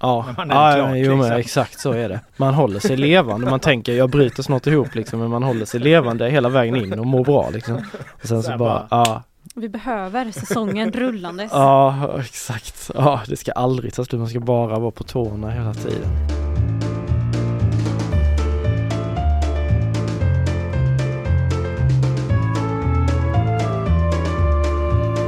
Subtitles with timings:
[0.00, 0.56] Ja, ja, klart,
[0.96, 1.36] jo, men liksom.
[1.36, 2.20] exakt så är det.
[2.36, 3.50] Man håller sig levande.
[3.50, 6.98] Man tänker jag bryter snart ihop liksom men man håller sig levande hela vägen in
[6.98, 7.76] och mår bra liksom.
[8.22, 8.86] Och sen Så så bara, bara.
[8.90, 9.22] ja,
[9.54, 11.50] Vi behöver säsongen rullandes.
[11.52, 12.90] ja exakt.
[12.94, 14.18] Ja, det ska aldrig ta slut.
[14.20, 16.08] Man ska bara vara på tårna hela tiden.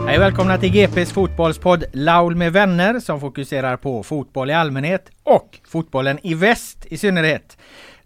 [0.09, 5.59] Hej välkomna till GPs fotbollspodd Laul med vänner som fokuserar på fotboll i allmänhet och
[5.69, 7.59] fotbollen i väst i synnerhet.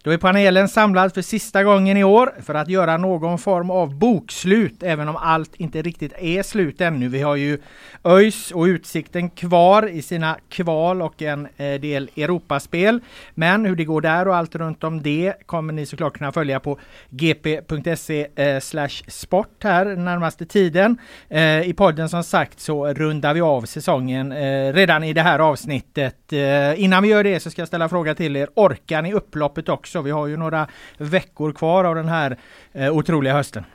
[0.05, 3.95] Då är panelen samlad för sista gången i år för att göra någon form av
[3.99, 7.09] bokslut, även om allt inte riktigt är slut ännu.
[7.09, 7.59] Vi har ju
[8.05, 13.01] ÖIS och Utsikten kvar i sina kval och en eh, del Europaspel.
[13.35, 16.61] Men hur det går där och allt runt om det kommer ni såklart kunna följa
[16.61, 16.79] på
[17.11, 20.99] gp.se eh, sport här närmaste tiden.
[21.29, 24.33] Eh, I podden som sagt så rundar vi av säsongen
[24.73, 26.33] redan i det här avsnittet.
[26.77, 28.49] Innan vi gör det så ska jag ställa fråga till er.
[28.55, 29.92] Orkar ni upploppet också?
[30.01, 30.67] Vi har ju några
[30.99, 32.37] veckor kvar av den här
[32.73, 33.65] eh, otroliga hösten.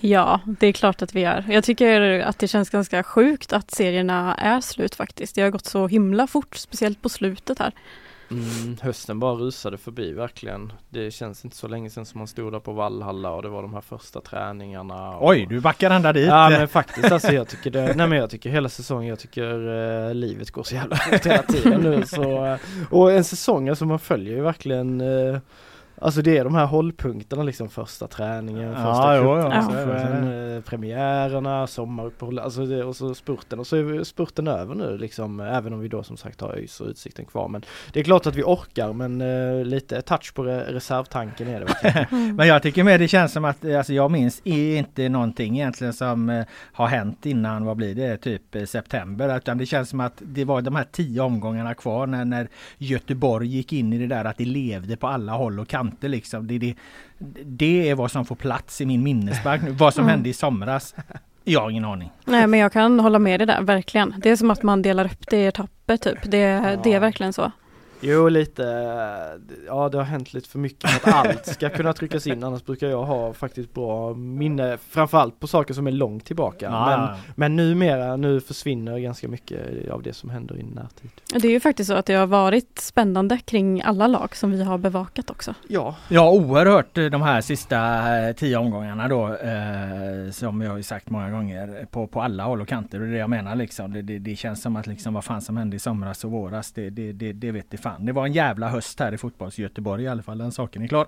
[0.00, 1.44] Ja, det är klart att vi gör.
[1.48, 5.34] Jag tycker att det känns ganska sjukt att serierna är slut faktiskt.
[5.34, 7.72] Det har gått så himla fort, speciellt på slutet här.
[8.30, 10.72] Mm, hösten bara rusade förbi verkligen.
[10.88, 13.62] Det känns inte så länge sedan som man stod där på Vallhalla och det var
[13.62, 15.16] de här första träningarna.
[15.16, 15.28] Och...
[15.28, 16.26] Oj, du backar ända dit.
[16.26, 19.68] Ja men faktiskt alltså jag tycker det, nej men jag tycker hela säsongen, jag tycker
[20.08, 22.58] eh, livet går så jävla fort hela tiden nu så
[22.90, 25.38] Och en säsong alltså man följer ju verkligen eh,
[26.00, 31.66] Alltså det är de här hållpunkterna liksom första träningen, Ja, första jo, ja, eh, premiärerna,
[31.66, 35.80] sommaruppehåll, alltså det, och så spurten och så är spurten över nu liksom även om
[35.80, 38.42] vi då som sagt har ÖIS och Utsikten kvar men Det är klart att vi
[38.42, 42.36] orkar men eh, lite touch på re- reservtanken är det verkligen.
[42.36, 46.30] Men jag tycker mer det känns som att, alltså jag minns inte någonting egentligen som
[46.30, 49.36] eh, har hänt innan, vad blir det, typ september.
[49.36, 52.48] Utan det känns som att det var de här tio omgångarna kvar när, när
[52.78, 56.46] Göteborg gick in i det där att det levde på alla håll och kanter liksom.
[56.46, 56.74] Det, det,
[57.44, 59.70] det är vad som får plats i min minnesbank nu.
[59.70, 60.10] Vad som Mm.
[60.10, 60.94] hände i somras.
[61.44, 62.10] Jag har ingen aning.
[62.24, 64.14] Nej men jag kan hålla med dig där, verkligen.
[64.18, 66.18] Det är som att man delar upp det i etapper typ.
[66.22, 67.52] Det, det är verkligen så.
[68.00, 72.26] Jo lite, eh, ja det har hänt lite för mycket att allt ska kunna tryckas
[72.26, 76.70] in annars brukar jag ha faktiskt bra minne framförallt på saker som är långt tillbaka.
[76.70, 81.10] Men, men numera, nu försvinner ganska mycket av det som händer i närtid.
[81.42, 84.62] Det är ju faktiskt så att det har varit spännande kring alla lag som vi
[84.62, 85.54] har bevakat också.
[85.68, 87.78] Ja, Ja, oerhört eh, de här sista
[88.18, 89.26] eh, tio omgångarna då.
[89.26, 91.86] Eh, som jag har sagt många gånger.
[91.90, 93.00] På, på alla håll och kanter.
[93.00, 93.92] Och det jag menar liksom.
[93.92, 96.72] Det, det, det känns som att liksom vad fan som hände i somras och våras.
[96.72, 98.06] Det, det, det, det vet det fan.
[98.06, 100.38] Det var en jävla höst här i fotbolls Göteborg i alla fall.
[100.38, 101.06] Den saken är klar.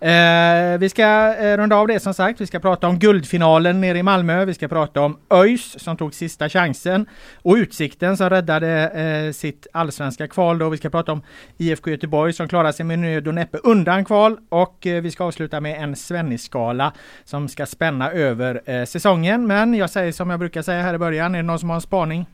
[0.00, 2.40] Eh, vi ska eh, runda av det som sagt.
[2.40, 4.44] Vi ska prata om guldfinalen nere i Malmö.
[4.44, 7.06] Vi ska prata om ÖIS som tog sista chansen.
[7.42, 10.68] Och Utsikten som räddade eh, sitt allsvenska kval då.
[10.68, 11.22] Vi ska prata om
[11.58, 14.36] IFK Göteborg som klarar sig med nöd och näppe undan kval.
[14.48, 16.92] Och eh, vi ska avsluta med en Svennis-skala
[17.24, 19.46] som ska spänna över eh, säsongen.
[19.46, 21.34] Men jag säger som jag brukar säga här i början.
[21.34, 22.26] Är det någon som har en spaning?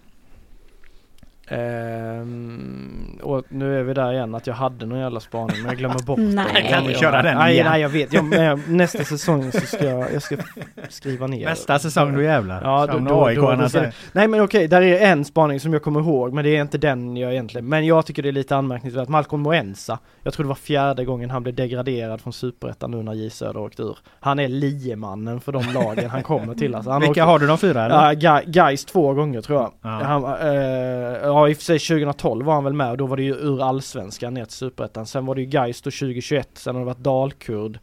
[1.49, 5.77] Ehm, och nu är vi där igen att jag hade någon jävla spaning men jag
[5.77, 6.19] glömmer bort.
[6.22, 6.69] Nej.
[6.71, 7.66] Kan vi köra den nej, igen?
[7.71, 10.37] nej jag vet, jag, nästa säsong så ska jag, jag ska
[10.88, 12.62] skriva ner Nästa säsong, då jävlar.
[12.62, 13.81] Ja, då, då, då, då.
[14.12, 16.78] Nej men okej, där är en spaning som jag kommer ihåg men det är inte
[16.78, 20.49] den jag egentligen Men jag tycker det är lite anmärkningsvärt, Malcolm Moensa Jag tror det
[20.49, 24.38] var fjärde gången han blev degraderad från Superettan nu när J Söder åkte ur Han
[24.38, 27.59] är liemannen för de lagen han kommer till alltså, han Vilka åkte, har du de
[27.59, 28.12] fyra eller?
[28.15, 29.72] Ga- Gais två gånger tror jag.
[29.82, 29.88] Ja.
[29.88, 33.16] Han, eh, ja i och för sig 2012 var han väl med och då var
[33.16, 35.06] det ju ur allsvenskan ner till superettan.
[35.06, 37.78] Sen var det ju Gais då 2021, sen har det varit Dalkurd.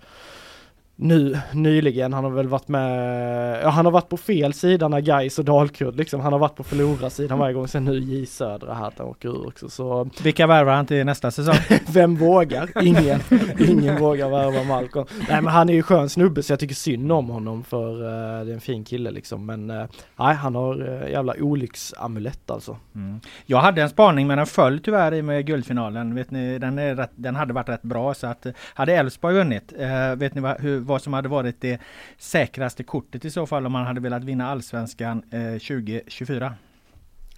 [0.95, 4.99] Nu, nyligen, han har väl varit med, ja han har varit på fel sida när
[4.99, 6.21] Gais och Dalkurd liksom.
[6.21, 9.29] Han har varit på förlorarsidan varje gång, sen nu J Södra här att han åker
[9.29, 9.69] ur också.
[9.69, 11.55] Så Vilka värvar han till nästa säsong?
[11.93, 12.83] vem vågar?
[12.83, 13.19] Ingen.
[13.59, 15.05] Ingen vågar värva Malcolm.
[15.29, 18.45] Nej men han är ju skön snubbe så jag tycker synd om honom för eh,
[18.45, 19.45] det är en fin kille liksom.
[19.45, 19.85] Men eh,
[20.15, 22.77] nej han har uh, jävla olycksamulett alltså.
[22.95, 23.19] Mm.
[23.45, 26.15] Jag hade en spaning men den föll tyvärr i med guldfinalen.
[26.15, 29.73] Vet ni, den, är rätt, den hade varit rätt bra så att hade Elfsborg vunnit,
[30.17, 31.81] vet ni vad, hur, vad som hade varit det
[32.17, 36.53] säkraste kortet i så fall om man hade velat vinna allsvenskan eh, 2024?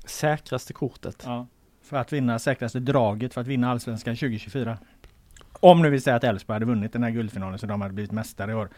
[0.05, 1.23] Säkraste kortet.
[1.25, 1.47] Ja.
[1.83, 4.77] för att vinna säkraste draget för att vinna Allsvenskan 2024.
[5.59, 8.11] Om nu vi säger att Elfsborg hade vunnit den här guldfinalen så de hade blivit
[8.11, 8.69] mästare i år.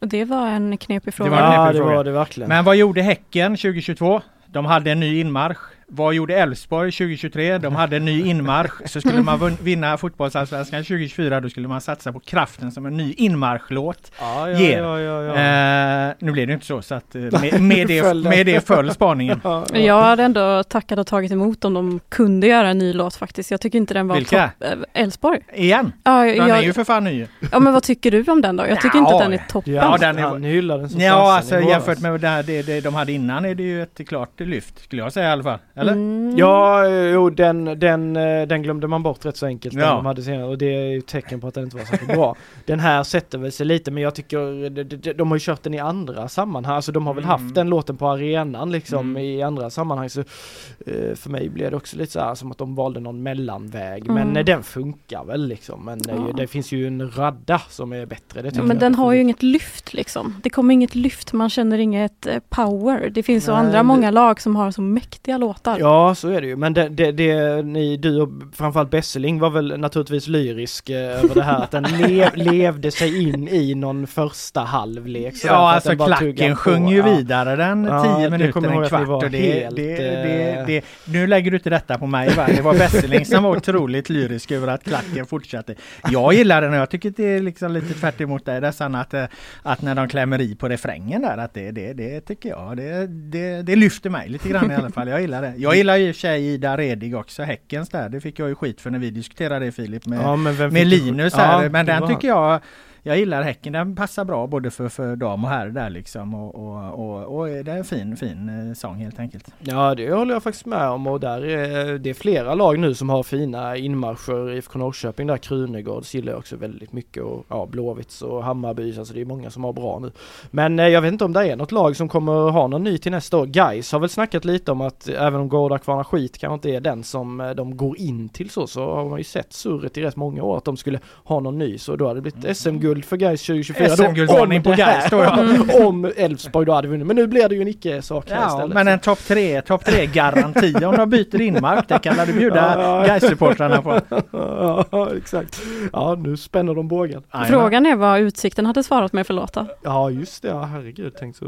[0.00, 1.30] Och det var en knepig fråga.
[1.30, 1.96] Det var en Ja, knepig det fråga.
[1.96, 2.48] var det verkligen.
[2.48, 4.20] Men vad gjorde Häcken 2022?
[4.46, 5.58] De hade en ny inmarsch.
[5.86, 7.58] Vad gjorde Elfsborg 2023?
[7.58, 8.72] De hade en ny inmarsch.
[8.86, 13.12] Så skulle man vinna fotbollsallsvenskan 2024 då skulle man satsa på kraften som en ny
[13.16, 14.78] inmarschlåt ja, ja, ger.
[14.82, 16.08] ja, ja, ja.
[16.08, 18.14] Eh, nu blev det inte så så att eh, med, med, det, det.
[18.14, 19.40] med det föll spaningen.
[19.72, 23.50] Jag hade ändå tackat och tagit emot om de kunde göra en ny låt faktiskt.
[23.50, 24.50] Jag tycker inte den var Vilka?
[24.58, 24.70] topp.
[24.94, 25.40] eh, Elfsborg.
[25.54, 25.92] Igen?
[26.04, 27.26] Ja, Den är ju jag, för fan ny.
[27.52, 28.66] ja, men vad tycker du om den då?
[28.66, 29.74] Jag tycker inte att den är toppen.
[29.74, 32.94] Ja, den är- han hyllar den som Ja alltså jämfört med det, det, det de
[32.94, 35.58] hade innan är det ju ett klart lyft skulle jag säga i alla fall.
[35.82, 35.92] Eller?
[35.92, 36.36] Mm.
[36.36, 39.74] Ja, jo den, den, eh, den glömde man bort rätt så enkelt.
[39.74, 39.94] Den Ja.
[39.94, 42.36] de hade senare, och det är ju tecken på att den inte var särskilt bra.
[42.66, 45.62] Den här sätter väl sig lite men jag tycker de, de, de har ju kört
[45.62, 46.76] den i andra sammanhang.
[46.76, 47.30] Alltså de har väl Mm.
[47.42, 49.22] haft den låten på arenan liksom Mm.
[49.22, 50.10] i andra sammanhang.
[50.10, 53.22] Så eh, för mig blev det också lite så här som att de valde någon
[53.22, 54.02] mellanväg.
[54.08, 54.14] Mm.
[54.14, 55.84] Men eh, den funkar väl liksom.
[55.84, 56.14] Men Ja.
[56.36, 58.42] det finns ju en radda som är bättre.
[58.42, 60.34] Det Ja, men jag den har ju inget lyft liksom.
[60.42, 63.10] Det kommer inget lyft, man känner inget eh, power.
[63.10, 65.61] Det finns så andra det- många lag som har så mäktiga låtar.
[65.64, 69.50] Ja så är det ju men det, det, det ni, du och framförallt Besseling var
[69.50, 74.06] väl naturligtvis lyrisk eh, över det här att den le, levde sig in i någon
[74.06, 75.36] första halvlek.
[75.36, 79.08] för Ja att alltså klacken sjöng ju vidare den Ja, 10 det minuter, en kvart
[79.08, 82.34] var och det, helt, det, eh, det, det, Nu lägger du inte detta på mig
[82.34, 82.46] va?
[82.46, 85.74] Det var Besseling som var otroligt lyrisk över att klacken fortsatte.
[86.10, 89.14] Jag gillar den och jag tycker det är liksom lite tvärt emot dig där att,
[89.14, 89.24] eh,
[89.62, 93.06] att när de klämmer i på refrängen där att det, det, det tycker jag det,
[93.06, 95.08] det, det lyfter mig lite grann i alla fall.
[95.08, 95.51] Jag gillar det.
[95.56, 98.08] Jag gillar ju i och för sig Ida Redig också, Häckens där.
[98.08, 101.34] Det fick jag ju skit för när vi diskuterade det Filip med, Ja, med Linus
[101.34, 101.62] här.
[101.62, 102.60] Ja, men den var tycker jag
[103.04, 106.54] jag gillar Häcken, den passar bra både för, för dam och herr där liksom och,
[106.54, 109.46] och, och, och det är en fin, fin eh, sång helt enkelt.
[109.60, 112.94] Ja det håller jag faktiskt med om och där är det är flera lag nu
[112.94, 114.52] som har fina inmarscher.
[114.52, 119.14] IFK Norrköping där, Krunegårds gillar jag också väldigt mycket och ja, Blåvitts och Hammarbys, alltså
[119.14, 120.12] det är många som har bra nu.
[120.50, 122.98] Men eh, jag vet inte om det är något lag som kommer ha någon ny
[122.98, 123.46] till nästa år.
[123.46, 126.80] Gais har väl snackat lite om att även om Gårda Kvarna Skit kanske inte är
[126.80, 130.02] den som eh, de går in till så, så har man ju sett surret i
[130.02, 132.91] rätt många år att de skulle ha någon ny så då hade det blivit SM-guld
[133.00, 133.88] för Gais 2024.
[133.88, 135.46] då, SM-guldvarning om på Gais då, ja.
[135.86, 138.74] Om Elfsborg då hade vunnit, men nu blir det ju en icke-sak Ja, istället.
[138.74, 141.88] men en topp tre, topp tre garanti om de byter inmark.
[141.88, 143.14] Det kan du bjuda Ja, ja.
[143.14, 144.00] Gais-supportrarna på.
[144.90, 145.60] ja, exakt.
[145.92, 147.22] Ja, nu spänner de bågen.
[147.48, 149.66] Frågan är vad Utsikten hade svarat med för låtar.
[149.82, 150.48] Ja, just det.
[150.48, 151.12] Ja, herregud.
[151.18, 151.44] Tänk så.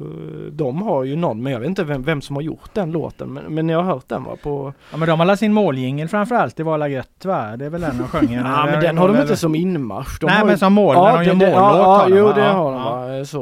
[0.52, 3.32] De har ju någon, men jag vet inte vem, vem som har gjort den låten.
[3.32, 4.36] Men, men jag har hört den va?
[4.42, 4.72] På...
[4.90, 6.56] Ja, men de har sin måljingel framförallt.
[6.56, 7.56] Det var la gött va?
[7.56, 8.32] Det är väl den de sjöng?
[8.32, 10.20] Ja, men den har de inte som inmarsch.
[10.20, 10.58] De Nej har men ju...
[10.58, 13.24] som mål, när de mållåt Ja, har de, jo det har de ja.
[13.24, 13.40] Så.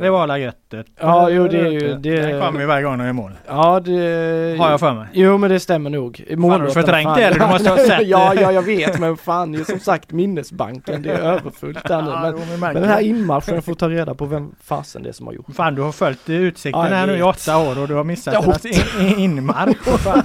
[0.00, 0.86] Det var la göttet.
[1.00, 3.32] Ja, jo, det är ju- det- Den kommer ju varje gång de gör mål.
[3.46, 4.56] Ja, det...
[4.58, 5.06] Har jag för mig.
[5.12, 6.24] Jo men det stämmer nog.
[6.50, 7.40] har du förträngt det, eller?
[7.40, 8.02] Du måste ha sett det.
[8.04, 11.02] Ja, ja jag vet men fan det är som sagt minnesbanken.
[11.02, 12.10] Det är överfullt där nu.
[12.10, 13.04] Men, men den här det.
[13.06, 15.46] inmarschen får ta reda på vem fasen det är som har gjort.
[15.56, 18.34] Fan du har följt Utsikten Ja, här nu i åtta år och du har missat
[18.44, 18.72] deras in,
[19.08, 19.76] in, inmarsch.
[20.04, 20.22] Fan.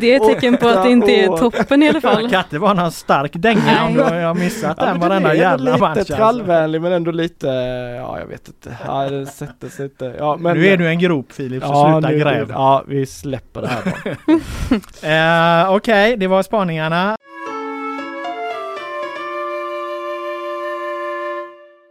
[0.00, 2.30] Det är ett tecken på att det inte är toppen i alla Det fall.
[2.30, 5.80] kan inte vara någon stark dänga om du har missat Ja, den varenda jävla lite
[5.82, 5.98] match.
[5.98, 6.14] Alltså.
[6.14, 7.48] trallvänlig men ändå lite,
[7.98, 8.76] ja jag vet inte.
[8.86, 10.14] Ja det sätter sig inte.
[10.18, 12.50] Ja, men, Nu är du en grop Filip, så ja, sluta nu- gräv.
[12.50, 15.64] Ja vi släpper det här bara.
[15.66, 17.16] Eh, Okej, det var spaningarna.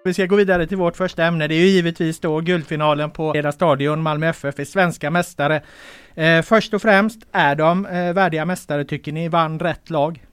[0.04, 1.48] Vi ska gå vidare till vårt första ämne.
[1.48, 4.02] Det är ju givetvis då guldfinalen på Heda Stadion.
[4.02, 5.62] Malmö FF är svenska mästare.
[6.16, 9.28] Eh, först och främst, är de eh, värdiga mästare tycker ni?
[9.30, 10.24] Vann rätt lag?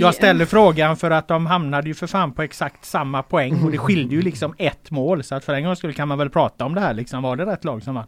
[0.00, 3.70] Jag ställer frågan för att de hamnade ju för fan på exakt samma poäng och
[3.70, 5.24] det skilde ju liksom ett mål.
[5.24, 7.22] Så att för en gång skulle kan man väl prata om det här liksom.
[7.22, 8.06] Var det rätt lag som vann?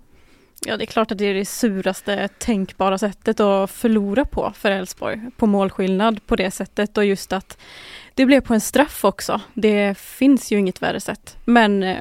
[0.67, 4.71] Ja, det är klart att det är det suraste tänkbara sättet att förlora på för
[4.71, 5.21] Elfsborg.
[5.37, 7.59] På målskillnad på det sättet och just att
[8.15, 9.41] det blev på en straff också.
[9.55, 11.37] Det finns ju inget värre sätt.
[11.45, 11.97] Men eh,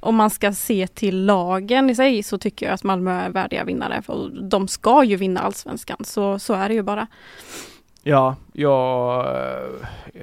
[0.00, 3.64] om man ska se till lagen i sig så tycker jag att Malmö är värdiga
[3.64, 4.02] vinnare.
[4.02, 7.06] För de ska ju vinna allsvenskan, så, så är det ju bara.
[8.04, 9.26] Ja, ja,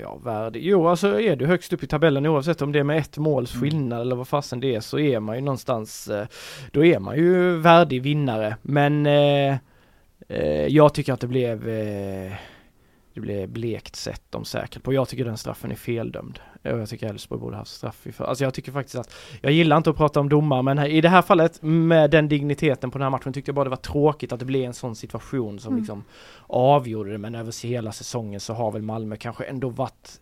[0.02, 0.64] ja värdig.
[0.64, 3.54] Jo alltså är du högst upp i tabellen oavsett om det är med ett måls
[3.56, 3.62] Mm.
[3.62, 6.28] skillnad eller vad fasen det är så är man ju någonstans, eh,
[6.72, 8.56] då är man ju värdig vinnare.
[8.62, 9.56] Men eh,
[10.28, 12.32] eh, jag tycker att det blev eh,
[13.14, 14.94] det blev blekt sett de säkert på.
[14.94, 16.40] Jag tycker den straffen är feldömd.
[16.64, 18.26] Och Jag tycker Elfsborg borde haft straff i för.
[18.26, 21.02] Alltså jag tycker faktiskt att, jag gillar inte att prata om domar men här, i
[21.02, 23.78] det här fallet med den digniteten på den här matchen tyckte jag bara det var
[23.78, 25.82] tråkigt att det blev en sån situation som Mm.
[25.82, 26.04] liksom
[26.48, 30.20] avgjorde det men över hela säsongen så har väl Malmö kanske ändå varit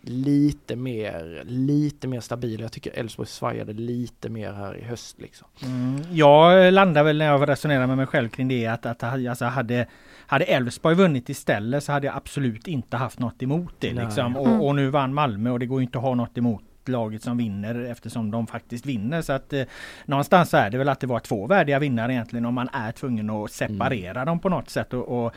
[0.00, 2.60] lite mer, lite mer stabil.
[2.60, 5.48] Jag tycker Elfsborg svajade lite mer här i höst liksom.
[5.62, 9.44] Mm, jag landar väl när jag resonerar med mig själv kring det att, att alltså,
[9.44, 9.86] hade
[10.26, 13.92] hade Elfsborg vunnit istället så hade jag absolut inte haft något emot det.
[13.92, 14.36] Liksom.
[14.36, 17.36] Och, och, nu vann Malmö och det går inte att ha något emot laget som
[17.36, 19.22] vinner eftersom de faktiskt vinner.
[19.22, 19.62] Så att eh,
[20.04, 23.30] någonstans är det väl att det var två värdiga vinnare egentligen om man är tvungen
[23.30, 24.26] att separera mm.
[24.26, 24.92] dem på något sätt.
[24.92, 25.32] Och, och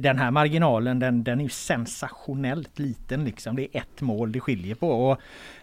[0.00, 3.56] den här marginalen den, den är ju sensationellt liten liksom.
[3.56, 4.90] Det är ett mål det skiljer på.
[4.90, 5.20] Och,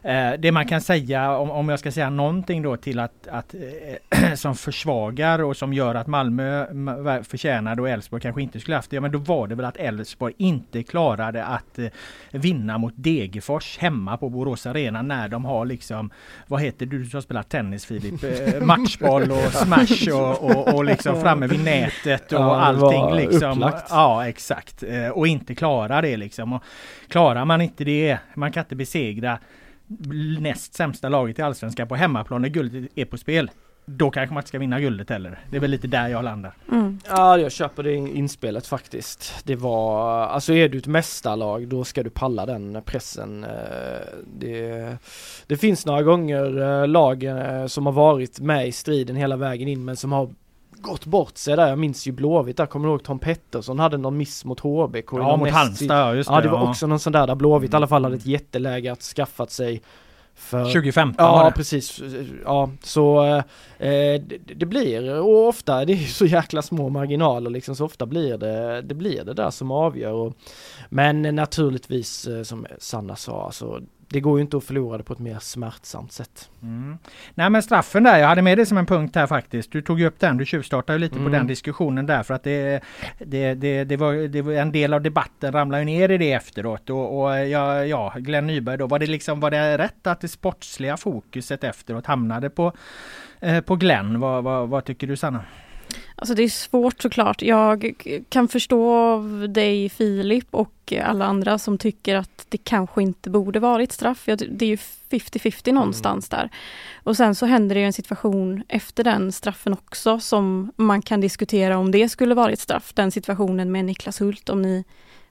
[0.10, 3.54] eh, det man kan säga om, om jag ska säga någonting då till att, att
[3.54, 8.90] eh, som försvagar och som gör att Malmö förtjänade och Elfsborg kanske inte skulle haft
[8.90, 8.96] det.
[8.96, 11.88] Ja, men då var det väl att Elfsborg inte klarade att eh,
[12.32, 16.12] vinna mot Degerfors hemma på Borås Arena arena när de har liksom,
[16.48, 18.24] vad heter du som spelar tennis Filip?
[18.24, 23.72] Eh, matchboll och smash och, och, och liksom framme vid nätet och ja, allting liksom.
[23.80, 23.92] Upplagt.
[23.92, 24.84] Ja exakt.
[24.84, 26.54] Eh, och inte klara det liksom.
[26.54, 26.64] Och
[27.08, 29.40] klarar man inte det, man kan inte besegra
[30.40, 33.52] näst sämsta laget i Allsvenskan på hemmaplan när guldet är på spel
[33.98, 35.40] då kanske man inte ska vinna guldet heller.
[35.50, 36.54] Det är väl lite där jag landar.
[36.72, 37.00] Mm.
[37.08, 39.34] Ja, jag köper det inspelet faktiskt.
[39.44, 43.44] Det var, alltså är du ett mästarlag då ska du palla den pressen.
[43.44, 43.50] Eh,
[44.34, 44.98] det,
[45.48, 47.24] det finns några gånger eh, lag
[47.68, 50.30] som har varit med i striden hela vägen in men som har
[50.82, 51.68] gått bort sig där.
[51.68, 55.14] Jag minns ju Blåvitt där, kommer du ihåg Tom Pettersson hade någon miss mot HBK?
[55.14, 56.36] Ja, mot Halmstad, just det.
[56.36, 56.70] Ja, det var ja.
[56.70, 57.76] också någon sån där där Blåvitt mm.
[57.76, 59.82] i alla fall hade ett jätteläge att skaffat sig
[60.40, 61.52] för, 2015 Ja var det.
[61.52, 62.02] precis,
[62.46, 63.26] ja så
[63.78, 68.06] eh, det, det, blir och ofta, det är så jäkla små marginaler liksom så ofta
[68.06, 70.34] blir det, det blir det där som avgör och,
[70.90, 75.14] Men naturligtvis eh, som Sanna sa alltså det går ju inte att förlora det på
[75.14, 76.50] ett mer smärtsamt sätt.
[76.62, 76.98] Mm.
[77.36, 79.72] Nej men straffen där, jag hade med det som en punkt här faktiskt.
[79.72, 81.26] Du tog ju upp den, du tjuvstartade lite mm.
[81.26, 82.84] på den diskussionen där för att det,
[83.20, 86.90] det, det, det, var, det var en del av debatten ramlade ner i det efteråt.
[86.90, 90.28] Och, och ja, ja, Glenn Nyberg då, var det liksom var det rätt att det
[90.28, 92.74] sportsliga fokuset efteråt hamnade på,
[93.40, 94.20] eh, på Glenn?
[94.20, 95.44] Vad, vad, vad tycker du Sanna?
[96.16, 97.42] Alltså det är svårt såklart.
[97.42, 97.94] Jag
[98.30, 99.20] kan förstå
[99.50, 104.26] dig Filip och alla andra som tycker att det kanske inte borde varit straff.
[104.26, 104.78] Det är ju
[105.10, 106.42] 50-50 någonstans mm.
[106.42, 106.50] där.
[107.04, 111.78] Och sen så händer det en situation efter den straffen också som man kan diskutera
[111.78, 112.94] om det skulle varit straff.
[112.94, 114.84] Den situationen med Niklas Hult om ni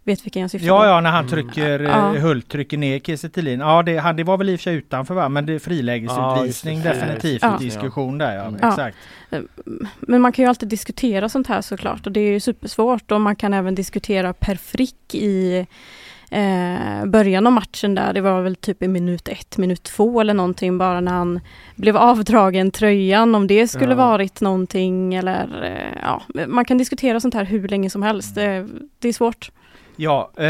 [0.09, 0.87] Vet vilken jag syftar ja, på?
[0.87, 1.31] Ja, när han mm.
[1.31, 2.23] trycker, mm.
[2.23, 5.15] Hult trycker ner Kiese Ja, det, han, det var väl i och för sig utanför
[5.15, 5.29] va?
[5.29, 7.57] Men det är frilägesutvisning ja, definitivt ja.
[7.61, 8.43] diskussion där ja.
[8.43, 8.55] Mm.
[8.55, 8.97] Exakt.
[9.31, 9.41] Eh,
[10.01, 13.21] men man kan ju alltid diskutera sånt här såklart och det är ju supersvårt och
[13.21, 15.67] man kan även diskutera per frick i
[16.31, 20.35] eh, början av matchen där, det var väl typ i minut ett, minut två eller
[20.35, 21.41] någonting bara när han
[21.77, 23.97] blev avdragen tröjan, om det skulle ja.
[23.97, 28.35] varit någonting eller eh, ja, man kan diskutera sånt här hur länge som helst.
[28.35, 28.67] Det,
[28.99, 29.51] det är svårt.
[30.01, 30.47] Ja, eh,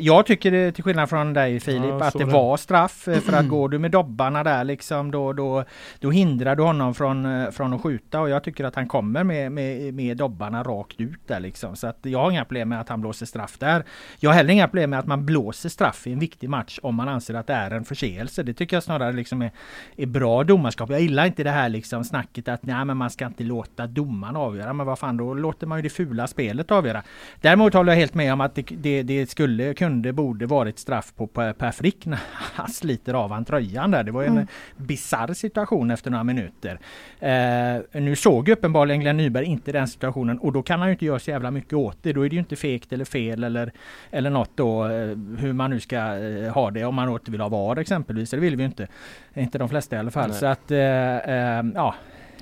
[0.00, 3.08] jag tycker det, till skillnad från dig Filip ja, att det, det, var straff.
[3.08, 5.64] Eh, för att går du med dobbarna där liksom då, då,
[6.00, 8.20] då hindrar du honom från, eh, från att skjuta.
[8.20, 11.76] Och jag tycker att han kommer med, med, med dobbarna rakt ut där liksom.
[11.76, 13.84] Så att jag har inga problem med att han blåser straff där.
[14.18, 16.94] Jag har heller inga problem med att man blåser straff i en viktig match om
[16.94, 18.42] man anser att det är en förseelse.
[18.42, 19.50] Det tycker jag snarare liksom är,
[19.96, 20.90] är bra domarskap.
[20.90, 24.36] Jag gillar inte det här liksom snacket att nej men man ska inte låta domaren
[24.36, 24.72] avgöra.
[24.72, 27.02] Men vad fan då låter man ju det fula spelet avgöra.
[27.40, 31.12] Däremot håller jag helt med om att det, det, det skulle, kunde, borde varit straff
[31.16, 32.20] på Per, Frick när
[32.54, 34.04] han sliter av han tröjan där.
[34.04, 34.46] Det var en mm.
[34.76, 36.78] bizarr situation efter några minuter.
[37.20, 41.04] Eh, nu såg uppenbarligen Glenn Nyberg inte den situationen och då kan han ju inte
[41.04, 42.12] göra så jävla mycket åt det.
[42.12, 43.72] Då är det ju inte fegt eller fel eller,
[44.10, 44.90] eller något då eh,
[45.38, 48.30] hur man nu ska eh, ha det om man åter vill ha VAR exempelvis.
[48.30, 48.86] Det vill vi ju inte.
[49.34, 50.30] Inte de flesta i alla fall.
[50.30, 50.38] Nej.
[50.38, 51.94] Så att eh, eh ja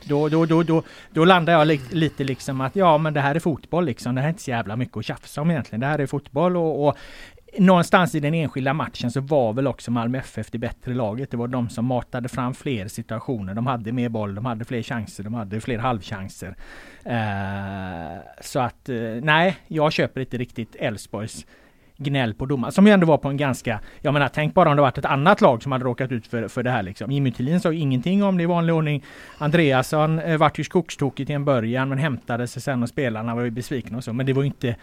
[0.09, 3.35] då, då, då, då, då landar jag li lite liksom att ja men det här
[3.35, 4.15] är fotboll liksom.
[4.15, 5.81] Det här är inte så jävla mycket att tjafsa om egentligen.
[5.81, 6.97] Det här är fotboll och, och
[7.59, 11.31] någonstans i den enskilda matchen så var väl också Malmö FF det bättre laget.
[11.31, 13.55] Det var de som matade fram fler situationer.
[13.55, 16.57] De hade mer boll, de hade fler chanser, de hade fler halvchanser.
[17.07, 21.47] Uh, så att uh, nej, jag köper inte riktigt Elfsborgs
[21.99, 22.73] gnäll på domaren.
[22.73, 25.05] Som ju ändå var på en ganska, jag menar tänk bara om det varit ett
[25.05, 27.11] annat lag som hade råkat ut för, för det här liksom.
[27.11, 29.05] Jimmy Tillin sa ingenting om det i vanlig ordning.
[29.39, 33.43] Andreasson eh, vart ju skogstokig till en början men hämtade sig sen och spelarna var
[33.43, 34.13] ju besvikna och så.
[34.13, 34.77] Men det var ju inte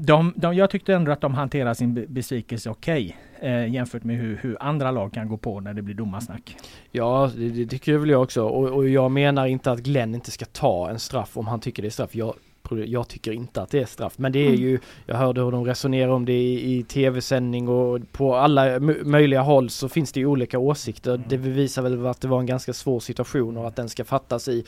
[0.00, 4.16] de, de, jag tyckte ändå att de hanterade sin besvikelse okej okay, eh, jämfört med
[4.16, 6.56] hur, hur, andra lag kan gå på när det blir domarsnack.
[6.92, 10.30] Ja, det, det tycker väl jag också och, och, jag menar inte att Glenn inte
[10.30, 12.14] ska ta en straff om han tycker det är straff.
[12.14, 12.34] Jag
[12.76, 14.12] jag tycker inte att det är straff.
[14.16, 14.60] Men det är Mm.
[14.60, 19.40] ju, jag hörde hur de resonerar om det i, i tv-sändning och på alla möjliga
[19.40, 21.22] håll så finns det ju olika åsikter.
[21.28, 24.48] Det bevisar väl att det var en ganska svår situation och att den ska fattas
[24.48, 24.64] i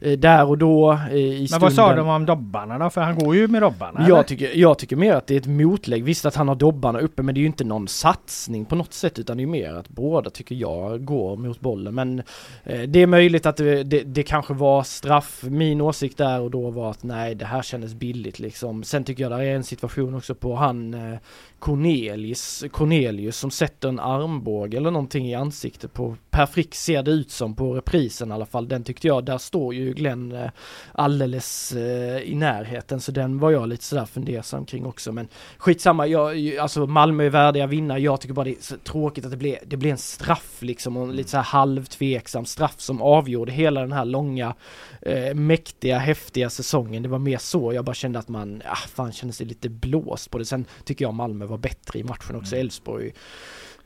[0.00, 1.60] eh, där och då eh, i Men stunden.
[1.60, 2.90] vad sa de om dobbarna då?
[2.90, 3.98] För han går ju med dobbarna.
[4.00, 4.08] eller?
[4.08, 6.04] Jag tycker, jag tycker mer att det är ett motlägg.
[6.04, 8.92] Visst att han har dobbarna uppe men det är ju inte någon satsning på något
[8.92, 11.94] sätt utan det är mer att båda tycker jag går mot bollen.
[11.94, 12.22] Men
[12.64, 15.42] eh, det är möjligt att det, det, det kanske var straff.
[15.48, 18.84] Min åsikt där och då var att nej det här kändes billigt liksom.
[18.84, 21.18] Sen tycker jag det är en situation också på han eh,
[21.64, 27.02] Cornelis, Cornelius, Cornelius som sätter en armbåge eller någonting i ansiktet på Per Frick ser
[27.02, 28.68] det ut som på reprisen i alla fall.
[28.68, 30.50] Den tyckte jag, där står ju Glenn eh,
[30.92, 35.28] alldeles eh, i närheten så den var jag lite sådär fundersam kring också men
[35.58, 39.30] skitsamma, jag, alltså Malmö är värdiga vinnare, jag tycker bara det är så tråkigt att
[39.30, 43.52] det blev, det blev en straff liksom och en lite såhär halvtveksam straff som avgjorde
[43.52, 44.54] hela den här långa
[45.02, 47.02] eh, mäktiga, häftiga säsongen.
[47.02, 50.30] Det var mer så, jag bara kände att man, ah, fan kände sig lite blåst
[50.30, 50.44] på det.
[50.44, 53.12] Sen tycker jag Malmö var bättre i matchen också, Elfsborg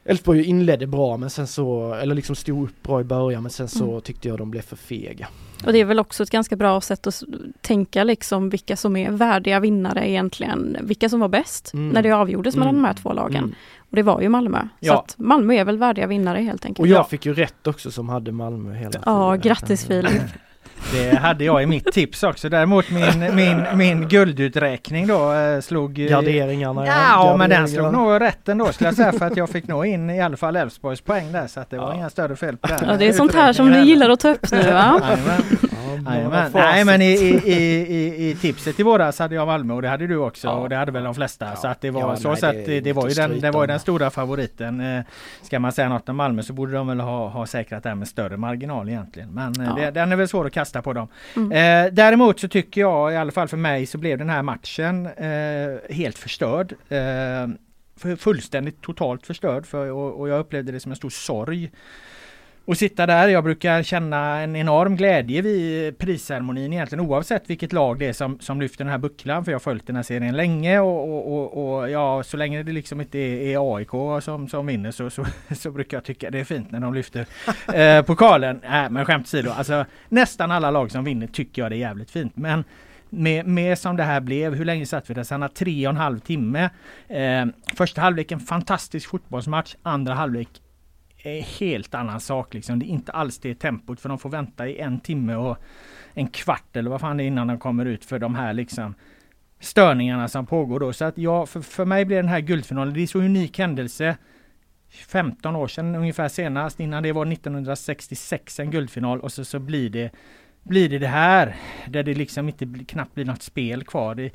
[0.05, 3.69] Elfsborg inledde bra men sen så, eller liksom stod upp bra i början men sen
[3.69, 4.01] så Mm.
[4.01, 5.29] tyckte jag de blev för fega.
[5.67, 7.23] Och det är väl också ett ganska bra sätt att
[7.61, 11.89] tänka liksom vilka som är värdiga vinnare egentligen, vilka som var bäst Mm.
[11.89, 12.83] när det avgjordes mellan Mm.
[12.83, 13.45] de här två lagen.
[13.45, 13.55] Mm.
[13.79, 14.59] Och det var ju Malmö.
[14.81, 14.93] Ja.
[14.93, 16.81] Så att Malmö är väl värdiga vinnare helt enkelt.
[16.81, 17.05] Och jag Ja.
[17.05, 19.03] fick ju rätt också som hade Malmö hela tiden.
[19.07, 20.13] Ja, grattis Filip.
[20.93, 22.49] Det hade jag i mitt tips också.
[22.49, 25.99] Däremot min, min, min gulduträkning då eh, slog...
[26.01, 29.49] eh, Garderingarna Ja, men den slog nog rätt ändå skulle jag säga för att jag
[29.51, 31.95] fick nog in i alla fall Elfsborgs poäng där så att det var Ja.
[31.95, 34.29] inga större fel på den Ja, det är sånt här som du gillar att ta
[34.31, 35.01] upp nu va?
[35.03, 35.43] Jajamän.
[36.07, 39.89] Ja, Nej men i, i, i, i, tipset i våras hade jag Malmö och det
[39.89, 40.53] hade du också Ja.
[40.53, 41.45] och det hade väl de flesta.
[41.47, 41.57] Ja.
[41.57, 43.67] Så att det var Ja, så nej, sett, det det, var ju den, det var
[43.67, 44.81] den stora favoriten.
[44.81, 45.03] Eh,
[45.43, 47.97] Ska man säga något om Malmö så borde de väl ha, ha säkrat det här
[47.97, 49.29] med större marginal egentligen.
[49.35, 49.75] Men eh, Ja.
[49.85, 51.09] det, den är väl svår att kasta på dem.
[51.37, 51.87] Mm.
[51.87, 55.07] Eh, däremot så tycker jag, i alla fall för mig, så blev den här matchen
[55.07, 56.73] eh, helt förstörd.
[56.89, 56.99] Eh,
[57.97, 61.71] för- fullständigt totalt förstörd för, och, och jag upplevde det som en stor sorg.
[62.71, 67.99] Att sitta där, jag brukar känna en enorm glädje vid prisceremonin egentligen oavsett vilket lag
[67.99, 69.45] det är som, som lyfter den här bucklan.
[69.45, 72.63] För jag har följt den här serien länge och, och, och, och ja, så länge
[72.63, 76.41] det liksom inte är, AIK som, som vinner så, så, så brukar jag tycka det
[76.41, 77.27] är fint när de lyfter
[77.75, 78.61] eh, pokalen.
[78.69, 82.11] Nej men skämt åsido, alltså nästan alla lag som vinner tycker jag det är jävligt
[82.11, 82.37] fint.
[82.37, 82.65] Men
[83.11, 85.23] med, med som det här blev, hur länge satt vi där?
[85.23, 86.71] Sanna tre och en halv timme.
[87.09, 87.47] Eh,
[87.77, 90.49] första halvlek en fantastisk fotbollsmatch, andra halvlek
[91.23, 92.79] en helt annan sak liksom.
[92.79, 95.59] Det är inte alls det tempot för de får vänta i en timme och
[96.15, 98.95] en kvart eller vad fan det är innan de kommer ut för de här liksom
[99.61, 100.93] störningarna som pågår då.
[100.93, 104.17] Så att ja, för, för mig blir den här guldfinalen, det är så unik händelse.
[104.91, 109.91] 15 år sedan ungefär senast, innan det var 1966 en guldfinal och så, så blir
[109.91, 110.11] det
[110.63, 114.31] blir det det här där det liksom inte knappt blir något spel kvar Det,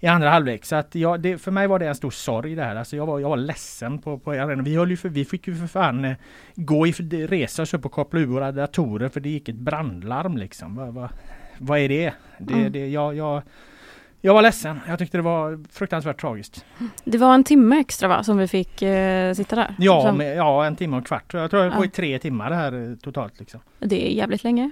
[0.00, 0.64] i andra halvlek.
[0.64, 2.76] Så att ja, det, för mig var det en stor sorg det här.
[2.76, 4.64] Alltså jag var, jag var ledsen på, på arenan.
[4.64, 6.16] Vi, höll ju för, vi fick ju för fan eh,
[6.54, 6.92] gå i,
[7.26, 10.74] resa oss upp och koppla ur våra datorer för det gick ett brandlarm liksom.
[10.76, 11.08] Vad, vad,
[11.58, 12.12] vad är det?
[12.38, 12.72] det, Mm.
[12.72, 13.42] det jag, jag,
[14.20, 14.80] jag var ledsen.
[14.88, 16.64] Jag tyckte det var fruktansvärt tragiskt.
[17.04, 19.74] Det var en timme extra va, som vi fick eh, sitta där?
[19.78, 21.34] Ja, med, ja en timme och en kvart.
[21.34, 21.90] Jag tror det var i Ja.
[21.94, 23.40] tre timmar det här eh, totalt.
[23.40, 23.60] Liksom.
[23.78, 24.70] Det är jävligt länge.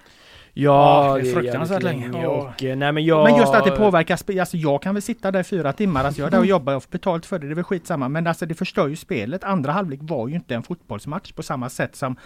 [0.56, 2.26] Ja, det är fruktansvärt jävligt länge.
[2.26, 3.24] Och, eh, nej men jag...
[3.24, 6.04] Men just att det påverkar, spe- alltså jag kan väl sitta där i fyra timmar,
[6.04, 8.08] alltså jag är där och jobbar och får betalt för det, det är väl skitsamma.
[8.08, 9.44] Men alltså det förstör ju spelet.
[9.44, 12.16] Andra halvlek var ju inte en fotbollsmatch på samma sätt som,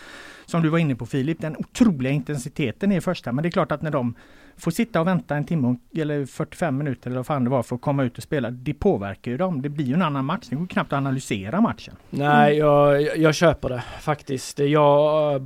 [0.50, 1.40] som du var inne på Filip.
[1.40, 4.14] Den otroliga intensiteten i första, men det är klart att när de
[4.56, 7.74] får sitta och vänta en timme eller 45 minuter eller vad fan det var för
[7.76, 9.62] att komma ut och spela, det påverkar ju dem.
[9.62, 10.46] Det blir ju en annan match.
[10.50, 11.94] Det går knappt att analysera matchen.
[12.11, 14.58] Nej, jag, jag- jag köper det faktiskt.
[14.58, 15.40] Jag eh,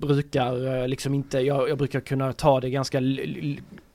[0.00, 3.00] brukar eh, liksom inte, jag, jag brukar kunna ta det ganska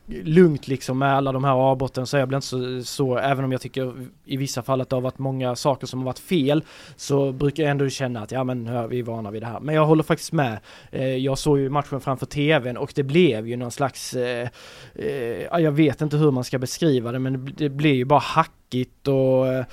[0.10, 3.52] lugnt liksom med alla de här avbrotten så jag blir inte så, så, även om
[3.52, 3.94] jag tycker
[4.26, 6.64] i vissa fall att det har varit många saker som har varit fel
[6.96, 9.60] så brukar jag ändå känna att ja men vi är vana vid det här.
[9.60, 10.60] Men jag håller faktiskt med.
[10.92, 14.50] Eh, jag såg ju matchen framför tvn och det blev ju någon slags, eh,
[14.96, 18.06] eh, ja, jag vet inte hur man ska beskriva det men det, det blev ju
[18.06, 19.66] bara hackigt och eh,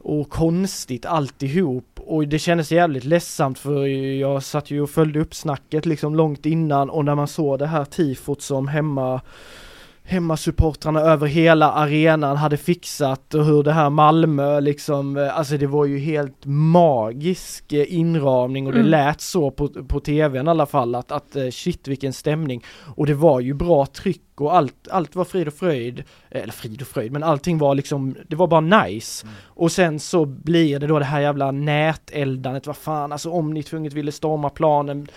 [0.00, 5.34] och konstigt alltihop och det kändes jävligt ledsamt för jag satt ju och följde upp
[5.34, 9.20] snacket liksom långt innan och när man såg det här tifot som hemma
[10.08, 15.66] hemmasupportrarna över hela arenan hade fixat och hur det här Malmö liksom, eh, alltså det
[15.66, 18.90] var ju helt magisk eh, inramning och det Mm.
[18.90, 22.64] lät så på, på tvn i alla fall att, att eh, shit vilken stämning.
[22.96, 26.80] Och det var ju bra tryck och allt, allt var frid och fröjd, eller frid
[26.82, 29.26] och fröjd men allting var liksom, det var bara nice.
[29.46, 33.62] Och sen så blir det då det här jävla näteldandet, vad fan alltså om ni
[33.62, 35.08] tvunget ville storma planen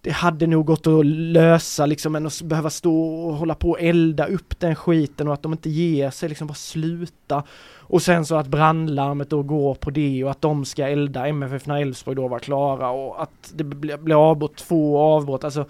[0.00, 3.80] det hade nog gått att lösa liksom, än att behöva stå och hålla på och
[3.80, 7.42] elda upp den skiten och att de inte ger sig, liksom bara sluta.
[7.88, 11.66] Och sen så att brandlarmet då går på det och att de ska elda MFF
[11.66, 15.66] när Elfsborg då var klara och att det blir avbrott, två avbrott, alltså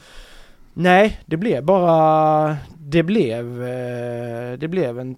[0.78, 5.16] Nej, det blev bara, det blev, eh, det blev en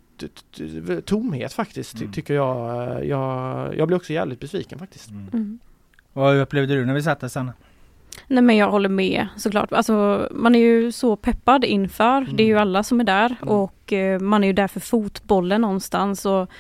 [1.05, 2.13] tomhet faktiskt, mm.
[2.13, 3.07] tycker jag.
[3.07, 3.77] jag.
[3.77, 5.11] Jag blev också jävligt besviken faktiskt.
[5.11, 5.29] Mm.
[5.33, 5.59] Mm.
[6.13, 7.53] Vad upplevde du när vi satt där Sanna?
[8.27, 9.73] Nej men jag håller med såklart.
[9.73, 12.19] Alltså man är ju så peppad inför.
[12.19, 12.37] Mm.
[12.37, 12.63] Det är ju mm.
[12.63, 13.55] alla som är där mm.
[13.55, 16.27] och eh, man är ju där för fotbollen någonstans.
[16.27, 16.51] Och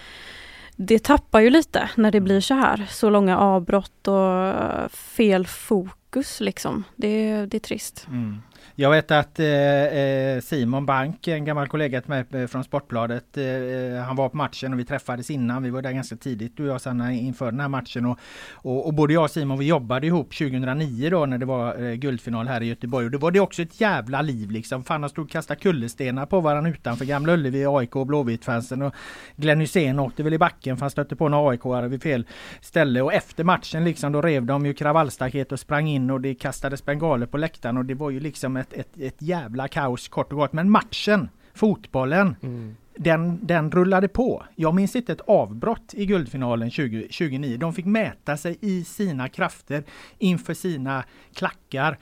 [0.76, 2.86] det tappar ju lite när det blir så här.
[2.90, 6.84] Så långa avbrott och fel fokus liksom.
[6.96, 8.06] Det, det är trist.
[8.08, 8.42] Mm.
[8.74, 13.36] Jag vet att eh, eh, Simon Bank, en gammal kollega till mig eh, från Sportbladet,
[13.36, 15.62] eh, eh, han var på matchen och vi träffades innan.
[15.62, 18.06] Vi var där ganska tidigt du och jag Sanna inför den här matchen.
[18.06, 18.18] Och,
[18.52, 21.94] och, och, både jag och Simon vi jobbade ihop 2009 då när det var eh,
[21.94, 23.04] guldfinal här i Göteborg.
[23.04, 24.84] Och då var det också ett jävla liv liksom.
[24.84, 28.82] Fan de stod och kastade kullerstenar på varandra utanför Gamla Ullevi, AIK och Blåvitt-fansen.
[28.82, 28.94] Och
[29.36, 32.26] Glenn Hysén åkte väl i backen för han stötte på en aik vid fel
[32.60, 33.02] ställe.
[33.02, 36.84] Och efter matchen liksom då rev de ju kravallstaket och sprang in och det kastades
[36.84, 40.38] bengaler på läktaren och det var ju liksom ett ett, ett, jävla kaos kort och
[40.38, 40.52] gott.
[40.52, 42.76] Men matchen, fotbollen, mm.
[42.96, 44.44] den, den rullade på.
[44.56, 47.56] Jag minns inte ett avbrott i guldfinalen 20, 2009.
[47.56, 49.84] De fick mäta sig i sina krafter
[50.18, 51.98] inför sina klackar.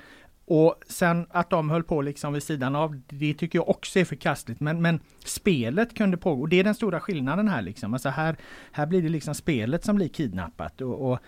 [0.48, 4.04] Och sen att de höll på liksom vid sidan av, det tycker jag också är
[4.04, 4.60] förkastligt.
[4.60, 6.46] Men, men spelet kunde pågå.
[6.46, 7.92] Det är den stora skillnaden här liksom.
[7.92, 8.36] Alltså här,
[8.72, 10.80] här blir det liksom spelet som blir kidnappat.
[10.80, 11.18] Och, och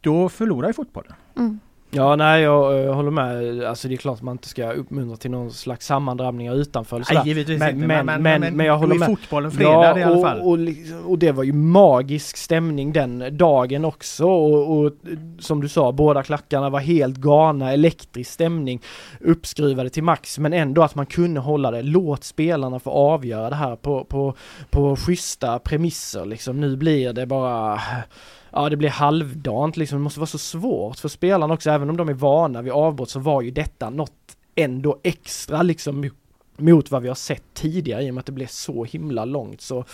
[0.00, 1.12] då förlorar ju fotbollen.
[1.36, 1.60] Mm.
[1.94, 3.64] Ja, nej jag, jag håller med.
[3.64, 7.04] Alltså det är klart att man inte ska uppmuntra till någon slags sammandrabbningar utanför.
[7.14, 7.86] Nej, givetvis men, inte.
[7.86, 9.06] Men, men, men, men, men jag håller med.
[9.06, 10.40] fotbollen fredad ja, i alla fall.
[10.40, 14.26] Och, och, och, det var ju magisk stämning den dagen också.
[14.26, 14.92] Och, och
[15.38, 18.82] som du sa, båda klackarna var helt galna, elektrisk stämning,
[19.20, 20.38] uppskruvade till max.
[20.38, 21.82] Men ändå att man kunde hålla det.
[21.82, 24.34] Låt spelarna få avgöra det här på, på,
[24.70, 26.60] på schyssta premisser liksom.
[26.60, 27.80] Nu blir det bara
[28.52, 31.96] ja det blir halvdant liksom, det måste vara så svårt för spelarna också, även om
[31.96, 36.10] de är vana vid avbrott så var ju detta något ändå extra liksom
[36.56, 39.60] mot vad vi har sett tidigare i och med att det blev så himla långt
[39.60, 39.84] så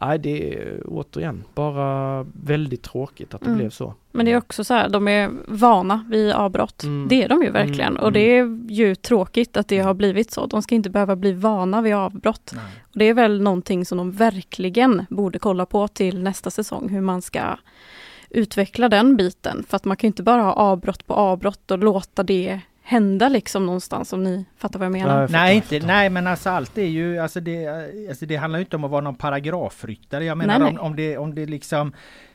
[0.00, 3.58] nej det är återigen bara väldigt tråkigt att det mm.
[3.58, 3.94] blev så.
[4.12, 6.82] Men det är också så här, de är vana vid avbrott.
[6.82, 7.08] Mm.
[7.08, 8.02] Det är de ju verkligen mm.
[8.02, 8.66] och det mm.
[8.68, 10.46] är ju tråkigt att det har blivit så.
[10.46, 12.54] De ska inte behöva bli vana vid avbrott.
[12.82, 17.00] Och det är väl någonting som de verkligen borde kolla på till nästa säsong, hur
[17.00, 17.56] man ska
[18.34, 19.64] utveckla den biten.
[19.68, 23.66] För att man kan inte bara ha avbrott på avbrott och låta det hända liksom
[23.66, 25.20] någonstans om ni fattar vad jag menar.
[25.20, 27.66] Jag nej, inte, nej men alltså allt är ju, alltså det,
[28.08, 30.24] alltså det handlar inte om att vara någon paragrafryttare.
[30.24, 30.78] Jag menar nej, nej.
[30.80, 31.92] Om, om, det, om det liksom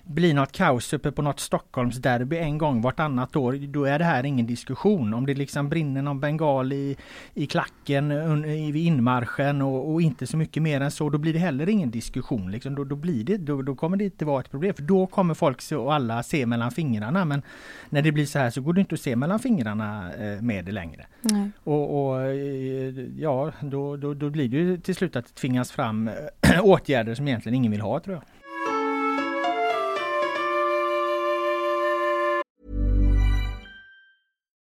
[0.10, 4.26] blir något kaos uppe på något Stockholmsderby en gång vartannat år, då är det här
[4.26, 5.14] ingen diskussion.
[5.14, 6.98] Om det liksom brinner någon bengal i,
[7.34, 11.40] i klacken vid inmarschen och, och, inte så mycket mer än så, då blir det
[11.40, 12.52] heller ingen diskussion.
[12.52, 12.76] Liksom.
[12.76, 15.34] Då, då, blir det, då, då kommer det inte vara ett problem, för då kommer
[15.34, 17.26] folk och alla se mellan fingrarna.
[17.26, 17.42] Men
[17.90, 20.66] när det blir så här så går det inte att se mellan fingrarna eh, med
[20.66, 21.06] det längre.
[21.32, 21.52] Mm.
[21.64, 26.10] Och, och, eh, ja, då, då, då blir det till slut att det tvingas fram
[26.62, 28.24] åtgärder som egentligen ingen vill ha tror jag.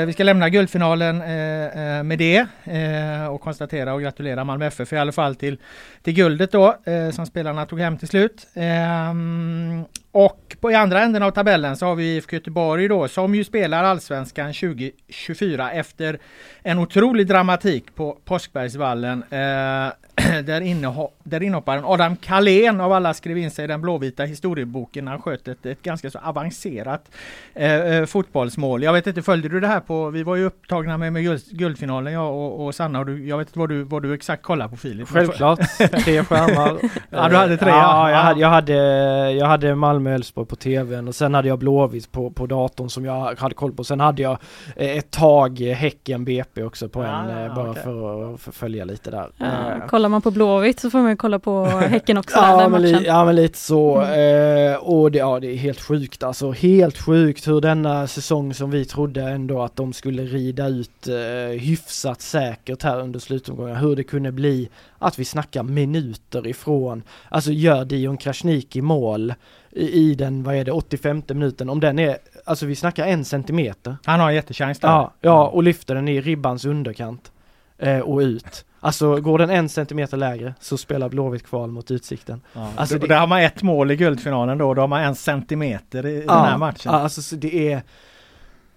[0.00, 4.66] Eh, vi ska lämna guldfinalen eh, eh, med det eh, och konstatera och gratulera Malmö
[4.66, 5.58] FF i alla fall till,
[6.02, 8.46] till guldet då eh, som spelarna tog hem till slut.
[8.54, 13.34] Ehm, och på i andra änden av tabellen så har vi IFK Göteborg då som
[13.34, 16.18] ju spelar Allsvenskan 2024 efter
[16.62, 19.22] en otrolig dramatik på Påskbergsvallen.
[19.30, 19.92] Eh,
[20.44, 25.06] där, inneho där inhopparen Adam Kalén av alla skrev in sig i den blåvita historieboken.
[25.06, 27.10] Han sköt ett, ett ganska så avancerat
[27.54, 28.82] eh, eh, fotbollsmål.
[28.82, 31.42] Jag vet inte, följde du det här på, vi var ju upptagna med, med guld,
[31.50, 34.42] guldfinalen jag och, och Sanna och du, jag vet inte vad du, vad du exakt
[34.42, 35.08] kollar på Filip?
[35.08, 35.58] Självklart,
[36.04, 36.78] tre skärmar.
[37.10, 37.70] ja du hade tre?
[37.70, 38.16] Ja, ja.
[38.16, 41.48] Jag, hade, jag hade, jag hade Malmö Malmö och Elfsborg på tvn och sen hade
[41.48, 43.84] jag Blåvitt på, på datorn som jag hade koll på.
[43.84, 44.38] Sen hade jag
[44.76, 47.82] eh, ett tag Häcken BP också på en, Ah, eh, bara okej.
[47.82, 49.30] för att följa lite där.
[49.36, 52.68] Ja, Eh, kollar man på Blåvitt så får man ju kolla på Häcken också, Ja
[52.68, 54.00] men, li, ja men lite så.
[54.00, 54.72] Mm.
[54.72, 56.50] Eh, och det, ja, det är helt sjukt alltså.
[56.52, 61.58] Helt sjukt hur denna säsong som vi trodde ändå att de skulle rida ut eh,
[61.60, 63.76] hyfsat säkert här under slutomgången.
[63.76, 67.02] Hur det kunde bli att vi snackar minuter ifrån.
[67.28, 69.34] Alltså gör Dion Krasniqi mål
[69.72, 71.70] i, i den, vad är det, 85 minuten.
[71.70, 73.96] Om den är, alltså vi snackar en centimeter.
[74.04, 74.88] Han har en jättechans där.
[74.88, 77.32] Ja, ja och lyfter den i ribbans underkant.
[77.78, 78.64] Eh, och ut.
[78.80, 82.40] Alltså går den en centimeter lägre så spelar Blåvitt kval mot Utsikten.
[82.52, 82.68] Ja.
[82.76, 85.14] Alltså, Då- det- Där har man ett mål i guldfinalen då, då har man en
[85.14, 86.92] centimeter i, i den här matchen.
[86.92, 87.82] Ja, alltså så det är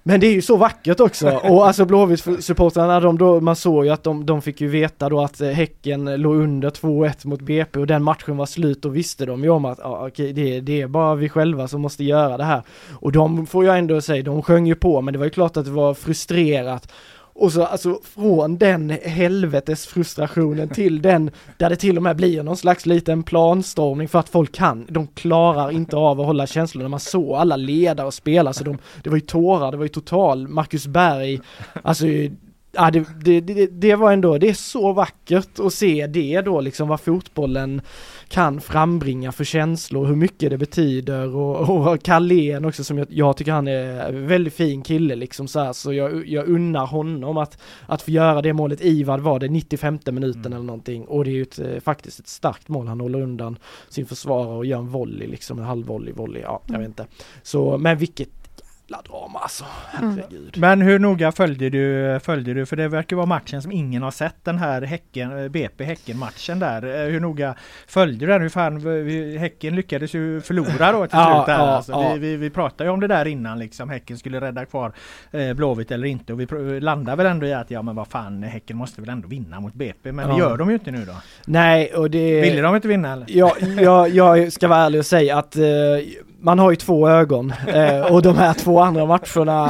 [0.03, 3.91] men det är ju så vackert också och alltså Blåvitt-supportrarna de då, man såg ju
[3.91, 7.79] att de, de fick ju veta då att eh, Häcken låg under 2-1 mot BP
[7.79, 10.81] och den matchen var slut och visste de ju om att ja, okej, det, det
[10.81, 12.61] är bara vi själva som måste göra det här.
[12.93, 15.57] Och de får jag ändå säga, de sjöng ju på men det var ju klart
[15.57, 16.91] att det var frustrerat
[17.35, 22.43] och så alltså från den helvetes frustrationen till den där det till och med blir
[22.43, 26.89] någon slags liten planstormning för att folk kan, de klarar inte av att hålla känslorna.
[26.89, 29.89] Man såg alla ledare och spela så de, det var ju tårar, det var ju
[29.89, 31.39] total, Marcus Berg,
[31.81, 32.05] alltså
[32.75, 36.61] Ja, det, det, det, det var ändå, det är så vackert att se det då
[36.61, 37.81] liksom vad fotbollen
[38.27, 43.37] kan frambringa för känslor, hur mycket det betyder och, och Carlén också som jag, jag
[43.37, 47.57] tycker han är väldigt fin kille liksom så här, så jag, jag unnar honom att,
[47.87, 50.53] att få göra det målet i, vad var det, 95 minuten Mm.
[50.53, 53.57] eller någonting och det är ju ett, eh, faktiskt ett starkt mål, han håller undan
[53.89, 57.05] sin försvarare och gör en volley liksom, en halv volley, volley, ja jag vet inte.
[57.43, 58.29] Så, men vilket
[58.87, 59.65] jävla drama alltså,
[60.01, 60.19] Mm.
[60.55, 64.11] Men hur noga följde du, följde du, för det verkar vara matchen som ingen har
[64.11, 66.83] sett, den här häcken, BP Häcken-matchen där.
[67.05, 67.55] Eh, Hur noga
[67.87, 68.41] följde du den?
[68.41, 71.63] Hur fan, Häcken lyckades ju förlora då till Ja, slut där.
[71.65, 71.91] ja, alltså.
[71.91, 72.13] ja.
[72.13, 74.91] Vi, vi, vi pratade ju om det där innan liksom, Häcken skulle rädda kvar
[75.31, 78.07] eh, Blåvitt eller inte och vi pr- landade väl ändå i att ja men vad
[78.07, 81.05] fan, Häcken måste väl ändå vinna mot BP, men det gör de ju inte nu
[81.05, 81.13] då.
[81.45, 82.41] Nej, och det...
[82.41, 83.25] Ville de inte vinna eller?
[83.29, 85.63] Ja, jag, jag ska vara ärlig och säga att eh,
[86.43, 89.69] man har ju två ögon eh, och de här två andra matcherna,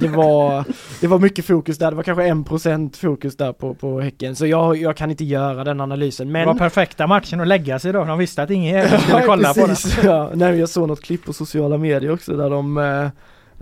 [0.00, 0.64] det var,
[1.00, 4.36] det var mycket fokus där, det var kanske en procent fokus där på, på Häcken,
[4.36, 6.32] så jag, jag kan inte göra den analysen.
[6.32, 9.54] Men Det var perfekta matchen att lägga sig då, de visste att ingen skulle kolla
[9.54, 9.68] på den.
[9.68, 10.30] precis, ja.
[10.34, 12.78] Nej, jag såg något klipp på sociala medier också där de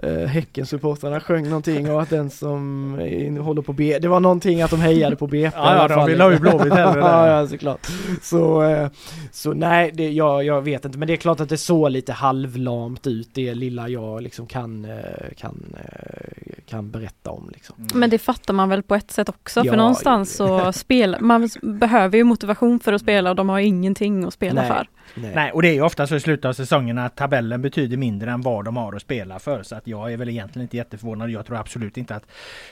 [0.02, 4.62] eh, Häcken-supportrarna sjöng någonting och att den som eh, håller på B, det var någonting
[4.62, 7.46] att de hejade på BP Ja, ja, de ville ha ju Blåvitt hellre ja, ja,
[7.46, 7.86] såklart.
[8.22, 8.88] Så, eh,
[9.32, 12.12] så nej, det, jag, jag vet inte, men det är klart att det såg lite
[12.12, 15.00] halvlamt ut, det lilla jag liksom kan, eh,
[15.36, 17.76] kan, eh, kan berätta om liksom.
[17.94, 21.48] Men det fattar man väl på ett sätt också, Ja, för någonstans så spelar man
[21.62, 24.70] behöver ju motivation för att spela och de har ingenting att spela Nej.
[24.70, 24.86] för.
[25.14, 28.30] Nej, och det är ju ofta så i slutet av säsongen att tabellen betyder mindre
[28.30, 29.62] än vad de har att spela för.
[29.62, 31.30] Så att jag är väl egentligen inte jätteförvånad.
[31.30, 32.26] Jag tror absolut inte att,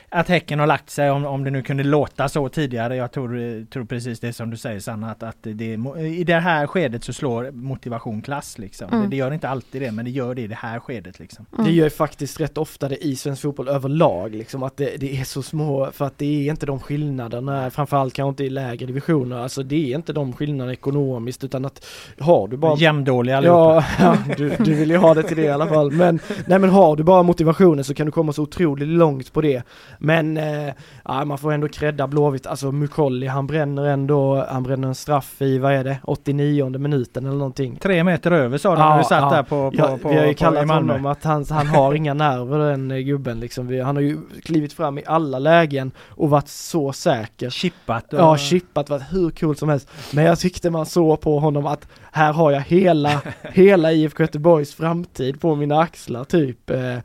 [0.08, 2.96] att Häcken har lagt sig, om, om det nu kunde låta så tidigare.
[2.96, 6.66] Jag tror, tror precis det som du säger Sanna, att, att det, i det här
[6.66, 8.58] skedet så slår motivation klass.
[8.58, 8.88] Liksom.
[8.88, 9.02] Mm.
[9.02, 11.18] Det, det gör inte alltid det, men det gör det i det här skedet.
[11.18, 11.46] Liksom.
[11.52, 11.64] Mm.
[11.64, 15.20] Det gör ju faktiskt rätt ofta det i svensk fotboll överlag liksom att det, det
[15.20, 18.86] är så små, för att det är inte de skillnaderna, framförallt kanske inte i lägre
[18.86, 21.86] divisioner, alltså det är inte de skillnaderna ekonomiskt utan att
[22.24, 23.84] har du bara Jämndåliga allihopa.
[23.98, 25.90] Ja, ja du, du vill ju ha det till det i alla fall.
[25.90, 29.40] Men, nej men har du bara motivationen så kan du komma så otroligt långt på
[29.40, 29.62] det.
[29.98, 34.88] Men, eh, ja, man får ändå credda Blåvitt, alltså Mukolli han bränner ändå, han bränner
[34.88, 37.76] en straff i, vad är det, 89 minuten eller någonting.
[37.76, 39.30] Tre meter över sa de Ja, när vi satt ja.
[39.30, 41.94] där på, på, Ja, på, vi har ju på, kallat honom att han, han har
[41.94, 43.66] inga nerver den gubben liksom.
[43.66, 47.50] Vi, han har ju klivit fram i alla lägen och varit så säker.
[47.50, 48.12] Chippat.
[48.12, 49.88] Och, Ja, chippat varit hur coolt som helst.
[50.12, 54.74] Men jag tyckte man såg på honom att här har jag hela, hela IFK Göteborgs
[54.74, 56.70] framtid på mina axlar typ.
[56.70, 56.98] Eh,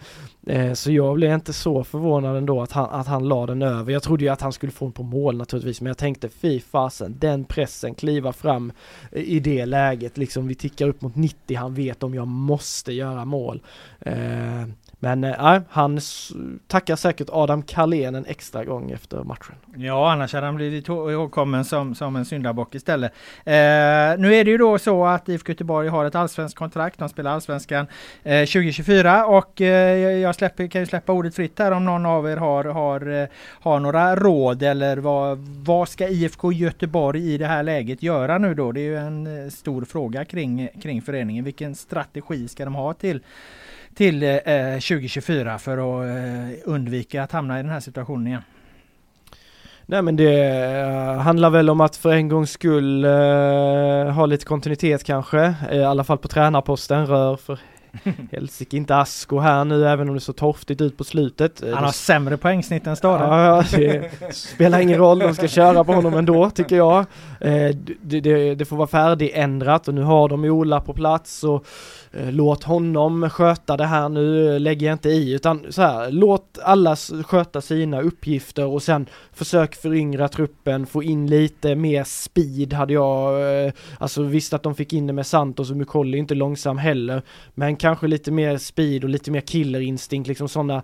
[0.47, 3.93] eh, så jag blev inte så förvånad ändå att han, att han la den över.
[3.93, 6.59] Jag trodde ju att han skulle få den på mål naturligtvis, men jag tänkte fy
[6.59, 8.71] fasen, den pressen, kliva fram
[9.11, 12.93] eh, i det läget, liksom vi tickar upp mot 90, han vet om jag måste
[12.93, 13.61] göra mål.
[14.99, 15.99] Men eh, äh, nej, han
[16.67, 19.55] tackar säkert Adam Carlén en extra gång efter matchen.
[19.75, 23.11] Ja, annars hade han blivit ihågkommen som, som en syndabock istället.
[23.45, 23.53] Eh,
[24.17, 26.99] nu är det ju då så att IFK Göteborg har ett allsvenskt kontrakt.
[26.99, 27.87] De spelar allsvenskan
[28.23, 32.29] eh, 2024 och eh, jag släpper, kan ju släppa ordet fritt här om någon av
[32.29, 33.27] er har, har, eh,
[33.61, 38.53] har några råd eller vad, vad ska IFK Göteborg i det här läget göra nu
[38.53, 38.71] då?
[38.71, 41.45] Det är ju en eh, stor fråga kring, kring föreningen.
[41.45, 43.21] Vilken strategi ska de ha till
[43.95, 48.41] till eh, eh 2024 för att eh, undvika att hamna i den här situationen igen.
[49.85, 53.11] Nej men det eh, handlar väl om att för en gångs skull eh,
[54.11, 57.59] ha lite kontinuitet kanske, eh, i alla fall på tränarposten, rör för
[58.31, 61.63] helsike inte Asko här nu även om det så torftigt ut på slutet.
[61.73, 63.23] Han har sämre poängsnitt än Stare.
[63.23, 66.99] Ja, det spelar ingen roll, de ska köra på honom ändå tycker jag.
[67.41, 71.65] Eh, det, det, det får vara färdigändrat och nu har de Ola på plats och
[72.11, 76.59] Eh, låt honom sköta det här nu, lägger jag inte i, utan så här, låt
[76.63, 82.93] alla sköta sina uppgifter och sen försök föryngra truppen, få in lite mer speed hade
[82.93, 86.77] jag, eh, alltså visst att de fick in det med Santos och Mukolli inte långsam
[86.77, 87.21] heller,
[87.55, 90.83] men kanske lite mer speed och lite mer killerinstinkt, liksom sådana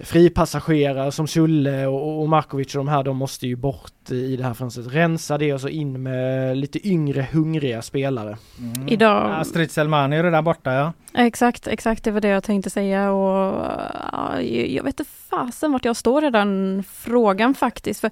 [0.00, 4.44] fripassagerare som Sulle och, och Markovic och de här, de måste ju bort i det
[4.44, 4.94] här fönstret.
[4.94, 8.36] Rensa det och så in med lite yngre, hungriga spelare.
[8.58, 8.88] Mm.
[8.88, 9.40] Idag...
[9.40, 10.92] Astrid Selmani är redan borta ja.
[11.14, 13.66] Exakt, exakt det var det jag tänkte säga och
[14.12, 18.00] ja, jag vet inte fasen vart jag står i den frågan faktiskt.
[18.00, 18.10] För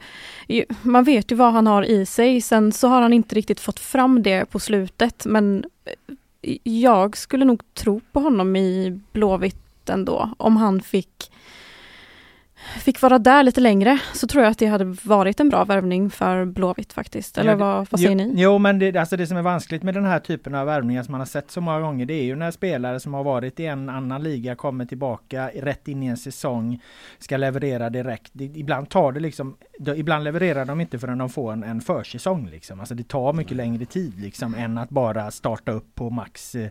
[0.82, 3.78] man vet ju vad han har i sig, sen så har han inte riktigt fått
[3.78, 5.64] fram det på slutet men
[6.62, 11.30] jag skulle nog tro på honom i Blåvitt ändå om han fick
[12.80, 16.10] fick vara där lite längre så tror jag att det hade varit en bra värvning
[16.10, 17.38] för Blåvitt faktiskt.
[17.38, 18.32] Eller ja, vad, vad säger jo, ni?
[18.36, 21.12] Jo, men det, alltså det som är vanskligt med den här typen av värvningar som
[21.12, 23.66] man har sett så många gånger, det är ju när spelare som har varit i
[23.66, 26.82] en annan liga kommer tillbaka rätt in i en säsong,
[27.18, 28.30] ska leverera direkt.
[28.32, 29.56] Det, ibland tar det liksom,
[29.96, 32.80] ibland levererar de inte förrän de får en, en försäsong liksom.
[32.80, 36.70] Alltså det tar mycket längre tid liksom än att bara starta upp på max eh,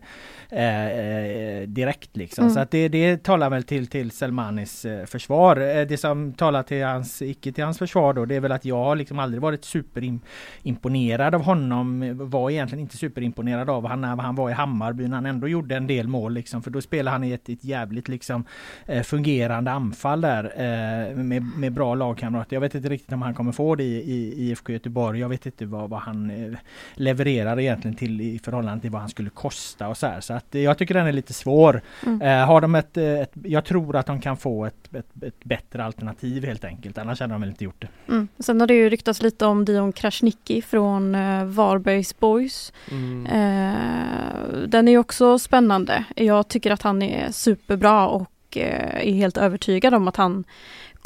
[0.50, 2.44] eh, direkt liksom.
[2.44, 2.54] Mm.
[2.54, 5.56] Så att det, det talar väl till, till Selmanis eh, försvar.
[5.56, 8.64] Eh, det som talar till hans, icke till hans försvar då, det är väl att
[8.64, 12.12] jag har liksom aldrig varit superimponerad av honom.
[12.30, 15.76] Var egentligen inte superimponerad av han när han var i Hammarby, när han ändå gjorde
[15.76, 16.62] en del mål liksom.
[16.62, 18.44] För då spelade han i ett, ett jävligt liksom
[18.86, 22.56] eh, fungerande anfall där eh, med, med bra lagkamrater.
[22.56, 25.20] Jag vet inte riktigt om han kommer få det i, i IFK Göteborg.
[25.20, 26.58] Jag vet inte vad, vad han eh,
[26.94, 30.20] levererar egentligen till i förhållande till vad han skulle kosta och så här.
[30.20, 31.80] Så att jag tycker den är lite svår.
[32.06, 32.48] Mm.
[32.48, 36.44] har de ett, ett, jag tror att de kan få ett, ett, ett bättre alternativ
[36.44, 36.98] helt enkelt.
[36.98, 38.12] Annars hade de väl inte gjort det.
[38.12, 38.28] Mm.
[38.38, 42.72] Sen har det ju ryktats lite om Dion Krasniqi från eh, Varbergs Boys.
[42.90, 43.26] Mm.
[43.26, 46.04] Eh, den är också spännande.
[46.16, 50.44] Jag tycker att han är superbra och eh, är helt övertygad om att han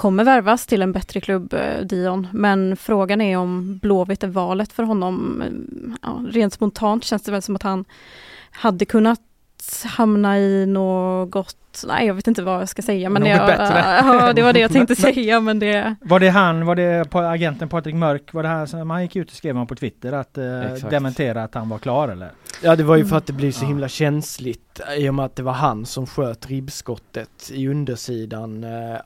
[0.01, 2.29] kommer värvas till en bättre klubb, eh, Dion.
[2.33, 5.43] Men frågan är om Blåvitt är valet för honom.
[6.03, 7.85] Ja, rent spontant känns det väl som att han
[8.51, 9.21] hade kunnat
[9.85, 13.79] hamna i något nej jag vet inte vad jag ska säga men Något jag, bättre.
[14.05, 17.69] ja, det var det jag tänkte säga men det Var det han, var det agenten
[17.69, 20.89] Patrik Mörk, var det här som han gick ut och skrev på Twitter att eh,
[20.91, 22.31] dementera att han var klar eller?
[22.63, 25.37] Ja det var ju för att det blir så himla känsligt i och med att
[25.37, 29.01] det var han som sköt ribbskottet i undersidan eh,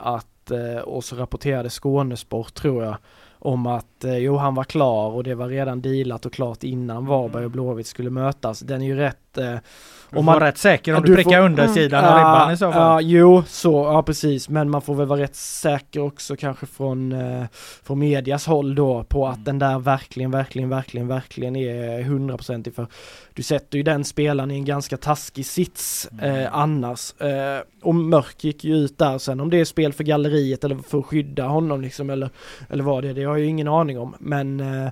[0.45, 2.97] att eh, och så rapporterade Skånesport tror jag
[3.39, 7.05] om att eh, jo han var klar och det var redan dealat och klart innan
[7.05, 8.59] Varberg och Blåvitt skulle mötas.
[8.59, 9.55] Den är ju rätt eh,
[10.09, 12.57] du om man, rätt säker om du, du prickar får, undersidan mm, av ribban i
[12.57, 12.81] så fall.
[12.81, 14.49] Ja, jo, så, ja precis.
[14.49, 17.43] Men man får väl vara rätt säker också kanske från, eh,
[17.83, 19.43] från medias håll då på att mm.
[19.43, 22.75] den där verkligen, verkligen, verkligen, verkligen är hundraprocentig.
[22.75, 22.87] För
[23.33, 26.35] du sätter ju den spelaren i en ganska taskig sits mm.
[26.35, 27.21] eh, annars.
[27.21, 30.77] Eh, och Mörk gick ju ut där sen om det är spel för galleriet eller
[30.77, 32.29] för att skydda honom liksom eller,
[32.69, 34.15] eller vad det är, det har jag ju ingen aning om.
[34.19, 34.89] Men eh,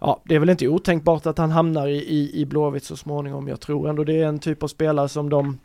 [0.00, 3.48] ja, det är väl inte otänkbart att han hamnar i, i, i Blåvitt så småningom.
[3.48, 5.58] Jag tror ändå det är en typ av spelare som de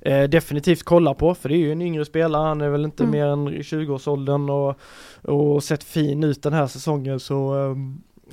[0.00, 3.02] eh, definitivt kollar på, för det är ju en yngre spelare, han är väl inte
[3.02, 3.10] mm.
[3.10, 4.78] mer än 20-årsåldern och,
[5.22, 7.76] och sett fin ut den här säsongen så eh,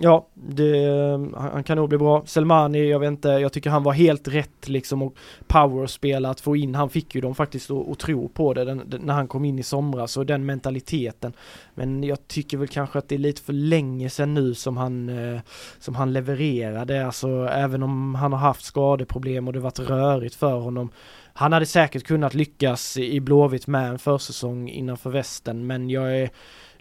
[0.04, 0.88] Ja, det,
[1.36, 2.24] han kan nog bli bra.
[2.26, 5.16] Selmani, jag vet inte, jag tycker han var helt rätt liksom och
[5.48, 9.02] powerspela att få in, han fick ju dem faktiskt att, tro på det den, den,
[9.02, 11.34] när han kom in i somras och den mentaliteten.
[11.76, 15.10] Men jag tycker väl kanske att det är lite för länge sedan nu som han,
[15.10, 15.42] eh,
[15.80, 20.60] som han levererade, alltså även om han har haft skadeproblem och det varit rörigt för
[20.60, 20.92] honom.
[21.34, 26.30] Han hade säkert kunnat lyckas i Blåvitt med en försäsong innanför västen, men jag är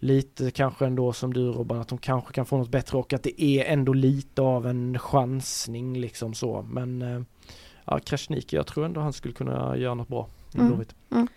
[0.00, 3.22] lite kanske ändå som du Robban, att de kanske kan få något bättre och att
[3.22, 6.62] det är ändå lite av en chansning liksom så.
[6.62, 7.20] Men eh,
[7.84, 10.84] ja, Krasniqi, jag tror ändå han skulle kunna göra något bra i mm.
[11.10, 11.28] Mm.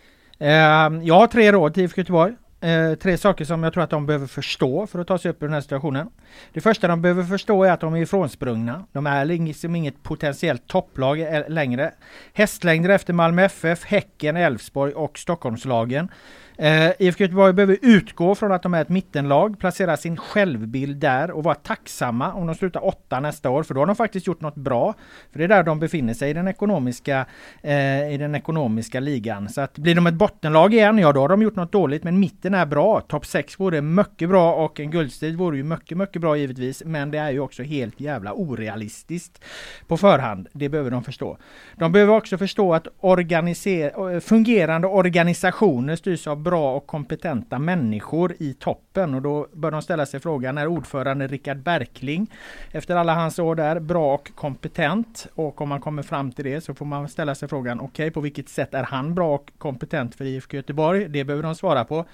[0.41, 2.33] Uh, jag har tre råd till IFK Göteborg.
[2.63, 5.43] Uh, tre saker som jag tror att de behöver förstå för att ta sig upp
[5.43, 6.09] ur den här situationen.
[6.53, 8.85] Det första de behöver förstå är att de är ifrånsprungna.
[8.91, 11.93] De är liksom inget potentiellt topplag längre.
[12.33, 16.09] Hästlängder efter Malmö FF, Häcken, Elfsborg och Stockholmslagen.
[16.57, 21.31] Eh, IFK Göteborg behöver utgå från att de är ett mittenlag, placera sin självbild där
[21.31, 24.41] och vara tacksamma om de slutar åtta nästa år, för då har de faktiskt gjort
[24.41, 24.93] något bra.
[25.31, 27.25] För det är där de befinner sig i den ekonomiska,
[27.61, 29.49] eh, i den ekonomiska ligan.
[29.49, 32.19] Så att blir de ett bottenlag igen, ja då har de gjort något dåligt, men
[32.19, 33.01] mitten är bra.
[33.01, 37.11] Topp 6 vore mycket bra och en guldstrid vore ju mycket, mycket bra givetvis, men
[37.11, 39.43] det är ju också helt jävla orealistiskt
[39.87, 40.47] på förhand.
[40.53, 41.37] Det behöver de förstå.
[41.75, 48.35] De behöver också förstå att organiser eh, fungerande organisationer styrs av bra och kompetenta människor
[48.39, 52.31] i toppen och då bör de ställa sig frågan, är ordförande Rickard Berkling
[52.71, 55.27] efter alla hans år där bra och kompetent?
[55.35, 58.11] Och om man kommer fram till det så får man ställa sig frågan, okej okay,
[58.11, 61.07] på vilket sätt är han bra och kompetent för IFK Göteborg?
[61.07, 62.05] Det behöver de svara på.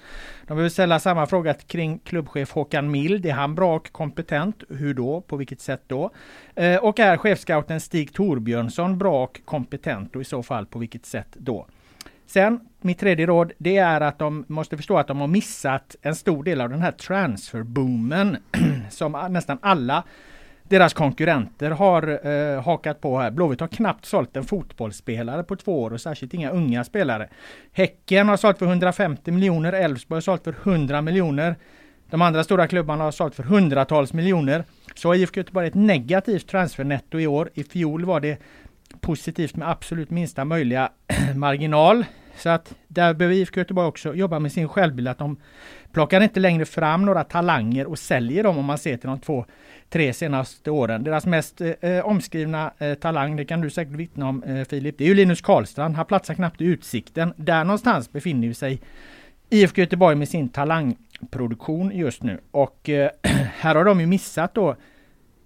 [0.46, 3.26] De behöver ställa samma fråga kring klubbchef Håkan Mild.
[3.26, 4.62] Är han bra och kompetent?
[4.68, 5.20] Hur då?
[5.20, 6.10] På vilket sätt då?
[6.54, 11.06] Eh, och är chefscouten Stig Torbjörnsson bra och kompetent och i så fall på vilket
[11.06, 11.66] sätt då?
[12.32, 16.14] Sen, mitt tredje råd, det är att de måste förstå att de har missat en
[16.14, 18.36] stor del av den här transferboomen
[18.90, 20.04] som nästan alla
[20.62, 23.30] deras konkurrenter har eh, hakat på här.
[23.30, 27.28] Blåvitt har knappt sålt en fotbollsspelare på två år och särskilt inga unga spelare.
[27.72, 31.56] Häcken har sålt för 150 miljoner, Elfsborg har sålt för 100 miljoner.
[32.10, 34.64] De andra stora klubbarna har sålt för hundratals miljoner.
[34.94, 37.50] Så IFK Göteborg ett negativt transfernetto i år.
[37.54, 38.38] I fjol var det
[39.00, 40.90] positivt med absolut minsta möjliga
[41.34, 42.04] marginal.
[42.36, 45.08] Så att där behöver IFK Göteborg också jobba med sin självbild.
[45.08, 45.36] Att de
[45.92, 49.44] plockar inte längre fram några talanger och säljer dem om man ser till de två,
[49.88, 51.04] tre senaste åren.
[51.04, 54.98] Deras mest eh, eh omskrivna eh, talang, det kan du säkert vittna om eh, Filip,
[54.98, 55.96] det är ju Linus Karlstrand.
[55.96, 57.32] Han platsar knappt i Utsikten.
[57.36, 58.80] Där någonstans befinner sig
[59.50, 62.40] IFK Göteborg med sin talangproduktion just nu.
[62.50, 63.10] Och eh,
[63.60, 64.76] här har de ju missat då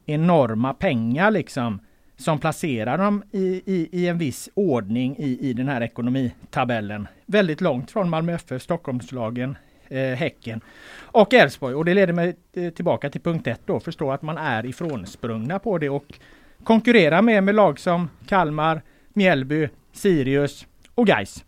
[0.06, 1.80] enorma pengar liksom
[2.16, 7.08] som placerar dem i, i, i en viss ordning i, i den här ekonomitabellen.
[7.26, 9.56] Väldigt långt från Malmö FF, Stockholmslagen,
[9.88, 10.60] eh, Häcken
[11.00, 11.74] och Elfsborg.
[11.74, 15.58] Och det leder mig eh, tillbaka till punkt ett då, förstå att man är ifrånsprungna
[15.58, 16.06] på det och
[16.64, 21.44] konkurrera med, med lag som Kalmar, Mjällby, Sirius och Gais.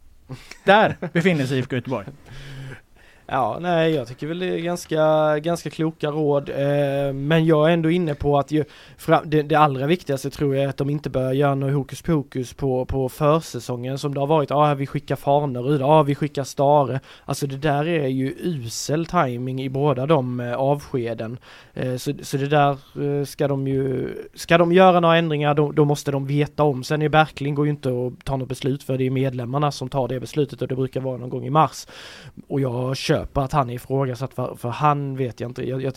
[0.65, 2.07] Där befinner sig IFK Göteborg.
[3.29, 6.49] Ja, nej jag tycker väl det är ganska, ganska kloka råd.
[6.49, 8.65] Eh, men jag är ändå inne på att ju,
[9.25, 12.53] det, det, allra viktigaste tror jag är att de inte börjar göra något hokus pokus
[12.53, 14.51] på, på försäsongen som det har varit.
[14.51, 17.01] Ja, ah, vi skickar Farnerud, ja ah, vi skickar Stare.
[17.25, 21.39] Alltså det där är ju usel timing i båda de eh, avskeden.
[21.75, 22.71] Eh, så, så det där
[23.03, 26.85] eh, ska de ju, ska de göra några ändringar då, då måste de veta om.
[26.85, 29.89] Sen är Berkling går ju inte att ta något beslut för det är medlemmarna som
[29.89, 31.87] tar det beslutet och det brukar vara någon gång i mars.
[32.49, 35.83] Och jag kör köper att han är ifrågasatt för, för han vet jag inte, jag,
[35.83, 35.95] jag,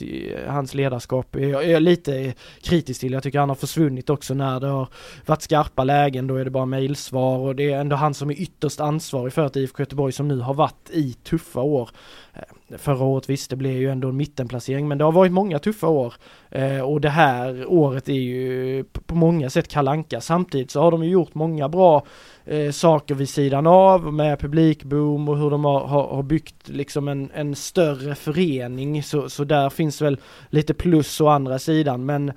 [0.47, 3.13] hans ledarskap är jag, är lite kritisk till.
[3.13, 4.88] Jag tycker han har försvunnit också när det har
[5.26, 8.41] varit skarpa lägen, då är det bara mejlsvar och det är ändå han som är
[8.41, 11.89] ytterst ansvarig för att IFK Göteborg som nu har varit i tuffa år.
[12.34, 12.41] Eh,
[12.78, 15.88] förra året visst, det blev ju ändå en mittenplacering men det har varit många tuffa
[15.88, 16.13] år
[16.49, 20.22] eh, och det här året är ju på många sätt kalanka.
[20.22, 22.05] Samtidigt så har de ju gjort många bra
[22.45, 27.07] eh, saker vid sidan av med publikboom och hur de har, har, har byggt liksom
[27.07, 30.17] en, en större förening så, så där finns väl
[30.49, 32.32] lite plus å andra sidan men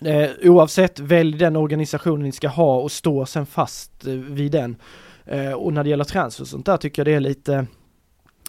[0.00, 4.76] eh, oavsett välj den organisationen ni ska ha och stå sen fast eh, vid den.
[5.24, 7.66] Eh, och när det gäller transfer och sånt där tycker jag det är lite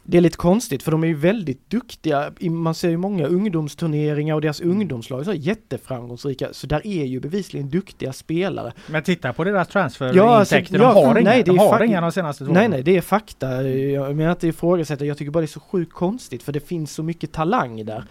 [0.04, 2.32] det är lite konstigt för de är ju väldigt duktiga.
[2.42, 4.72] Man ser ju många ungdomsturneringar och deras mm.
[4.72, 6.48] ungdomslag är jätteframgångsrika.
[6.52, 8.74] Så där är ju bevisligen duktiga spelare.
[8.88, 10.26] Men titta på deras transferintäkter.
[10.26, 12.84] Ja, alltså, de har, ja, inga, nej, de har inga de senaste två Nej, nej,
[12.84, 13.64] det är fakta.
[13.70, 15.06] Jag menar inte ifrågasätta.
[15.06, 18.04] Jag tycker bara det är så sjukt konstigt för det finns så mycket talang där.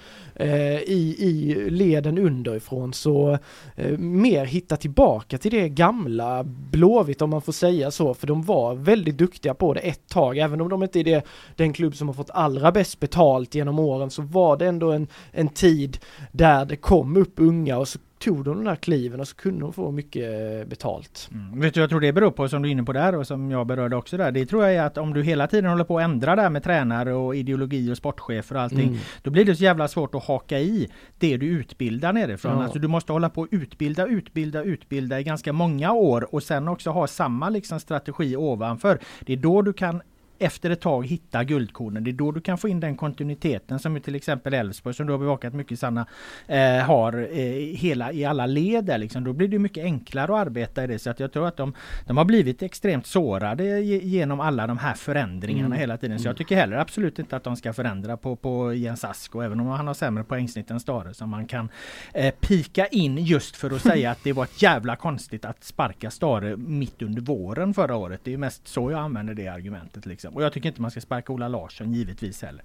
[0.42, 3.38] Eh, i, I leden underifrån så
[3.76, 8.14] eh, mer hitta tillbaka till det gamla Blåvitt om man får säga så.
[8.14, 10.38] För de var väldigt duktiga på det ett tag.
[10.38, 11.26] Även om de inte är det,
[11.56, 15.06] den klubb som har fått allra bäst betalt genom åren så var det ändå en,
[15.30, 15.98] en tid
[16.32, 19.60] där det kom upp unga och så tog de de där kliven och så kunde
[19.60, 21.30] de få mycket eh, betalt.
[21.32, 21.60] Mm.
[21.60, 23.50] Vet du jag tror det beror på som du är inne på där och som
[23.50, 24.32] jag berörde också där.
[24.32, 26.62] Det tror jag är att om du hela tiden håller på att ändra där med
[26.62, 28.88] tränare och ideologi och sportchefer och allting.
[28.88, 28.98] Mm.
[29.22, 32.52] Då blir det så jävla svårt att haka i det du utbildar nerifrån.
[32.52, 32.64] Ja.
[32.64, 36.68] Alltså du måste hålla på att utbilda, utbilda, utbilda i ganska många år och sen
[36.68, 38.98] också ha samma liksom strategi ovanför.
[39.20, 40.02] Det är då du kan
[40.42, 42.04] efter ett tag hitta guldkornen.
[42.04, 45.12] Det är då du kan få in den kontinuiteten som till exempel Elfsborg som du
[45.12, 46.06] har bevakat mycket Sanna
[46.46, 49.24] eh, har eh, hela, i alla led där liksom.
[49.24, 50.98] Då blir det mycket enklare att arbeta i det.
[50.98, 51.74] Så att jag tror att de,
[52.06, 55.78] de har blivit extremt sårade genom alla de här förändringarna mm.
[55.78, 56.18] hela tiden.
[56.18, 59.60] Så jag tycker heller absolut inte att de ska förändra på, på Jens Asko även
[59.60, 61.68] om han har sämre poängsnitt än Stare som man kan
[62.14, 66.10] eh, pika in just för att säga att det var ett jävla konstigt att sparka
[66.10, 68.20] Stare mitt under våren förra året.
[68.24, 70.31] Det är mest så jag använder det argumentet liksom.
[70.32, 70.36] Liksom.
[70.36, 72.62] Och jag tycker inte man ska sparka Ola Larsson givetvis heller.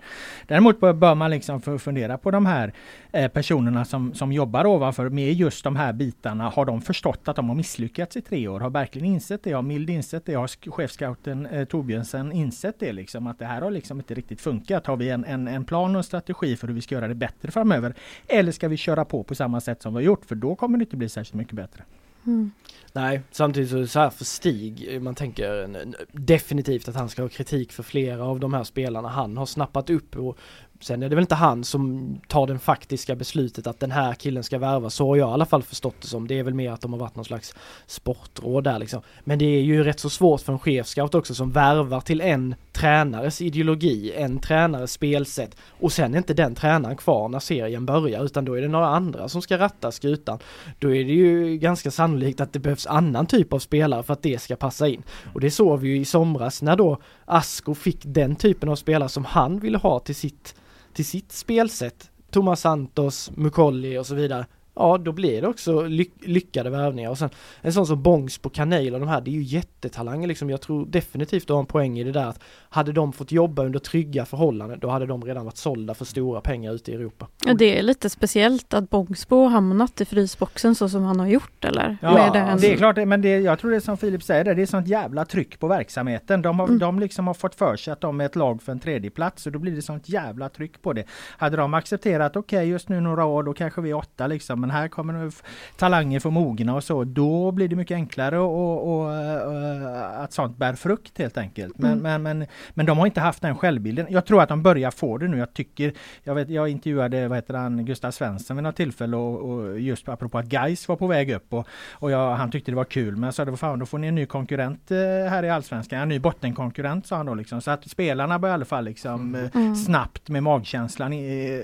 [0.47, 2.73] Däremot bör, man liksom fundera på de här
[3.13, 6.49] eh, personerna som, som jobbar ovanför med just de här bitarna.
[6.49, 8.59] Har de förstått att de har misslyckats i tre år?
[8.59, 9.53] Har verkligen insett det?
[9.53, 10.35] Har Mild insett det?
[10.35, 12.93] Har chefscouten eh, Torbjörnsen insett det?
[12.93, 14.87] Liksom, att det här har liksom inte riktigt funkat.
[14.87, 17.15] Har vi en, en, en plan och en strategi för hur vi ska göra det
[17.15, 17.93] bättre framöver?
[18.27, 20.25] Eller ska vi köra på på samma sätt som vi har gjort?
[20.25, 21.83] För då kommer det inte bli särskilt mycket bättre.
[22.25, 22.51] Mm.
[22.93, 25.67] Nej, samtidigt så, så här för Stig, man tänker
[26.11, 29.89] definitivt att han ska ha kritik för flera av de här spelarna han har snappat
[29.89, 30.37] upp och
[30.79, 34.43] Sen är det väl inte han som tar det faktiska beslutet att den här killen
[34.43, 36.27] ska värva, så har jag i alla fall förstått det som.
[36.27, 37.55] Det är väl mer att de har varit någon slags
[37.85, 39.01] sportråd där liksom.
[39.23, 42.55] Men det är ju rätt så svårt för en chefscout också som värvar till en
[42.73, 48.25] tränares ideologi, en tränares spelsätt och sen är inte den tränaren kvar när serien börjar
[48.25, 50.39] utan då är det några andra som ska ratta skutan.
[50.79, 54.23] Då är det ju ganska sannolikt att det behövs annan typ av spelare för att
[54.23, 55.03] det ska passa in.
[55.33, 59.09] Och det såg vi ju i somras när då Asko fick den typen av spelare
[59.09, 60.55] som han ville ha till sitt
[60.97, 64.45] till sitt spelsätt, Thomas Santos, Mukolli och så vidare,
[64.79, 67.29] ja då blir det också ly lyckade värvningar och sen
[67.61, 70.49] en sån som Bongs på Kanel och de här, det är ju jättetalanger liksom.
[70.49, 73.63] Jag tror definitivt du har en poäng i det där att hade de fått jobba
[73.63, 77.27] under trygga förhållanden då hade de redan varit sålda för stora pengar ute i Europa.
[77.45, 81.65] Ja, det är lite speciellt att Bångsbo hamnat i frysboxen så som han har gjort
[81.65, 81.97] eller?
[82.01, 84.61] Ja, det, det är klart, men det, jag tror det är som Filip säger, det
[84.61, 86.41] är sånt jävla tryck på verksamheten.
[86.41, 86.79] De har, mm.
[86.79, 89.45] de liksom har fått för sig att de är ett lag för en tredje plats
[89.45, 91.03] och då blir det sånt jävla tryck på det.
[91.37, 94.61] Hade de accepterat, okej okay, just nu några år, då kanske vi är åtta liksom,
[94.67, 95.31] men här kommer
[95.77, 100.33] talanger få mogna och så, då blir det mycket enklare och, och, och uh, att
[100.33, 101.77] sånt bär frukt helt enkelt.
[101.77, 102.23] Men, mm.
[102.23, 104.07] men, men, men de har inte haft den självbilden.
[104.09, 105.37] Jag tror att de börjar få det nu.
[105.37, 105.93] Jag tycker,
[106.23, 110.09] jag, vet, jag intervjuade vad heter han, Gustav Svensson vid något tillfälle och, och just
[110.09, 113.15] apropå att Geis var på väg upp och, och jag, han tyckte det var kul.
[113.15, 114.97] Men jag sa det fan, då får ni en ny konkurrent eh,
[115.29, 117.61] här i Allsvenskan, en ny bottenkonkurrent sa han då liksom.
[117.61, 119.49] Så att spelarna börjar i alla fall liksom mm.
[119.53, 119.75] mm.
[119.75, 121.63] snabbt med magkänslan i,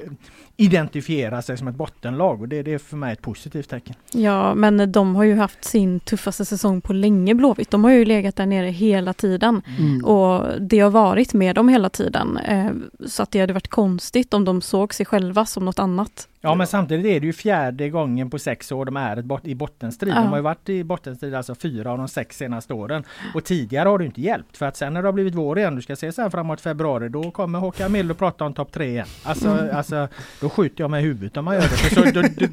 [0.58, 3.95] identifiera sig som ett bottenlag och det, det är för mig ett positivt tecken.
[4.11, 7.71] Ja, men de har ju haft sin tuffaste säsong på länge Blåvitt.
[7.71, 10.05] De har ju legat där nere hela tiden mm.
[10.05, 12.37] och det har varit med dem hela tiden.
[12.37, 12.71] Eh,
[13.07, 16.27] så att det hade varit konstigt om de såg sig själva som något annat.
[16.45, 20.13] Ja men samtidigt är det ju fjärde gången på sex år de är i bottenstrid.
[20.13, 20.19] Ja.
[20.19, 23.03] De har ju varit i bottenstrid alltså fyra av de sex senaste åren.
[23.33, 25.75] Och tidigare har det inte hjälpt för att sen när det har blivit vår igen,
[25.75, 28.85] du ska se sen framåt februari, då kommer Håkan Mild och prata om topp tre
[28.85, 29.07] igen.
[29.23, 29.75] Alltså, mm.
[29.75, 30.07] alltså
[30.41, 31.67] då skjuter jag mig i huvudet om man gör det.
[31.67, 32.47] För så, då, då,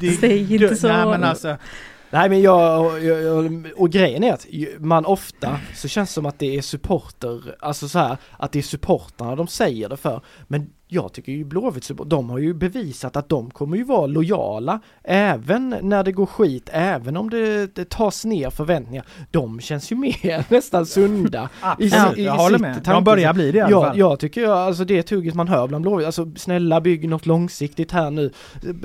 [0.00, 0.88] det, Säg inte så.
[0.88, 1.56] Nej, men alltså,
[2.10, 4.46] Nej men jag, jag, och grejen är att
[4.78, 8.58] man ofta så känns det som att det är supporter, alltså så här, att det
[8.58, 10.20] är supportrarna de säger det för.
[10.48, 14.80] Men jag tycker ju Blåvitt, de har ju bevisat att de kommer ju vara lojala
[15.02, 19.04] även när det går skit, även om det, det tas ner förväntningar.
[19.30, 21.48] De känns ju mer nästan sunda.
[21.78, 22.82] I, i jag håller med.
[22.84, 23.98] De börjar bli det i alla ja, fall.
[23.98, 27.92] Jag tycker jag, alltså det tugget man hör bland Blåvitt, alltså snälla bygg något långsiktigt
[27.92, 28.32] här nu.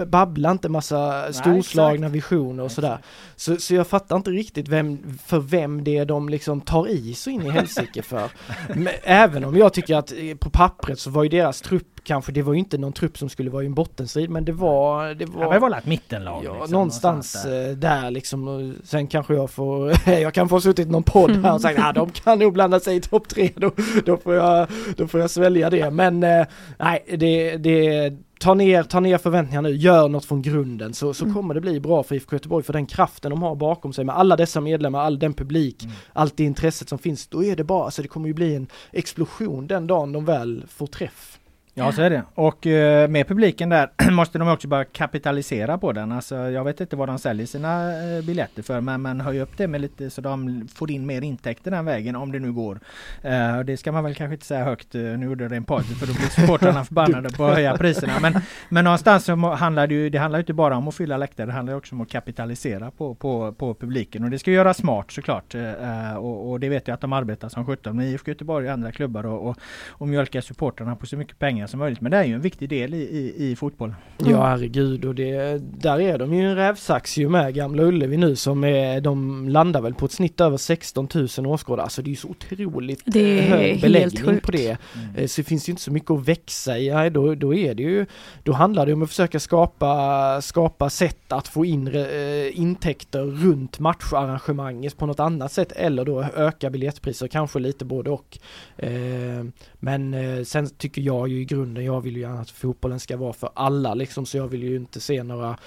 [0.08, 2.16] Babbla inte massa Nej, storslagna exakt.
[2.16, 2.98] visioner och sådär.
[3.36, 7.14] Så, så jag fattar inte riktigt vem, för vem det är de liksom tar i
[7.14, 8.30] så in i helsike för.
[8.76, 12.42] Men, även om jag tycker att på pappret så var ju deras trupp kanske, det
[12.42, 15.14] var ju inte någon trupp som skulle vara i en bottenstrid men det var...
[15.14, 16.44] Det var, ja, det var ett mittenlag?
[16.46, 17.70] Ja, liksom, någonstans, där.
[17.70, 18.12] Eh, där.
[18.12, 18.76] liksom.
[18.84, 22.10] Sen kanske jag får, jag kan få suttit någon podd här och sagt att de
[22.10, 23.72] kan nog blanda sig i topp tre, då,
[24.06, 25.92] då, får jag, då får jag svälja det.
[25.92, 26.46] Men eh,
[26.78, 31.24] nej, det, det ta ner, ta ner förväntningarna nu, gör något från grunden så, så
[31.24, 31.36] mm.
[31.36, 34.18] kommer det bli bra för IFK Göteborg för den kraften de har bakom sig med
[34.18, 35.96] alla dessa medlemmar, all den publik, mm.
[36.14, 38.68] allt det intresset som finns, då är det bara, alltså det kommer ju bli en
[38.92, 41.40] explosion den dagen de väl får träff.
[41.82, 42.24] Ja så är det.
[42.36, 46.12] Och eh, med publiken där måste de också börja kapitalisera på den.
[46.12, 49.58] Alltså, jag vet inte vad de säljer sina eh, biljetter för men, men höj upp
[49.58, 52.80] det med lite så de får in mer intäkter den vägen om det nu går.
[53.22, 54.96] Eh, det ska man väl kanske inte säga högt.
[54.96, 58.14] Eh, nu gjorde det en party för då blir supportrarna förbannade på att höja priserna.
[58.22, 58.34] Men,
[58.70, 61.48] men någonstans så handlar det ju det handlar inte bara om att fylla läktare.
[61.48, 64.24] Det handlar också om att kapitalisera på, på, på publiken.
[64.24, 65.56] Och det ska göras smart såklart.
[65.56, 68.74] Eh, och, och, det vet jag att de arbetar som sjutton med IFK Göteborg och
[68.74, 69.58] andra klubbar och, och,
[69.90, 72.02] och mjölkar supportrarna på så mycket pengar som möjligt.
[72.02, 73.94] Men det är ju en viktig del i, i, i fotboll.
[74.20, 74.32] Mm.
[74.32, 78.36] Ja herregud och det, där är de ju en rävsax ju med Gamla Ullevi nu
[78.36, 81.08] som är, de landar väl på ett snitt över 16
[81.38, 81.84] 000 åskådare.
[81.84, 84.78] Alltså det är ju så otroligt det är hög beläggning på det.
[84.96, 85.16] Mm.
[85.16, 86.90] Eh, så det finns ju inte så mycket att växa i.
[86.90, 88.06] Nej, då, då är det ju,
[88.44, 93.80] då handlar det om att försöka skapa, skapa sätt att få in äh, intäkter runt
[93.80, 98.38] matcharrangemanget på något annat sätt eller då öka biljettpriser, kanske lite både och.
[98.78, 99.46] Eh,
[99.80, 103.18] men eh, sen tycker jag ju i grunden, jag vill ju gärna att fotbollen ska
[103.18, 105.58] vara för alla liksom, så jag vill ju inte se några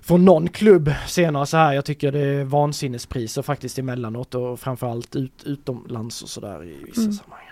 [0.00, 1.72] från någon klubb senare så här.
[1.72, 7.00] Jag tycker det är vansinnespriser faktiskt emellanåt och framförallt ut, utomlands och sådär i vissa
[7.00, 7.12] mm.
[7.12, 7.47] sammanhang.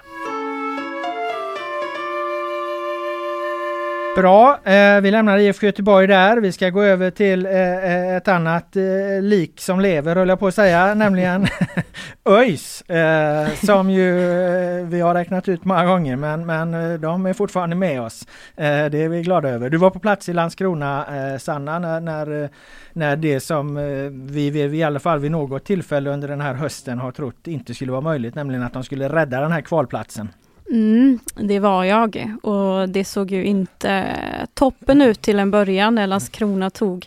[4.17, 6.37] Bra, eh, vi lämnar IFK Göteborg där.
[6.37, 8.83] Vi ska gå över till eh, eh, ett annat eh,
[9.23, 11.47] lik som lever, höll jag på att säga, nämligen
[12.29, 12.83] ÖIS.
[12.83, 17.33] Eh, som ju eh, vi har räknat ut många gånger, men, men eh, de är
[17.33, 18.27] fortfarande med oss.
[18.57, 19.71] Eh, det är vi glada över.
[19.71, 21.05] Du var på plats i Landskrona,
[21.39, 22.49] Sanna, när, när,
[22.93, 23.75] när det som
[24.31, 27.75] vi, vi i alla fall vid något tillfälle under den här hösten har trott inte
[27.75, 30.29] skulle vara möjligt, nämligen att de skulle rädda den här kvalplatsen.
[30.71, 34.17] Mm, det var jag och det såg ju inte
[34.55, 37.07] toppen ut till en början när Landskrona tog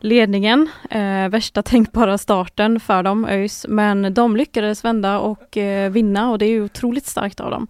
[0.00, 0.68] ledningen.
[0.90, 6.38] Eh, värsta tänkbara starten för dem, ÖIS, men de lyckades vända och eh, vinna och
[6.38, 7.66] det är ju otroligt starkt av dem.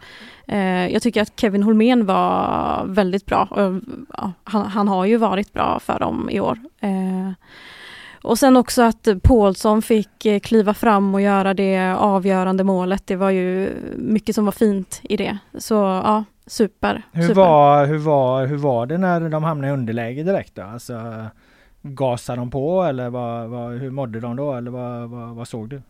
[0.48, 3.48] Eh, jag tycker att Kevin Holmén var väldigt bra.
[3.50, 3.80] Och,
[4.16, 6.58] ja, han, han, har ju varit bra för dem i år.
[6.80, 7.30] Eh,
[8.26, 13.06] och sen också att Paulsson fick eh, kliva fram och göra det avgörande målet.
[13.06, 15.38] Det var ju mycket som var fint i det.
[15.58, 17.02] Så ja, super.
[17.12, 17.40] Hur, super.
[17.40, 20.62] Var, hur, var, hur var det när de hamnade i underläge direkt då?
[20.62, 21.24] Alltså,
[21.82, 24.52] gasade de på eller vad, vad, hur mådde de då?
[24.54, 25.82] Eller vad, vad, vad såg du?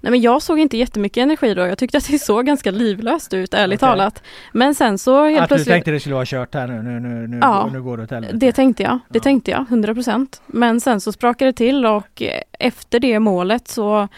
[0.00, 1.66] Nej men jag såg inte jättemycket energi då.
[1.66, 3.90] Jag tyckte att det såg ganska livlöst ut ärligt okay.
[3.90, 4.22] talat.
[4.52, 5.66] Men sen så helt att plötsligt...
[5.66, 8.02] du tänkte det skulle vara kört här nu, nu, nu, nu, ja, nu går det
[8.02, 8.36] åt helvete.
[8.36, 8.98] Det tänkte jag.
[9.08, 9.22] Det ja.
[9.22, 10.42] tänkte jag, 100 procent.
[10.46, 12.22] Men sen så sprakade det till och
[12.58, 14.08] efter det målet så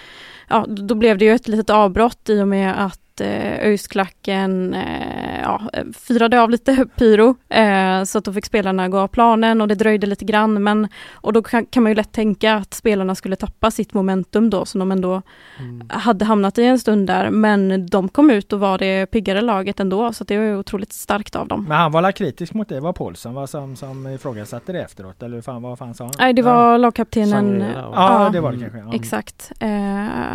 [0.49, 5.41] ja, då blev det ju ett litet avbrott i och med att eh, ÖIS-klacken eh,
[5.43, 5.61] ja,
[5.95, 9.75] firade av lite pyro eh, så att då fick spelarna gå av planen och det
[9.75, 13.37] dröjde lite grann men och då kan, kan man ju lätt tänka att spelarna skulle
[13.37, 15.23] tappa sitt momentum då som de ändå
[15.59, 15.89] mm.
[15.91, 19.81] hade hamnat i en stund där men de kom ut och var det piggare laget
[19.81, 21.65] ändå så det var ju otroligt starkt av dem.
[21.69, 25.35] Men han var kritisk mot det, var Paulsson var som, som ifrågasatte det efteråt eller
[25.35, 26.13] hur fan, vad fan sa han?
[26.19, 26.77] Nej det var ja.
[26.77, 27.65] lagkaptenen.
[27.75, 28.79] Ja, ja, det var det kanske.
[28.79, 28.95] Ja.
[28.95, 29.53] Exakt.
[29.61, 29.69] Eh,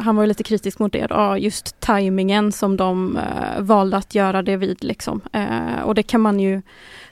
[0.03, 4.15] han var lite kritisk mot det då, just tajmingen som som de eh, valde att
[4.15, 4.83] göra det vid.
[4.83, 5.21] Liksom.
[5.33, 6.61] Eh, och det kan man ju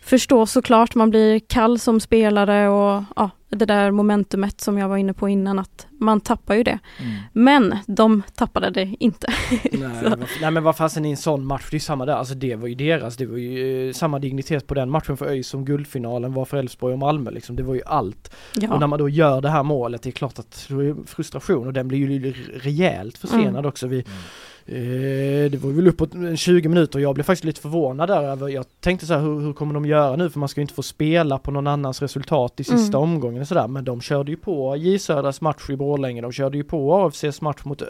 [0.02, 0.96] förstå såklart.
[0.96, 5.30] Man blir kall som spelare och ja, det där momentumet som jag var inne på
[5.30, 6.80] innan att man tappar ju det.
[7.00, 7.14] Mm.
[7.34, 9.28] Men de tappade det inte.
[9.72, 12.56] nej, nej, men vad fasen i en sån match, det är samma där, alltså det
[12.56, 15.66] var ju deras, det var ju eh, samma dignitet på den matchen för ÖIS som
[15.66, 18.36] guldfinalen var för Elfsborg och Malmö liksom, det var ju allt.
[18.56, 18.74] Ja.
[18.74, 21.68] Och när man då gör det här målet, det är klart att det är frustration
[21.68, 23.66] och den blir ju rejält försenad mm.
[23.66, 23.88] också.
[23.88, 24.12] Vi, mm
[24.66, 27.00] det var väl uppåt 20 minuter.
[27.00, 29.74] Och jag blev faktiskt lite förvånad där över, jag tänkte så här, hur, hur kommer
[29.74, 30.30] de göra nu?
[30.30, 33.10] För man ska ju inte få spela på någon annans resultat i sista mm.
[33.10, 33.68] omgången och sådär.
[33.68, 37.42] Men de körde ju på J Södras match i Borlänge, de körde ju på AFCs
[37.42, 37.82] match mot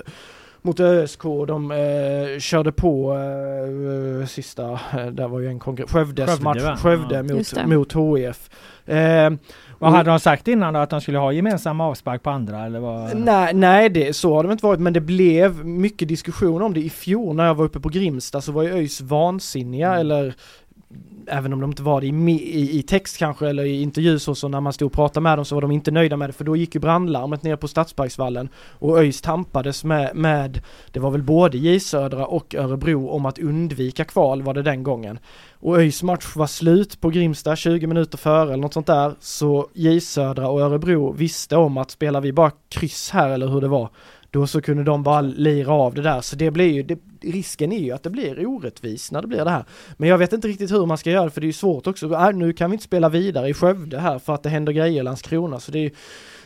[0.66, 6.30] mot ÖSK, de eh, körde på eh, sista, eh, där var ju en konkurrens, Skövdes
[6.30, 7.24] Skövde, match, Skövde ja.
[7.24, 8.50] mot, mot HIF.
[8.86, 9.32] Eh,
[9.80, 10.80] vad hade de sagt innan då?
[10.80, 13.18] Att de skulle ha gemensam avspark på andra eller vad?
[13.18, 16.80] Nej, nej det, så har det inte varit men det blev mycket diskussion om det
[16.80, 20.00] i fjol när jag var uppe på Grimsta så var ju ÖIS vansinniga mm.
[20.00, 20.36] eller
[21.28, 24.36] även om de inte var det i, i, i text kanske eller i intervju så,
[24.36, 26.34] så när man stod och pratade med dem så var de inte nöjda med det
[26.34, 30.62] för då gick ju brandlarmet ner på Stadsparksvallen och ÖIS tampades med, med
[30.92, 34.84] det var väl både J Södra och Örebro om att undvika kval var det den
[34.84, 35.20] gången.
[35.54, 39.70] Och ÖIS match var slut på Grimsta 20 minuter före eller något sånt där så
[39.74, 43.68] J Södra och Örebro visste om att spelar vi bara kryss här eller hur det
[43.68, 43.90] var
[44.36, 47.72] då så kunde de bara lira av det där så det blir ju, det, risken
[47.72, 49.66] är ju att det blir orättvist när det blir det här.
[49.98, 52.14] Men jag vet inte riktigt hur man ska göra för det är ju svårt också.
[52.14, 55.00] Äh, nu kan vi inte spela vidare i Skövde här för att det händer grejer
[55.00, 55.92] i Landskrona så det är ju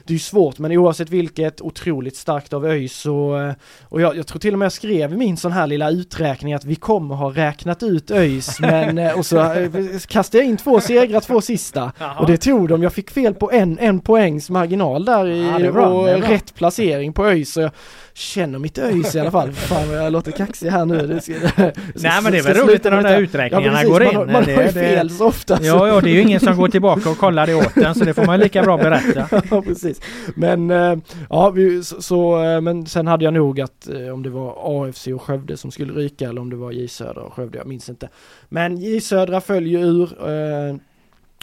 [0.10, 3.54] det är ju svårt men oavsett vilket otroligt starkt av ÖIS och, eh,
[3.84, 6.66] och jag, jag, tror till och med jag skrev min sån här lilla uträkning att
[6.66, 9.70] vi kommer ha räknat ut ÖIS men eh, och så eh,
[10.08, 12.20] kastade jag in två segrar, två sista Jaha.
[12.20, 12.84] och det tog de.
[12.84, 17.26] Jag fick fel på en, en poängs marginal där i ja, och rätt placering på
[17.26, 17.72] ÖIS så jag,
[18.20, 19.52] känner mitt ÖIS i alla fall.
[19.54, 21.08] Fan jag låter kaxig här nu.
[21.08, 21.34] Det ska,
[21.96, 24.14] Nej men det är väl roligt när de där uträkningarna ja, går in.
[24.14, 25.60] Man, man det, har ju fel så ofta.
[25.62, 28.06] Ja, ja, det är ju ingen som går tillbaka och kollar det åt en så
[28.06, 29.42] det får man lika bra berätta.
[29.52, 29.99] ja, precis.
[30.36, 30.98] Men eh,
[31.30, 34.58] ja, vi, så, så, eh, men sen hade jag nog att eh, om det var
[34.64, 37.68] AFC och Skövde som skulle ryka eller om det var J Södra och Skövde, jag
[37.68, 38.10] minns inte.
[38.50, 40.10] Men J Södra följer ur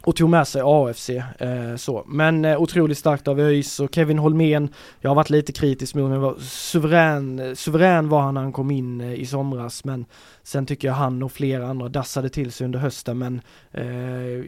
[0.07, 1.11] och tog med sig AFC.
[1.11, 2.05] Eh, så.
[2.07, 4.69] Men eh, otroligt starkt av ÖIS och Kevin Holmén,
[5.01, 9.01] jag har varit lite kritisk mot honom, suverän, suverän var han när han kom in
[9.01, 10.05] eh, i somras men
[10.47, 13.41] Sen tycker jag han och flera andra dassade till sig under hösten men
[13.73, 13.87] eh,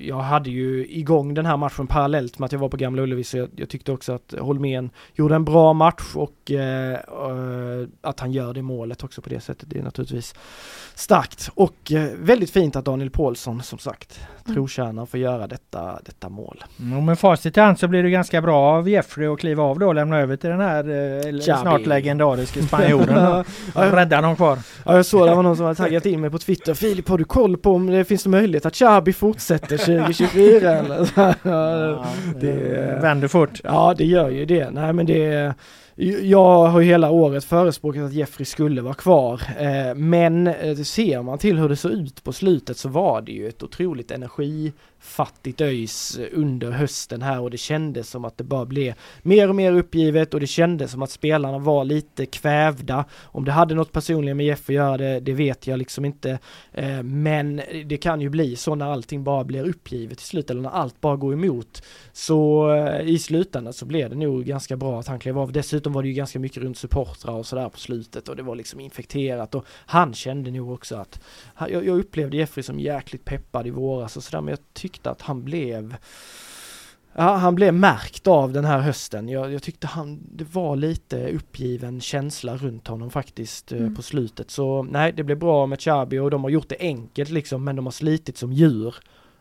[0.09, 3.25] jag hade ju igång den här matchen parallellt med att jag var på Gamla Ullevi
[3.25, 6.99] så jag, jag tyckte också att Holmén gjorde en bra match och eh,
[8.01, 9.71] att han gör det målet också på det sättet.
[9.71, 10.35] Det är naturligtvis
[10.95, 14.55] starkt och eh, väldigt fint att Daniel Paulsson som sagt mm.
[14.55, 16.65] trotjänare får göra detta, detta mål.
[16.81, 19.79] Mm, med facit i hand så blir det ganska bra av Jeffrey att kliva av
[19.79, 20.85] då och lämna över till den här
[21.29, 23.45] eh, snart legendariska spanjoren
[23.75, 24.59] och rädda dem kvar.
[24.85, 26.75] Ja jag såg det var någon som hade taggat in mig på Twitter.
[26.75, 31.11] Filip, har du koll på om det finns möjlighet att Chabi fortsätter 2024 eller?
[31.43, 32.07] Ja,
[32.41, 33.61] det vänder fort.
[33.65, 34.71] Ja, det gör ju det.
[34.71, 35.55] Nej, men det
[36.23, 41.23] jag har ju hela året förespråkat att Jeffrey skulle vara kvar, eh, men eh, ser
[41.23, 44.73] man till hur det såg ut på slutet så var det ju ett otroligt energi
[45.01, 49.55] fattigt ÖIS under hösten här och det kändes som att det bara blev mer och
[49.55, 53.05] mer uppgivet och det kändes som att spelarna var lite kvävda.
[53.23, 56.39] Om det hade något personligen med Jeff att göra det, det vet jag liksom inte.
[56.73, 60.63] Eh, men det kan ju bli så när allting bara blir uppgivet i slut eller
[60.63, 61.83] när allt bara går emot.
[62.13, 65.53] Så eh, i slutändan så blev det nog ganska bra att han klev av.
[65.53, 68.55] Dessutom var det ju ganska mycket runt supportrar och sådär på slutet och det var
[68.55, 71.21] liksom infekterat och han kände nog också att
[71.59, 74.59] jag, jag upplevde Jeffrey som jäkligt peppad i våras och sådär men jag
[74.89, 75.97] tyckte att han blev
[77.21, 79.29] Ja, han blev märkt av den här hösten.
[79.29, 83.95] Jag, jag, tyckte han, det var lite uppgiven känsla runt honom faktiskt eh, mm.
[83.95, 84.51] på slutet.
[84.51, 87.77] Så nej, det blev bra med Chabi och de har gjort det enkelt liksom, men
[87.77, 88.95] de har slitit som djur.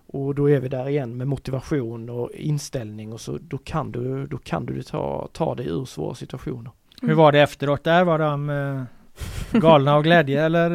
[0.08, 4.26] Och då är vi där igen med motivation och inställning och så då kan du,
[4.26, 6.72] då kan du ta, ta dig ur svåra situationer.
[7.02, 7.10] Mm.
[7.10, 8.04] Hur var det efteråt där?
[8.04, 8.84] Var de eh,
[9.60, 10.70] galna av glädje eller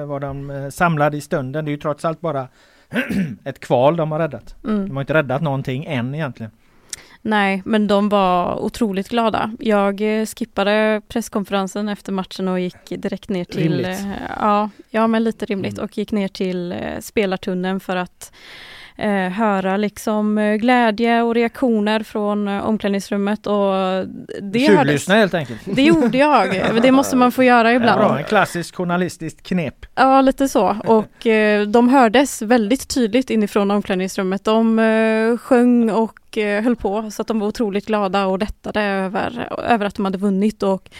[0.00, 1.64] eh, var de samlade i stunden?
[1.64, 2.48] Det är ju trots allt bara
[3.44, 4.54] ett kval de har räddat.
[4.64, 4.88] Mm.
[4.88, 6.52] De har inte räddat någonting än egentligen.
[7.22, 9.52] Nej, men de var otroligt glada.
[9.58, 13.62] Jag eh, skippade presskonferensen efter matchen och gick direkt ner till...
[13.62, 14.06] Rimligt.
[14.40, 15.84] Ja, ja, men lite rimligt mm.
[15.84, 18.32] och gick ner till spelartunneln för att
[18.96, 23.74] eh, höra liksom eh, glädje och reaktioner från eh, omklädningsrummet och
[24.42, 25.60] det Tjuvlyssna helt enkelt.
[25.64, 26.48] Det gjorde jag,
[26.82, 28.00] det måste man få göra ibland.
[28.00, 29.86] Ja, en klassisk journalistiskt knep.
[29.94, 34.44] Ja, lite så och eh, de hördes väldigt tydligt inifrån omklädningsrummet.
[34.44, 38.80] De eh, sjöng och eh, höll på så att de var otroligt glada och lättade
[38.82, 40.90] över, över att de hade vunnit och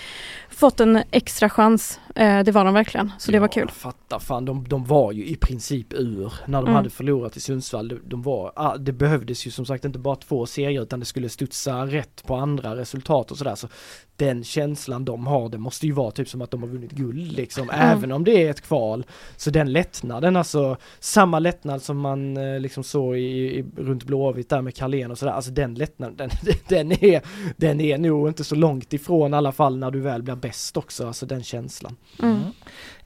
[0.51, 2.01] fått en extra chans.
[2.17, 3.71] Eh, det var de verkligen, så det var kul.
[3.71, 6.75] Fatta fan, de, de var ju i princip ur när de mm.
[6.75, 7.89] hade förlorat i Sundsvall.
[7.89, 11.07] De, de var, ah, det behövdes ju som sagt inte bara två serier utan det
[11.07, 13.55] skulle studsa rätt på andra resultat och sådär.
[13.55, 13.69] Så
[14.17, 17.33] den känslan de har, det måste ju vara typ som att de har vunnit guld
[17.33, 17.97] liksom, mm.
[17.97, 19.07] även om det är ett kval.
[19.37, 24.49] Så den lättnaden, alltså samma lättnad som man eh, liksom såg i, i, runt Blåvitt
[24.49, 26.31] där med Carlén och sådär, alltså den lättnaden, den,
[26.69, 27.23] den, är,
[27.57, 30.77] den är nog inte så långt ifrån i alla fall när du väl blir bäst
[30.77, 31.97] också, alltså den känslan.
[32.21, 32.55] Mm.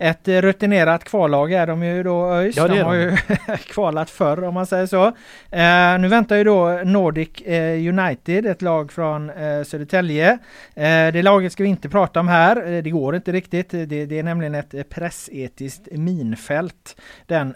[0.03, 2.57] Ett eh, rutinerat kvallag är de ju då ÖIS.
[2.57, 3.03] Ja, de har de.
[3.03, 3.17] ju
[3.57, 5.07] kvalat förr om man säger så.
[5.51, 10.39] Eh, nu väntar ju då Nordic eh, United, ett lag från eh, Södertälje.
[10.75, 12.73] Eh, det laget ska vi inte prata om här.
[12.73, 13.71] Eh, det går inte riktigt.
[13.71, 16.97] Det, det är nämligen ett pressetiskt minfält,
[17.27, 17.55] den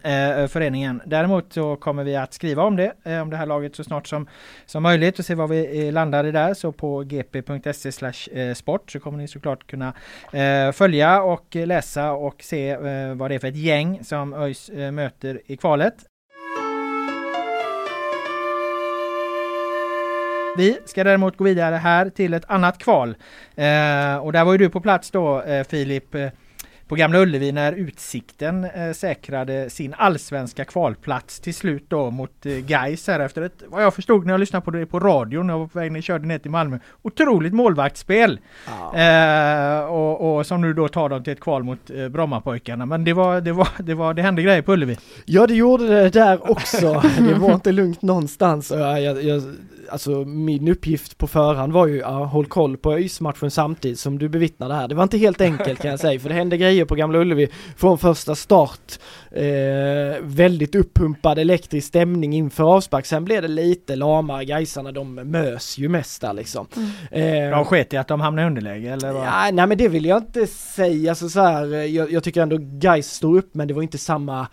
[0.49, 1.03] föreningen.
[1.07, 2.93] Däremot så kommer vi att skriva om det,
[3.23, 4.29] om det här laget så snart som,
[4.67, 6.55] som möjligt och se vad vi landar i där.
[6.55, 9.93] Så på gp.se sport så kommer ni såklart kunna
[10.73, 14.69] följa och läsa och och se eh, vad det är för ett gäng som ÖIS
[14.69, 15.95] eh, möter i kvalet.
[20.57, 23.09] Vi ska däremot gå vidare här till ett annat kval.
[23.55, 26.15] Eh, och där var ju du på plats då eh, Filip.
[26.15, 26.29] Eh,
[26.89, 32.53] på Gamla Ullevi när Utsikten eh, säkrade sin allsvenska kvalplats till slut då mot eh,
[32.53, 35.55] Gais här efter ett, vad jag förstod när jag lyssnade på det på radion när
[35.55, 38.41] jag var på väg jag körde ner till Malmö, otroligt målvaktsspel.
[38.67, 38.99] Ja.
[38.99, 42.87] Eh, och, och, som nu då tar dem till ett kval mot eh, Brommapojkarna.
[42.87, 44.97] Men det var, det var, det var, det hände grejer på Ullevi.
[45.25, 47.03] Ja det gjorde det där också.
[47.19, 48.71] det var inte lugnt någonstans.
[48.71, 49.43] Jag, jag, jag
[49.89, 54.29] alltså min uppgift på förhand var ju att håll koll på ÖIS-matchen samtidigt som du
[54.29, 54.89] bevittnade här.
[54.89, 57.49] Det var inte helt enkelt kan jag säga, för det hände grejer på Gamla Ullevi
[57.77, 58.99] från första start.
[59.31, 63.07] Eh, väldigt uppumpad elektrisk stämning inför avspark.
[63.07, 66.67] Sen blev det lite lamare, Gaisarna de mös ju mest där liksom.
[67.11, 67.45] Mm.
[67.45, 69.13] Eh, de sket i att de hamnade i underläge eller?
[69.13, 69.27] Vad?
[69.27, 72.57] Ja, nej men det vill jag inte säga, alltså, så här, jag, jag tycker ändå
[72.61, 74.47] Gais stod upp men det var inte samma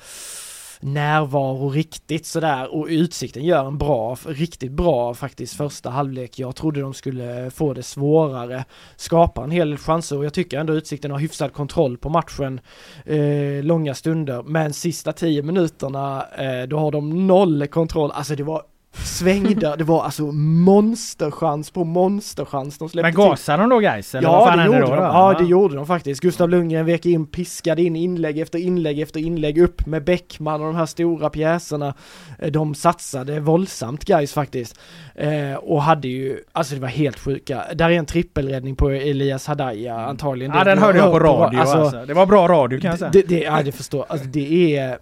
[0.82, 6.40] närvaro riktigt sådär och Utsikten gör en bra, riktigt bra faktiskt första halvlek.
[6.40, 8.66] Jag trodde de skulle få det svårare,
[8.96, 12.60] skapa en hel del chanser och jag tycker ändå Utsikten har hyfsad kontroll på matchen
[13.06, 14.44] eh, långa stunder.
[14.44, 18.62] Men sista tio minuterna eh, då har de noll kontroll, alltså det var
[18.94, 24.16] svängde, det var alltså monsterchans på monsterchans de släppte Men gasade de då guys?
[24.16, 24.96] Eller ja, det gjorde då, de.
[24.96, 26.22] Ja, det gjorde de faktiskt.
[26.22, 30.68] Gustav Lundgren vek in, piskade in inlägg efter inlägg efter inlägg upp med Bäckman och
[30.68, 31.94] de här stora pjäserna.
[32.40, 34.80] Eh, de satsade våldsamt guys faktiskt.
[35.16, 37.64] Eh, och hade ju, alltså det var helt sjuka.
[37.74, 40.56] Där är en trippelräddning på Elias Hadaya antagligen.
[40.56, 42.06] Ja, den hörde jag på radio alltså, alltså.
[42.06, 43.12] Det var bra radio kan jag säga.
[43.14, 44.98] Det, det, ja, det förstår, alltså det är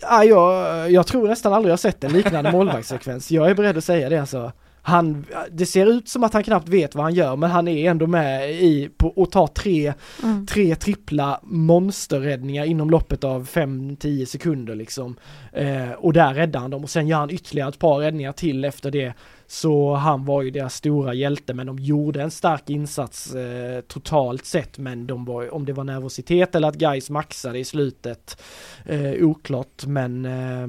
[0.00, 3.30] Ja, jag, jag tror nästan aldrig jag sett en liknande målvaktssekvens.
[3.30, 4.52] Jag är beredd att säga det alltså
[4.88, 7.90] han, det ser ut som att han knappt vet vad han gör men han är
[7.90, 10.46] ändå med i på att ta tre, Mm.
[10.46, 15.16] tre trippla monsterräddningar inom loppet av 5-10 sekunder liksom.
[15.52, 18.64] Eh, och där räddar han dem och sen gör han ytterligare ett par räddningar till
[18.64, 19.12] efter det.
[19.46, 24.44] Så han var ju deras stora hjälte men de gjorde en stark insats eh, totalt
[24.44, 28.42] sett men de var, om det var nervositet eller att guys maxade i slutet
[28.84, 30.68] eh, oklart men eh,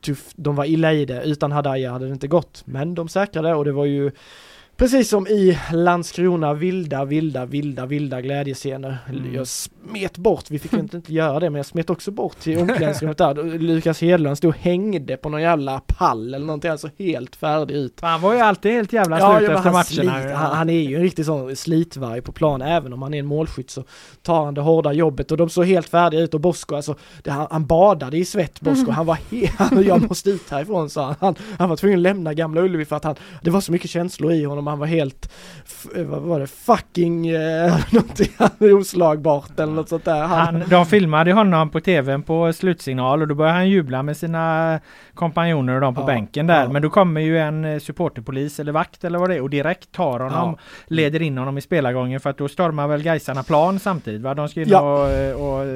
[0.00, 1.22] tuff, de var illa i det.
[1.22, 4.10] Utan Hadaya hade det inte gått men de säkrade och det var ju
[4.80, 8.98] Precis som i Landskrona, vilda, vilda, vilda, vilda glädjescener.
[9.08, 9.34] Mm.
[9.34, 12.38] Jag smet bort, vi fick ju inte, inte göra det, men jag smet också bort
[12.38, 13.58] till omklädningsrummet där.
[13.58, 18.00] Lukas Hedlund stod och hängde på någon jävla pall eller någonting, alltså helt färdig ut.
[18.00, 19.84] Han var ju alltid helt jävla Ja, slut efter matcherna.
[19.84, 23.18] slit, han, han är ju en riktig sån slitvarg på plan, även om han är
[23.18, 23.84] en målskytt så
[24.22, 27.30] tar han det hårda jobbet och de såg helt färdiga ut och Bosko, alltså det,
[27.30, 28.94] han, han badade i svett Bosko, Mm.
[28.94, 31.14] han var helt, jag måste ut härifrån sa han.
[31.20, 31.34] han.
[31.58, 34.32] Han var tvungen att lämna Gamla Ullevi för att han, det var så mycket känslor
[34.32, 35.32] i honom, han var helt,
[35.66, 38.28] f, vad var det, fucking, eh, någonting
[38.78, 40.22] oslagbart eller något sånt där.
[40.24, 44.80] Han, de filmade honom på tvn på slutsignal och då började han jubla med sina
[45.14, 46.62] kompanjoner och de på Ja, bänken där.
[46.62, 46.68] ja.
[46.68, 49.92] Men då kommer ju en eh, supporterpolis eller vakt eller vad det är och direkt
[49.92, 50.56] tar honom,
[50.86, 54.34] leder in honom i spelargången för att då stormar väl Gaisarna plan samtidigt va?
[54.34, 54.80] De ska in Ja.
[55.02, 55.66] och, eh, och, och,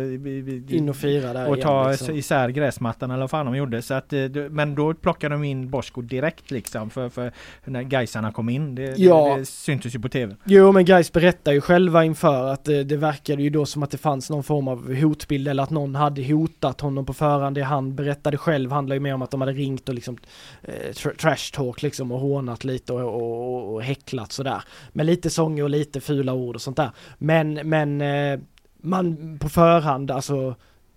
[0.70, 2.14] in och fira där och igen, ta liksom.
[2.14, 3.82] isär gräsmattan eller vad fan de gjorde.
[3.82, 4.20] Så att, eh,
[4.50, 7.32] men då plockar de in Bosko direkt liksom för, för
[7.64, 8.74] när Gaisarna kom in.
[8.74, 9.28] Det, Ja.
[9.28, 10.36] det, det syntes ju på tv.
[10.44, 13.90] Jo men guys berättar ju själva inför att det, det verkade ju då som att
[13.90, 17.56] det fanns någon form av hotbild eller att någon hade hotat honom på förhand.
[17.56, 20.16] Det han berättade själv handlar ju mer om att de hade ringt och liksom
[20.62, 24.62] eh, tra- trash talk liksom och hånat lite och, och, och, och häcklat sådär.
[24.92, 26.90] Med lite sånger och lite fula ord och sånt där.
[27.18, 28.40] Men, men eh,
[28.80, 30.54] man på förhand alltså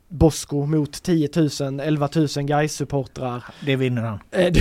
[0.10, 1.30] Bosko mot 10
[1.62, 4.20] 000, 11 000 guys supportrar Det vinner han.
[4.32, 4.54] Eh.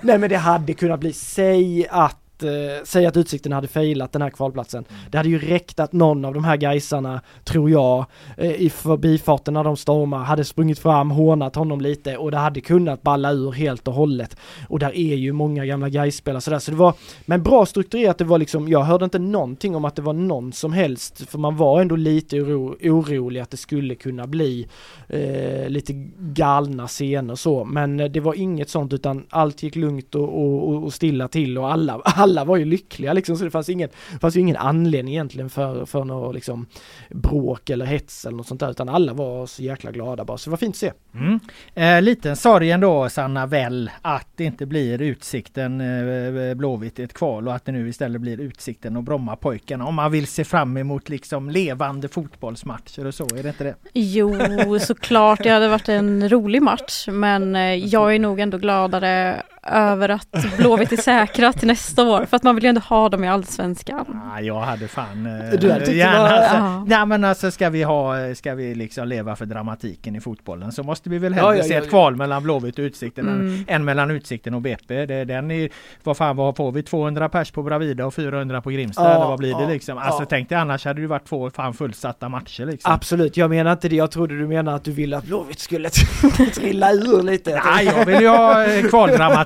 [0.02, 2.50] Nej men det hade kunnat bli, säg att eh,
[2.84, 4.84] Säg att Utsikten hade failat den här kvalplatsen.
[5.10, 8.04] Det hade ju räckt att någon av de här gaisarna, tror jag,
[8.36, 12.60] eh, i förbifarten när de stormar, hade sprungit fram, hånat honom lite och det hade
[12.60, 14.36] kunnat balla ur helt och hållet.
[14.68, 16.94] Och där är ju många gamla Gais-spelare sådär, så det var,
[17.26, 20.52] men bra strukturerat, det var liksom, jag hörde inte någonting om att det var någon
[20.52, 24.66] som helst, för man var ändå lite oro, orolig att det skulle kunna bli
[25.08, 30.14] eh, lite galna scener så, men eh, det var inget sånt utan allt gick lugnt
[30.14, 33.68] och, och- och stilla till och alla, alla var ju lyckliga liksom så det fanns
[33.68, 33.88] ingen,
[34.20, 36.66] fanns ju ingen anledning egentligen för, för något liksom
[37.10, 40.50] bråk eller hets eller något sånt där utan alla var så jäkla glada bara så
[40.50, 40.92] det var fint att se.
[41.14, 41.40] Mm.
[41.74, 47.14] Eh, liten sorg ändå Sanna väl att det inte blir Utsikten eh, Blåvitt i ett
[47.14, 49.86] kval och att det nu istället blir Utsikten och Brommapojkarna.
[49.86, 53.74] Om man vill se fram emot liksom levande fotbollsmatcher och så, är det inte det?
[53.92, 54.38] Jo,
[54.80, 60.08] såklart det hade varit en rolig match men eh, jag är nog ändå gladare över
[60.08, 63.24] att Blåvitt är säkra till nästa år för att man vill ju ändå ha dem
[63.24, 64.20] i Allsvenskan.
[64.36, 66.84] Ah, jag hade fan eh, Du hade gärna var- alltså, Ja.
[66.86, 70.82] Nej men alltså ska vi ha, ska vi liksom leva för dramatiken i fotbollen så
[70.82, 71.90] måste vi väl hellre Ja, ja, se ja, ett ja.
[71.90, 73.64] kval mellan Blåvitt och Utsikten än, Mm.
[73.68, 75.06] än mellan Utsikten och BP.
[75.06, 75.68] Det, den är,
[76.02, 76.82] vad fan vad får vi?
[76.82, 79.98] 200 pers på Bravida och 400 på Grimsta Ja, eller vad blir det ja, liksom?
[79.98, 80.26] Alltså ja.
[80.30, 82.92] tänk dig annars hade det varit två fan fullsatta matcher liksom.
[82.92, 85.90] Absolut, jag menar inte det, jag trodde du menade att du ville att Blåvitt skulle
[86.54, 87.62] trilla ur lite.
[87.64, 88.88] Nej, jag vill ju ha eh,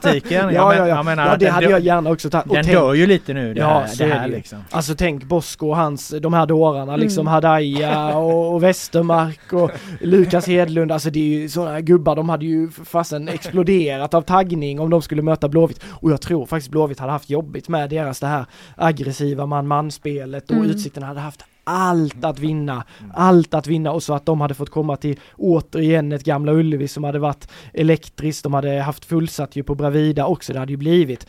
[0.07, 0.37] kvaldramatiken.
[0.55, 0.97] Ja, men, ja, ja.
[0.97, 2.47] jag menar, ja, det hade dör, jag gärna också tagit.
[2.47, 4.59] Och den tänk- dör ju lite nu det Ja, här, det är här det liksom.
[4.71, 7.33] Alltså tänk Bosko och hans, de här dårarna liksom, Mm.
[7.33, 12.45] Hadaya och, och Westermark och Lukas Hedlund, alltså det är ju sådana gubbar, de hade
[12.47, 15.81] ju fasen exploderat av taggning om de skulle möta Blåvitt.
[15.91, 18.47] Och jag tror faktiskt Blåvitt hade haft jobbigt med deras det här
[18.77, 20.71] aggressiva man-man-spelet och Mm.
[20.71, 23.93] Utsikten hade haft allt att vinna, allt att vinna.
[23.93, 27.49] Och så att de hade fått komma till återigen ett gamla Ullevi som hade varit
[27.73, 31.27] elektriskt, de hade haft fullsatt ju på Bravida också, det hade ju blivit.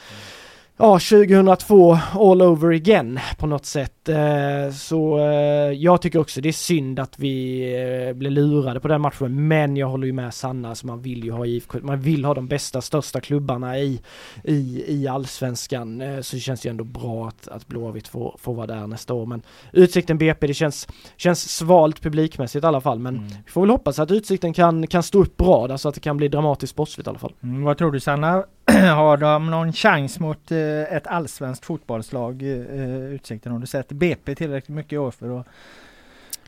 [0.80, 4.09] Ja, 2002 all over again på något sätt.
[4.09, 7.63] Eh, Så eh, jag tycker också det är synd att vi
[8.09, 9.47] eh, blev lurade på den matchen.
[9.47, 12.34] Men jag håller ju med Sanna, så man vill ju ha IFK, man vill ha
[12.34, 14.01] de bästa, största klubbarna i,
[14.43, 16.03] i, i allsvenskan.
[16.21, 19.25] Så det känns ju ändå bra att, att Blåvitt får, får vara där nästa år.
[19.25, 19.41] Men
[19.73, 22.99] Utsikten BP, det känns, känns svalt publikmässigt i alla fall.
[22.99, 23.28] Men Mm.
[23.45, 26.17] vi får väl hoppas att Utsikten kan, kan stå upp bra så att det kan
[26.17, 27.34] bli dramatiskt sportsligt i alla fall.
[27.43, 28.43] Mm, vad tror du Sanna?
[28.95, 33.51] Har de någon chans mot eh, ett allsvenskt fotbollslag, eh, eh Utsikten?
[33.51, 35.47] Har du sett BP tillräckligt mycket i år för att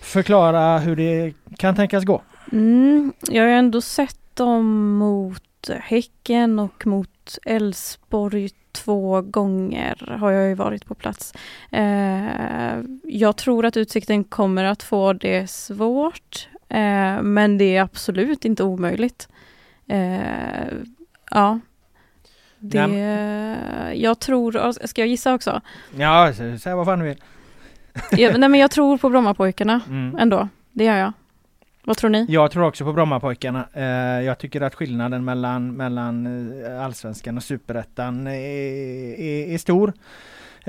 [0.01, 2.21] förklara hur det kan tänkas gå?
[2.51, 10.47] Mm, jag har ändå sett dem mot Häcken och mot Elfsborg två gånger har jag
[10.47, 11.33] ju varit på plats.
[11.71, 18.45] Eh, jag tror att Utsikten kommer att få det svårt, eh, men det är absolut
[18.45, 19.27] inte omöjligt.
[19.87, 20.67] Eh,
[21.31, 21.59] ja,
[22.59, 25.61] det, jag tror, ska jag gissa också?
[25.97, 27.17] Ja, säg vad fan du vill.
[28.11, 30.17] jag, nej men jag tror på Brommapojkarna Mm.
[30.19, 30.47] ändå.
[30.71, 31.13] Det gör jag.
[31.83, 32.25] Vad tror ni?
[32.29, 33.65] Jag tror också på Brommapojkarna.
[33.73, 33.83] Eh,
[34.25, 36.25] jag tycker att skillnaden mellan, mellan
[36.65, 38.31] eh, Allsvenskan och Superettan är,
[39.19, 39.93] är, är stor.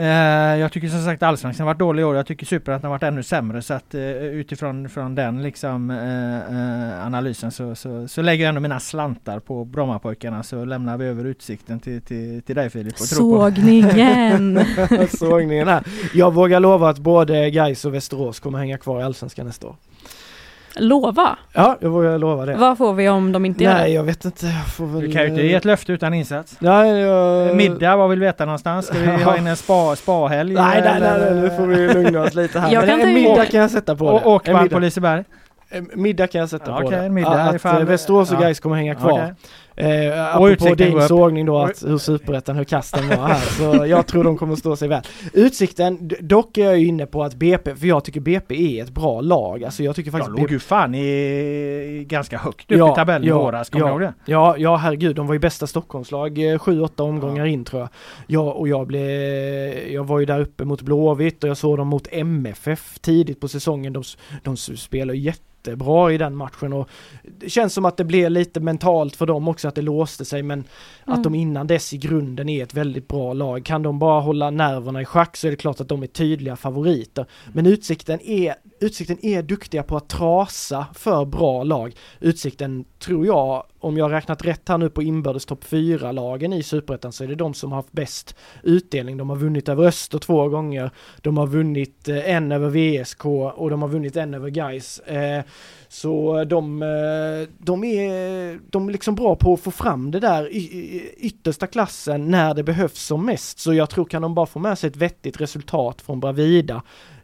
[0.01, 2.17] Eh, jag tycker som sagt Allsvenskan har varit dålig i år.
[2.17, 3.63] Jag tycker Superettan har varit ännu sämre.
[3.63, 8.61] Så att eh, utifrån från den liksom, eh, analysen så, så, så lägger jag ändå
[8.61, 10.43] mina slantar på Brommapojkarna.
[10.43, 12.93] Så lämnar vi över utsikten till, till, till dig Filip.
[12.93, 14.65] och Sågningen!
[15.19, 15.85] Sågningen här.
[16.15, 19.77] Jag vågar lova att både Gais och Västerås kommer hänga kvar i Allsvenskan nästa år.
[20.77, 21.39] Lova!
[21.53, 22.55] Ja, jag vågar lova det.
[22.55, 23.95] Vad får vi om de inte gör Nej, det?
[23.95, 24.47] jag vet inte.
[24.47, 25.01] Jag får väl...
[25.01, 26.57] Du kan ju inte ge ett löfte utan insats.
[26.59, 27.57] Nej, jag...
[27.57, 28.87] Middag, vad vill vi veta någonstans?
[28.87, 30.55] Ska vi ha in en spa, spahelg?
[30.55, 32.73] Nej, nej, nej, nej, nu får vi lugna oss lite här.
[32.73, 34.11] Jag kan en middag kan jag sätta på det.
[34.11, 34.75] Och En åkball middag.
[34.77, 35.25] på Liseberg?
[35.95, 37.09] Middag kan jag sätta Ja, på okej, det.
[37.09, 38.41] middag att ifall- eh, Västerås och ja.
[38.41, 39.13] Gais kommer hänga kvar.
[39.13, 39.35] Okej.
[39.81, 43.41] Eh, apropå din sågning då att hur superettan, hur kasten var här.
[43.41, 45.03] Så jag tror de kommer stå sig väl.
[45.33, 48.91] Utsikten, dock är jag ju inne på att BP, för jag tycker BP är ett
[48.91, 49.65] bra lag.
[49.65, 53.33] Alltså jag tycker faktiskt låg BP ju fan i, ganska högt upp i tabellen i
[53.33, 54.33] våras, kommer ja, du ihåg det?
[54.33, 57.89] Ja, ja herregud, de var ju bästa Stockholmslag eh, sju, åtta omgångar in tror jag.
[58.27, 59.11] Ja, och jag blev,
[59.89, 63.49] jag var ju där uppe mot Blåvitt och jag såg dem mot MFF tidigt på
[63.49, 63.93] säsongen.
[63.93, 64.03] De,
[64.43, 65.21] de spelar ju
[65.61, 66.89] jättebra i den matchen och
[67.39, 70.43] det känns som att det blev lite mentalt för dem också att det låste sig
[70.43, 70.65] men
[71.07, 71.19] Mm.
[71.19, 73.65] att de innan dess i grunden är ett väldigt bra lag.
[73.65, 76.57] Kan de bara hålla nerverna i schack så är det klart att de är tydliga
[76.57, 77.27] favoriter.
[77.53, 81.95] Men Utsikten är, Utsikten är duktiga på att trasa för bra lag.
[82.21, 86.63] Utsikten tror jag, om jag har räknat rätt här nu på inbördes topp 4-lagen i
[86.63, 89.17] Superettan så är det de som har haft bäst utdelning.
[89.17, 90.91] De har vunnit över Öster två gånger,
[91.23, 93.25] de har vunnit eh, en över VSK
[93.55, 94.99] och de har vunnit en över Gais.
[94.99, 95.43] Eh,
[95.89, 100.49] så de, eh, de är de är liksom bra på att få fram det där
[101.17, 103.59] yttersta klassen när det behövs som mest.
[103.59, 106.83] Så jag tror kan de bara få med sig ett vettigt resultat från Bravida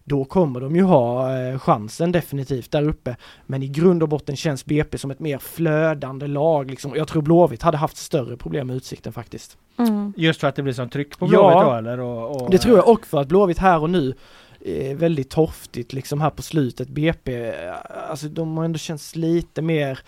[0.09, 3.17] då kommer de ju ha eh, chansen definitivt där uppe.
[3.47, 6.71] Men i grund och botten känns BP som ett mer flödande lag.
[6.71, 6.93] Liksom.
[6.97, 9.59] Jag tror Blåvitt hade haft större problem med utsikten faktiskt.
[9.79, 10.13] Mm.
[10.17, 11.29] Just för att det blir sån tryck på Ja.
[11.29, 12.01] Blåvitt då eller?
[12.01, 14.15] Och, och, Det tror jag och för att Blåvitt här och nu
[14.61, 16.89] är väldigt torftigt liksom här på slutet.
[16.89, 17.75] BP, eh,
[18.11, 19.99] alltså de har ändå känts lite mer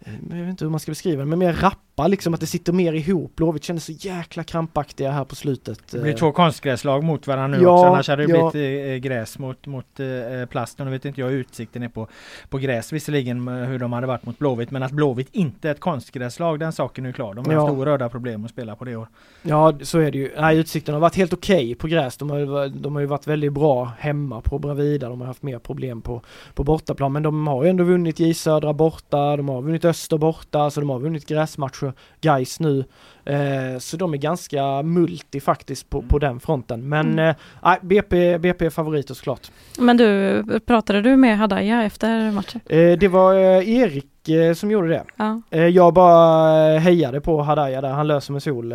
[0.00, 1.52] eh, jag vet inte hur man ska beskriva det, men mer
[1.96, 3.36] rappa liksom, att det sitter mer ihop.
[3.36, 5.78] Blåvitt kändes så jäkla krampaktiga här på slutet.
[5.90, 7.86] Det blir Eh, två konstgräslag mot varandra nu Ja, också.
[7.86, 8.50] Annars hade det ja.
[8.50, 10.80] blivit eh, gräs mot, mot eh, plast.
[10.80, 12.08] Och nu vet inte jag hur utsikten är på,
[12.48, 14.70] på gräs visserligen eh, hur de hade varit mot Blåvitt.
[14.70, 17.34] Men att Blåvitt inte är ett konstgräslag den saken är klar.
[17.34, 17.60] De har Ja.
[17.60, 19.08] haft oerhörda problem att spela på det år.
[19.42, 20.30] Ja, så är det ju.
[20.38, 22.16] Nej, Utsikten har varit helt okej på gräs.
[22.16, 25.08] De har, de har ju varit väldigt bra hemma på Bravida.
[25.08, 26.22] De har haft mer problem på,
[26.54, 27.12] på bortaplan.
[27.12, 29.36] Men de har ju ändå vunnit J Södra borta.
[29.36, 30.70] De har vunnit Öster borta.
[30.70, 31.81] Så de har vunnit gräsmatcher.
[32.20, 32.84] Gais nu.
[33.24, 36.88] Eh, så de är ganska multi faktiskt på, på den fronten.
[36.88, 37.34] Men Mm.
[37.62, 39.50] eh, BP, BP är favoriter såklart.
[39.78, 42.60] Men du, pratade du med Hadaya efter matchen?
[42.68, 45.02] Eh, det var eh, Erik eh, som gjorde det.
[45.50, 45.58] Ja.
[45.58, 48.72] Jag bara hejade på Hadaya där, han lös som en sol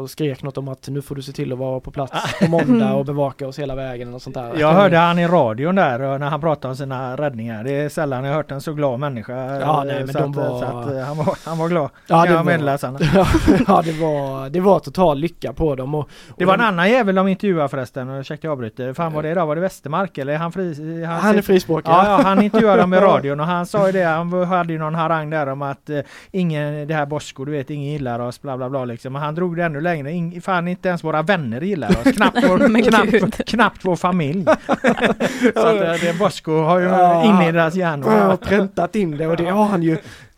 [0.00, 2.50] och skrek något om att nu får du se till att vara på plats på
[2.50, 4.52] måndag och bevaka oss hela vägen och sånt där.
[4.58, 7.64] Jag hörde han i radion där när han pratade om sina räddningar.
[7.64, 9.60] Det är sällan jag hört en så glad människa.
[9.60, 11.90] Ja, nej, men så de att, var- så att, han, var, han var glad.
[12.06, 12.98] Ja, kan det jag var- meddela sen.
[13.66, 16.66] ja det var, det var total lycka på dem och, och Det var en de-
[16.66, 18.08] annan jävel de intervjuade förresten.
[18.10, 18.92] och Ursäkta jag avbryter.
[18.92, 19.46] Fan var det idag?
[19.46, 21.04] Var det Westermark eller är han fri?
[21.04, 21.90] Han är frispråkig.
[21.90, 24.78] Ja, ja, han intervjuade dem i radion och han sa ju det, han hade ju
[24.78, 25.98] någon harang där om att eh,
[26.30, 29.12] ingen, det här Bosko, du vet, ingen gillar oss, bla bla bla liksom.
[29.12, 32.38] Men han drog det ännu längre, Ing, fan inte ens våra vänner gillar oss, knappt
[32.48, 34.44] vår, knappt, knappt vår familj.
[35.54, 37.24] Så att eh, det Bosko har ju Ja.
[37.24, 38.36] inne i deras Jag har hjärnor.
[38.36, 39.96] präntat in det och det har han ju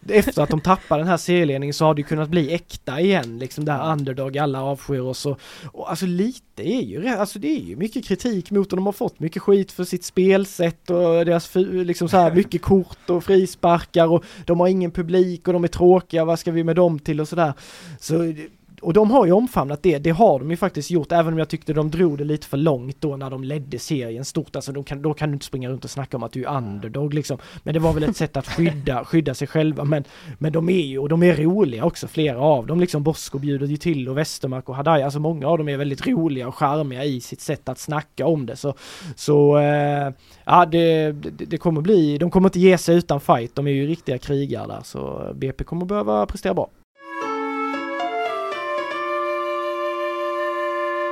[0.09, 3.39] efter att de tappade den här serieledningen så har det ju kunnat bli äkta igen,
[3.39, 7.49] liksom det här underdog, alla avskyr oss och, och alltså lite är ju alltså det
[7.49, 11.25] är ju mycket kritik mot dem, de har fått mycket skit för sitt spelsätt och
[11.25, 15.65] deras liksom så här mycket kort och frisparkar och de har ingen publik och de
[15.65, 17.53] är tråkiga, vad ska vi med dem till och sådär.
[18.01, 18.35] Så
[18.83, 21.49] och de har ju omfamnat det, det har de ju faktiskt gjort, även om jag
[21.49, 24.57] tyckte de drog det lite för långt då när de ledde serien stort.
[24.57, 26.57] Alltså de kan, då kan du inte springa runt och snacka om att du är
[26.57, 27.39] underdog liksom.
[27.63, 29.85] Men det var väl ett sätt att skydda, skydda sig själva.
[29.85, 30.05] Men,
[30.39, 32.81] men de är ju, och de är roliga också, flera av dem.
[32.81, 36.07] Liksom Bosko bjuder ju till och Westermark och Hadaj, alltså många av dem är väldigt
[36.07, 38.57] roliga och charmiga i sitt sätt att snacka om det.
[38.57, 38.75] Så,
[39.17, 40.13] så eh,
[40.45, 43.73] ja, det, det, det kommer bli, de kommer inte ge sig utan fight, de är
[43.73, 44.81] ju riktiga krigare där.
[44.85, 46.69] Så BP kommer behöva prestera bra.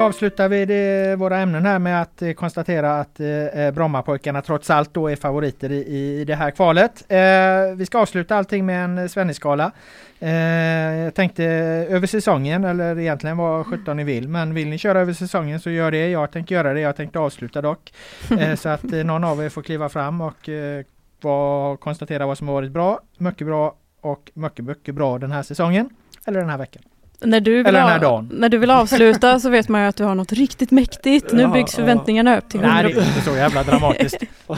[0.01, 5.11] Avslutar vi våra ämnen här med att eh, konstatera att eh, Brommapojkarna trots allt då
[5.11, 5.87] är favoriter i,
[6.21, 7.05] i det här kvalet.
[7.09, 9.73] Eh, vi ska avsluta allting med en Svennisskala.
[10.19, 11.45] Eh, jag tänkte
[11.91, 15.71] över säsongen eller egentligen vad 17 ni vill men vill ni köra över säsongen så
[15.71, 16.11] gör det.
[16.11, 16.81] Jag tänkte göra det.
[16.81, 17.93] Jag tänkte avsluta dock.
[18.41, 20.85] Eh, så att eh, någon av er får kliva fram och eh,
[21.21, 25.43] var, konstatera vad som har varit bra, mycket bra och mycket, mycket bra den här
[25.43, 25.91] säsongen.
[26.27, 26.83] Eller den här veckan.
[27.23, 30.15] När du, vill av- när du vill avsluta så vet man ju att du har
[30.15, 31.33] något riktigt mäktigt.
[31.33, 31.77] Nu Ja, byggs ja.
[31.77, 34.17] förväntningarna upp till Nej, 100 det är inte så jävla dramatiskt.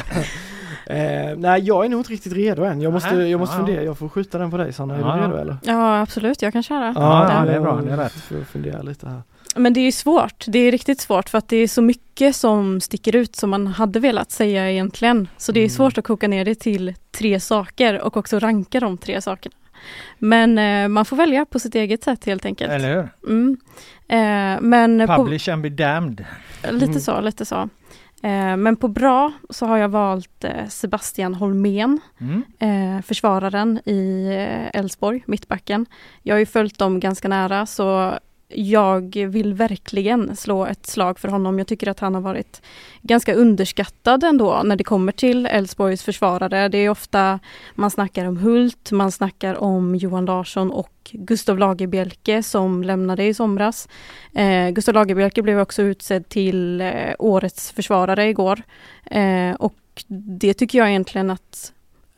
[0.87, 2.81] Eh, nej, jag är nog inte riktigt redo än.
[2.81, 3.67] Jag måste, Nej, jag måste ja.
[3.67, 3.83] fundera.
[3.85, 4.95] Jag får skjuta den på dig Sanna.
[4.95, 5.27] Är Ja, du ja.
[5.29, 5.57] redo eller?
[5.63, 6.93] Ja absolut, jag kan köra.
[6.97, 8.13] Ja, det är bra, det är rätt.
[8.13, 9.23] Får fundera lite här.
[9.57, 10.45] Men det är ju svårt.
[10.49, 13.67] Det är riktigt svårt för att det är så mycket som sticker ut som man
[13.67, 15.29] hade velat säga egentligen.
[15.37, 15.71] Så det är Mm.
[15.71, 19.55] svårt att koka ner det till tre saker och också ranka de tre sakerna.
[20.19, 22.71] Men eh, man får välja på sitt eget sätt helt enkelt.
[22.73, 23.09] Eller hur?
[23.33, 23.57] Mm.
[24.09, 26.25] Eh, men på, Publish and be damned.
[26.71, 27.01] lite Mm.
[27.01, 27.69] så, lite så.
[28.23, 32.43] Eh, men på bra så har jag valt eh, Sebastian Holmén, Mm.
[32.59, 34.29] eh, försvararen i
[34.75, 35.87] Elfsborg, mittbacken.
[36.23, 38.15] Jag har ju följt dem ganska nära så
[38.55, 41.59] jag vill verkligen slå ett slag för honom.
[41.59, 42.63] Jag tycker att han har varit
[43.03, 46.69] ganska underskattad ändå när det kommer till Elfsborgs försvarare.
[46.69, 47.39] Det är ofta
[47.75, 53.35] man snackar om Hult, man snackar om Johan Larsson och Gustav Lagerbielke som lämnade i
[53.35, 53.89] somras.
[54.35, 58.63] Eh, Gustav Lagerbielke blev också utsedd till eh, årets försvarare igår.
[59.05, 59.75] Eh, och
[60.39, 61.73] det tycker jag egentligen att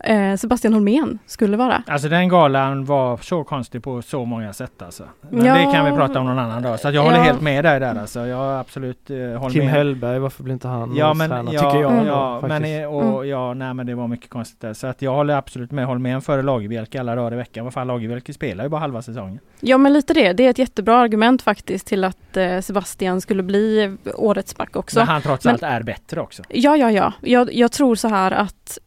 [0.05, 1.83] eh, Sebastian Holmén skulle vara.
[1.87, 5.05] Alltså den galan var så konstig på så många sätt alltså.
[5.31, 5.55] Men Ja.
[5.55, 6.81] det kan vi prata om någon annan dag.
[6.81, 7.23] Så att jag håller Ja.
[7.23, 8.27] helt med dig där alltså.
[8.27, 9.75] Jag har absolut eh, håller Kim med.
[9.75, 11.93] Hellberg, varför blir inte han Ja men, ja, tycker jag.
[11.93, 11.99] Mm.
[11.99, 14.75] ändå, ja, men, eh, och, ja, nej men det var mycket konstigt där.
[14.75, 17.65] Så att jag håller absolut med Holmén före Lagerbielke alla dagar i veckan.
[17.65, 19.39] Vad fan Lagerbielke spelar ju bara halva säsongen.
[19.61, 23.43] Ja men lite det, det är ett jättebra argument faktiskt till att eh, Sebastian skulle
[23.43, 24.99] bli årets back också.
[24.99, 26.43] Men han trots Men- allt är bättre också.
[26.49, 27.13] Ja, ja, ja.
[27.21, 28.79] Jag, jag tror så här att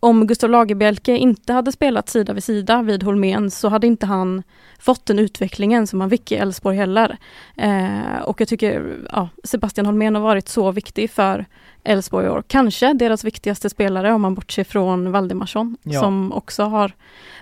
[0.00, 4.42] om Gustav Lagerbielke inte hade spelat sida vid sida vid Holmén så hade inte han
[4.78, 7.16] fått den utvecklingen som han fick i Elfsborg heller.
[7.56, 11.46] Eh, och jag tycker ja, Sebastian Holmén har varit så viktig för
[11.84, 12.42] Elfsborg i år.
[12.46, 16.00] Kanske deras viktigaste spelare om man bortser från Valdemarsson Ja.
[16.00, 16.92] som också har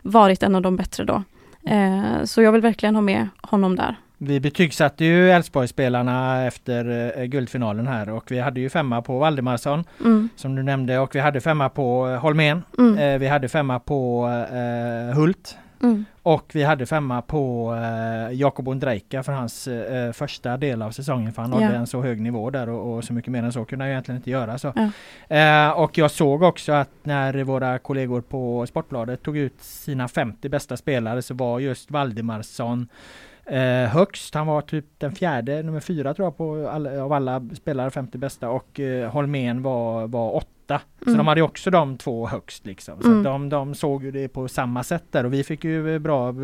[0.02, 1.22] varit en av de bättre då.
[1.70, 3.96] Eh, så jag vill verkligen ha med honom där.
[4.20, 9.84] Vi betygsatte ju Elfsborgsspelarna efter eh, guldfinalen här och vi hade ju femma på Valdemarsson
[10.00, 12.62] Mm, som du nämnde och vi hade femma på eh, Holmén.
[12.78, 14.26] mm, Eh, vi hade femma på
[15.14, 16.04] Hult mm.
[16.22, 21.32] och vi hade femma på eh, Jakob Ondrejka för hans eh, första del av säsongen
[21.32, 21.70] för han nådde Ja.
[21.72, 24.16] en så hög nivå där och, och så mycket mer än så kunde han egentligen
[24.16, 24.58] inte göra.
[24.58, 24.72] Så.
[25.28, 25.36] Ja.
[25.36, 30.48] Eh, och jag såg också att när våra kollegor på Sportbladet tog ut sina 50
[30.48, 32.88] bästa spelare så var just Valdemarsson
[33.48, 34.34] eh, högst.
[34.34, 38.18] Han var typ den fjärde, nummer fyra tror jag på alla, av alla spelare, 50
[38.18, 40.80] bästa och eh, Holmén var, var åtta.
[41.02, 41.18] Så Mm.
[41.18, 43.02] de hade också de två högst liksom.
[43.02, 43.22] Så Mm.
[43.22, 46.34] de, de såg ju det på samma sätt där och vi fick ju bra eh,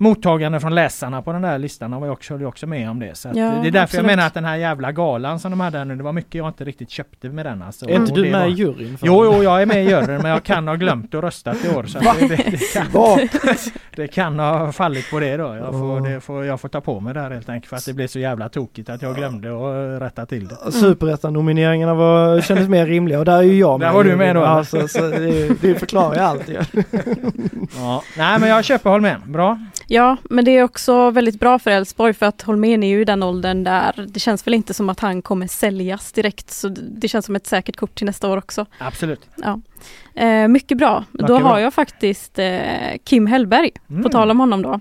[0.00, 3.16] mottagande från läsarna på den där listan och jag också, höll också med om det.
[3.16, 3.94] Så att Ja, det är därför absolut.
[4.04, 6.34] jag menar att den här jävla galan som de hade här nu, det var mycket
[6.34, 7.88] jag inte riktigt köpte med den alltså.
[7.88, 8.98] Är inte du med var- i juryn?
[9.02, 11.76] Jo, jo, jag är med i juryn men jag kan ha glömt att rösta i
[11.76, 11.84] år.
[11.84, 13.28] Så det, det, det, kan, Vad?
[13.96, 15.56] det kan ha fallit på det då.
[15.56, 17.92] Jag får, får, jag får ta på mig det här helt enkelt för att det
[17.92, 19.48] blev så jävla tokigt att jag glömde
[19.96, 20.72] att rätta till det.
[20.72, 24.44] Superettan-nomineringarna var, kändes mer rimliga och där är ju jag Där var du med då?
[24.44, 26.48] Alltså, så det, det förklarar ju allt.
[27.76, 28.02] Ja.
[28.18, 29.58] Nej men jag köper Holmén, bra.
[29.90, 33.04] Ja, men det är också väldigt bra för Elfsborg för att Holmén är ju i
[33.04, 37.08] den åldern där det känns väl inte som att han kommer säljas direkt så det
[37.08, 38.66] känns som ett säkert kort till nästa år också.
[38.78, 39.20] Absolut.
[40.14, 41.04] Eh, mycket bra.
[41.12, 42.58] Då har jag faktiskt eh,
[43.04, 44.02] Kim Hellberg, Mm.
[44.02, 44.80] på tal om honom då.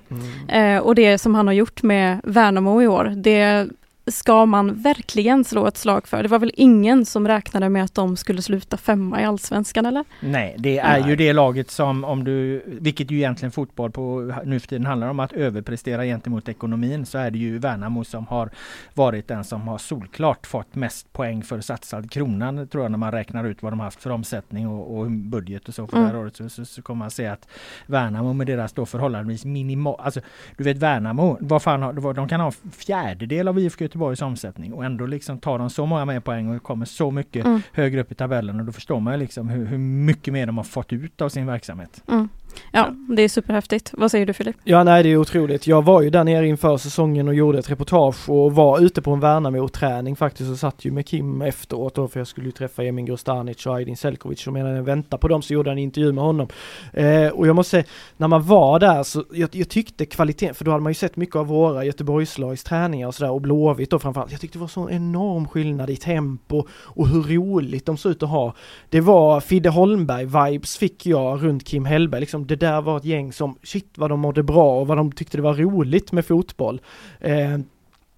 [0.53, 3.67] Eh, och det som han har gjort med Värnamo i år, det
[4.07, 6.23] ska man verkligen slå ett slag för.
[6.23, 10.05] Det var väl ingen som räknade med att de skulle sluta femma i Allsvenskan eller?
[10.19, 11.09] Nej, det är Nej.
[11.09, 15.07] ju det laget som om du, vilket ju egentligen fotboll på nu för tiden handlar
[15.07, 18.49] om att överprestera gentemot ekonomin så är det ju Värnamo som har
[18.93, 23.11] varit den som har solklart fått mest poäng för satsad kronan tror jag när man
[23.11, 26.09] räknar ut vad de haft för omsättning och, och budget och så för Mm.
[26.09, 27.47] det här året så, så, så kommer man se att
[27.85, 30.19] Värnamo med deras då förhållandevis minimal, alltså
[30.57, 34.85] du vet Värnamo, vad fan har, de kan ha fjärdedel av IFK Göteborgs omsättning och
[34.85, 37.61] ändå liksom tar de så många mer poäng och kommer så mycket Mm.
[37.73, 40.57] högre upp i tabellen och då förstår man ju liksom hur, hur mycket mer de
[40.57, 42.03] har fått ut av sin verksamhet.
[42.07, 42.29] Mm.
[42.71, 43.93] Ja, det är superhäftigt.
[43.93, 44.55] Vad säger du Filip?
[44.63, 45.67] Ja nej det är otroligt.
[45.67, 49.11] Jag var ju där nere inför säsongen och gjorde ett reportage och var ute på
[49.11, 52.83] en Värnamo-träning faktiskt och satt ju med Kim efteråt då för jag skulle ju träffa
[52.83, 55.83] Emin Grostanic och Aydin Selkovic och medan jag väntade på dem så gjorde jag en
[55.83, 56.47] intervju med honom.
[56.93, 57.83] Eh, och jag måste säga,
[58.17, 61.15] när man var där så jag, jag tyckte kvaliteten, för då hade man ju sett
[61.15, 64.31] mycket av våra Göteborgslags träningar och sådär och Blåvitt då framförallt.
[64.31, 68.23] Jag tyckte det var så enorm skillnad i tempo och hur roligt de såg ut
[68.23, 68.53] att ha.
[68.89, 73.33] Det var Fidde Holmberg-vibes fick jag runt Kim Hellberg, liksom det där var ett gäng
[73.33, 76.81] som, shit vad de mådde bra och vad de tyckte det var roligt med fotboll.
[77.19, 77.57] Eh,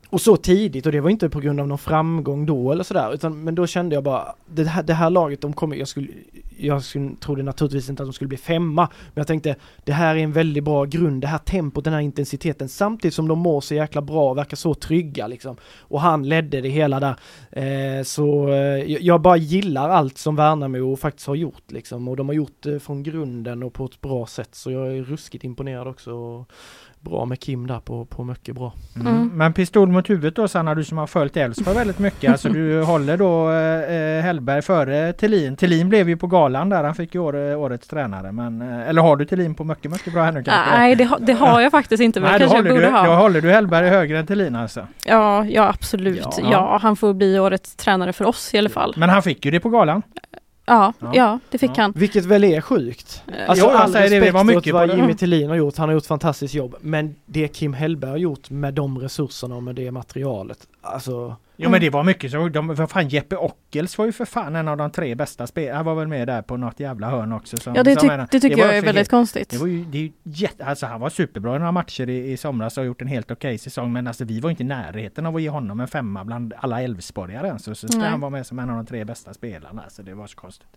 [0.09, 3.13] och så tidigt och det var inte på grund av någon framgång då eller sådär
[3.13, 6.07] utan men då kände jag bara det här, det här laget de kommer, jag skulle,
[6.57, 10.15] jag skulle, trodde naturligtvis inte att de skulle bli femma men jag tänkte det här
[10.15, 13.61] är en väldigt bra grund, det här tempot, den här intensiteten samtidigt som de mår
[13.61, 15.57] så jäkla bra, verkar så trygga liksom.
[15.79, 17.15] Och han ledde det hela där.
[17.51, 22.29] Eh, så eh, jag bara gillar allt som Värnamo faktiskt har gjort liksom och de
[22.29, 25.87] har gjort det från grunden och på ett bra sätt så jag är ruskigt imponerad
[25.87, 26.45] också
[27.01, 28.73] bra med Kim där på, på mycket bra.
[28.95, 29.07] Mm.
[29.07, 29.31] Mm.
[29.33, 32.31] Men pistol mot huvudet då Sanna, du som har följt Elfsborg väldigt mycket.
[32.31, 35.55] Alltså du håller då eh, Hellberg före Tillin.
[35.55, 38.31] Tillin blev ju på galan där, han fick ju år, årets tränare.
[38.31, 40.77] Men, eh, eller har du Tillin på mycket, mycket bra här nu kanske?
[40.77, 42.19] Nej, det, det har jag faktiskt inte.
[42.19, 43.05] Men Nej, kanske håller jag borde du, ha.
[43.05, 44.87] Då håller du Hellberg högre än Tillin alltså?
[45.05, 46.27] Ja, ja absolut.
[46.37, 46.49] Ja.
[46.51, 46.79] Ja.
[46.81, 48.93] han får bli årets tränare för oss i alla fall.
[48.97, 50.01] Men han fick ju det på galan.
[50.69, 51.11] Ja, Ja.
[51.13, 51.81] ja, det fick Ja.
[51.81, 51.93] han.
[51.95, 53.23] Vilket väl är sjukt.
[53.27, 54.93] Eh, Alltså Jo, jag all säger det, det respekt var åt mycket vad det.
[54.93, 55.17] Jimmy Mm.
[55.17, 56.75] Tillin har gjort, han har gjort fantastiskt jobb.
[56.81, 61.69] Men det Kim Hellberg har gjort med de resurserna och med det materialet, alltså Jo
[61.69, 62.49] men det var mycket så.
[62.49, 65.75] De, vad fan Jeppe Ockels var ju för fan en av de tre bästa spelarna.
[65.77, 67.57] Han var väl med där på något jävla hörn också.
[67.57, 69.49] Som, Ja, det, som tyck- en- det tycker var jag är väldigt helt- konstigt.
[69.49, 72.31] Det var ju, det är ju jätte, alltså han var superbra i några matcher i,
[72.31, 73.93] i somras och har gjort en helt okej säsong.
[73.93, 76.81] Men alltså vi var inte i närheten av att ge honom en femma bland alla
[76.81, 77.63] Elfsborgare ens.
[77.63, 79.83] Så, så ska han vara med som en av de tre bästa spelarna.
[79.89, 80.67] Så det var så konstigt.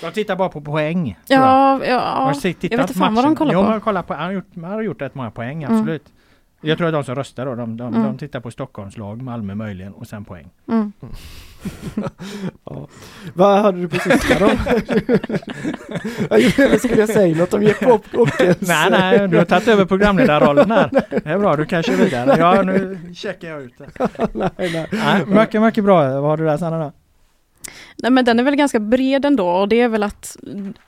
[0.00, 1.18] De tittar bara på poäng.
[1.28, 1.40] jag.
[1.42, 2.34] Ja, ja.
[2.40, 3.36] tittat Jag vet inte fan vad de matchen?
[3.36, 3.68] kollar jo, på.
[3.70, 4.14] man kollar på.
[4.14, 5.98] Han har gjort, han har gjort rätt många poäng, Mm.
[6.60, 8.02] Jag tror att de som röstar då, de, de, Mm.
[8.02, 10.50] de tittar på Stockholmslag, Malmö möjligen och sen poäng.
[10.68, 10.92] Mm.
[12.64, 12.88] Ja.
[13.34, 14.46] Vad hade du på sista då?
[16.30, 18.56] Eller skulle jag säga något om Jeppe Ockels?
[18.68, 20.90] Nej, nej, du har tagit över programledarrollen här.
[21.10, 22.36] Det är bra, du kan köra vidare.
[22.38, 23.88] Ja, nu checkar jag ut det.
[24.32, 24.86] nej, nej.
[24.92, 26.20] Nej, mycket, mycket bra.
[26.20, 26.92] Vad har du där Sanna då?
[27.96, 30.36] Nej men den är väl ganska bred ändå och det är väl att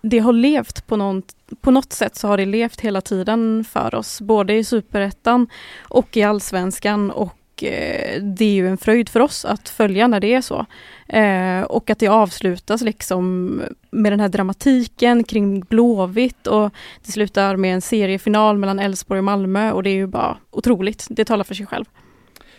[0.00, 3.94] det har levt på något, på något sätt så har det levt hela tiden för
[3.94, 5.48] oss, både i superettan
[5.80, 10.20] och i allsvenskan och eh, det är ju en fröjd för oss att följa när
[10.20, 10.66] det är så.
[11.08, 16.70] Eh, och att det avslutas liksom med den här dramatiken kring Blåvitt och
[17.04, 21.06] det slutar med en seriefinal mellan Elfsborg och Malmö och det är ju bara otroligt.
[21.10, 21.84] Det talar för sig själv.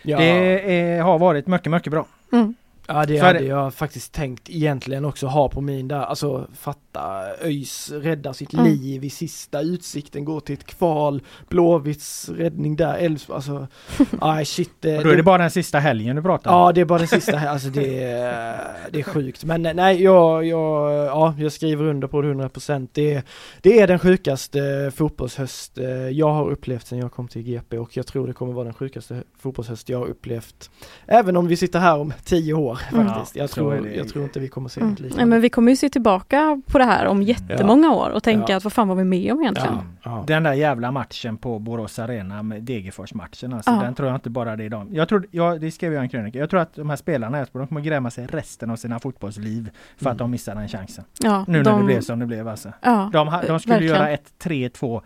[0.02, 0.18] Ja.
[0.18, 2.06] Det är, har varit mycket, mycket bra.
[2.32, 2.54] Mm.
[2.94, 3.44] Ja det är hade det.
[3.44, 7.00] jag faktiskt tänkt egentligen också ha på min där, alltså fatta
[7.42, 8.64] ÖIS räddar sitt Mm.
[8.66, 13.66] liv i sista utsikten, går till ett kval, Blåvitts räddning där, Elfsborg, alltså,
[14.22, 14.70] nej shit.
[14.80, 16.56] Det, Och då är det bara den sista helgen du pratar om.
[16.60, 18.60] Ja det är bara den sista här, alltså det är,
[18.90, 19.44] det är sjukt.
[19.44, 22.88] Men nej, jag, jag, ja, jag skriver under på det 100%.
[22.92, 23.22] Det,
[23.62, 27.96] det är den sjukaste fotbollshöst eh, jag har upplevt sedan jag kom till GP och
[27.96, 30.70] jag tror det kommer vara den sjukaste fotbollshöst jag har upplevt.
[31.06, 32.79] Även om vi sitter här om tio år.
[32.80, 33.36] Faktiskt.
[33.36, 34.90] Ja, Jag, tror, jag tror inte vi kommer se Mm.
[34.90, 35.30] något Nej, liknande.
[35.30, 38.56] men vi kommer ju se tillbaka på det här om jättemånga år och tänka Ja.
[38.56, 39.74] att vad fan var vi med om egentligen?
[39.74, 40.24] ja, ja.
[40.26, 43.52] Den där jävla matchen på Borås Arena med Degerfors-matchen.
[43.52, 43.82] Alltså, Ja.
[43.82, 44.94] Den tror jag inte bara det är de.
[44.94, 46.38] Jag tror, ja, det skrev jag i en krönika.
[46.38, 48.98] Jag tror att de här spelarna i Elfsborg, de kommer gräma sig resten av sina
[49.00, 50.12] fotbollsliv för Mm.
[50.12, 51.04] att de missade den chansen.
[51.20, 52.72] Ja, Nu när de, det blev som det blev alltså.
[52.82, 53.96] Ja, De, de skulle verkligen.
[53.96, 55.00] göra ett 3-2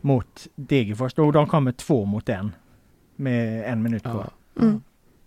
[0.00, 2.52] mot Degerfors och de kommer två mot en.
[3.16, 4.26] Med en minut kvar.
[4.54, 4.62] Ja.
[4.62, 4.82] Mm.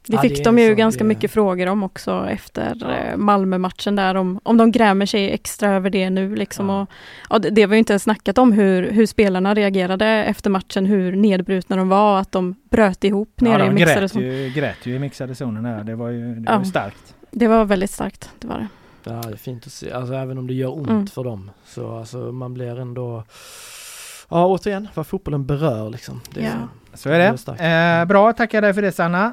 [0.07, 2.91] Det Ja, fick det de ju ganska det- mycket frågor om också efter Ja.
[2.95, 6.69] eh, Malmö-matchen där om, om de grämer sig extra över det nu liksom.
[6.69, 6.81] Ja.
[6.81, 6.87] Och,
[7.29, 10.85] ja, det, det var ju inte ens snackat om hur, hur spelarna reagerade efter matchen,
[10.85, 14.21] hur nedbrutna de var, att de bröt ihop Ja, nere i de mixade grät zon.
[14.21, 15.83] ju, grät ju i mixade zonen här.
[15.83, 16.57] Det var ju, det Ja.
[16.57, 17.15] var ju starkt.
[17.31, 18.67] Det var väldigt starkt, det var det.
[19.03, 21.07] Ja, det är fint att se, alltså även om det gör ont Mm.
[21.07, 21.51] för dem.
[21.65, 23.23] Så alltså man blir ändå,
[24.29, 26.21] ja återigen, vad fotbollen berör liksom.
[26.33, 26.51] Det är- Ja.
[26.95, 27.99] Så är Det.
[28.01, 29.25] Eh, bra, tackar dig för det Sanna.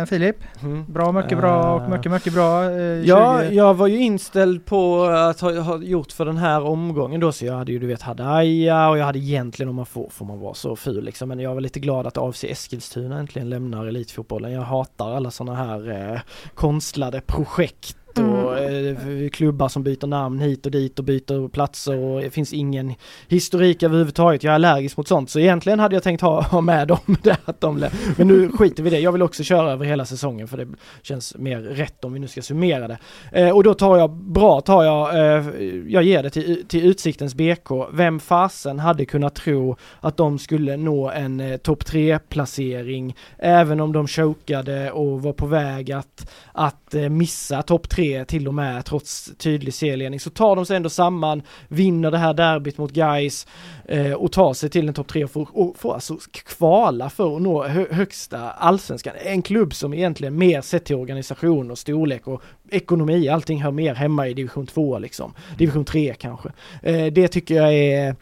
[0.00, 0.84] Eh, Filip, Mm.
[0.92, 2.64] bra, mycket bra och Eh, mycket, mycket bra.
[2.70, 6.62] Eh, Ja, 20 jag var ju inställd på att ha, ha gjort för den här
[6.64, 9.86] omgången då, så jag hade ju du vet Hadaya och jag hade egentligen, om man
[9.86, 13.18] får, får man vara så ful liksom, men jag var lite glad att AFC Eskilstuna
[13.18, 14.52] äntligen lämnar elitfotbollen.
[14.52, 16.20] Jag hatar alla sådana här eh,
[16.54, 21.98] konstlade projekt och Mm, eh, klubbar som byter namn hit och dit och byter platser
[21.98, 22.94] och det finns ingen
[23.28, 24.42] historik överhuvudtaget.
[24.44, 27.36] Jag är allergisk mot sånt så egentligen hade jag tänkt ha, ha med dem där
[27.44, 27.86] att de
[28.16, 29.00] Men nu skiter vi i det.
[29.00, 30.66] Jag vill också köra över hela säsongen för det
[31.02, 32.98] känns mer rätt om vi nu ska summera det.
[33.32, 35.46] Eh, och då tar jag, bra tar jag, eh,
[35.86, 37.70] jag ger det till, till Utsiktens BK.
[37.92, 43.92] Vem fasen hade kunnat tro att de skulle nå en eh, topp 3-placering även om
[43.92, 48.84] de chokade och var på väg att, att eh, missa topp 3 till och med
[48.84, 53.46] trots tydlig serieledning så tar de sig ändå samman, vinner det här derbyt mot Gais
[53.84, 57.36] eh, och tar sig till en topp 3 och får, och får alltså kvala för
[57.36, 59.14] att nå hö högsta allsvenskan.
[59.24, 63.94] En klubb som egentligen mer sett till organisation och storlek och ekonomi, allting hör mer
[63.94, 65.34] hemma i division 2 liksom.
[65.58, 66.48] Division 3 kanske.
[66.82, 68.16] Eh, det tycker jag är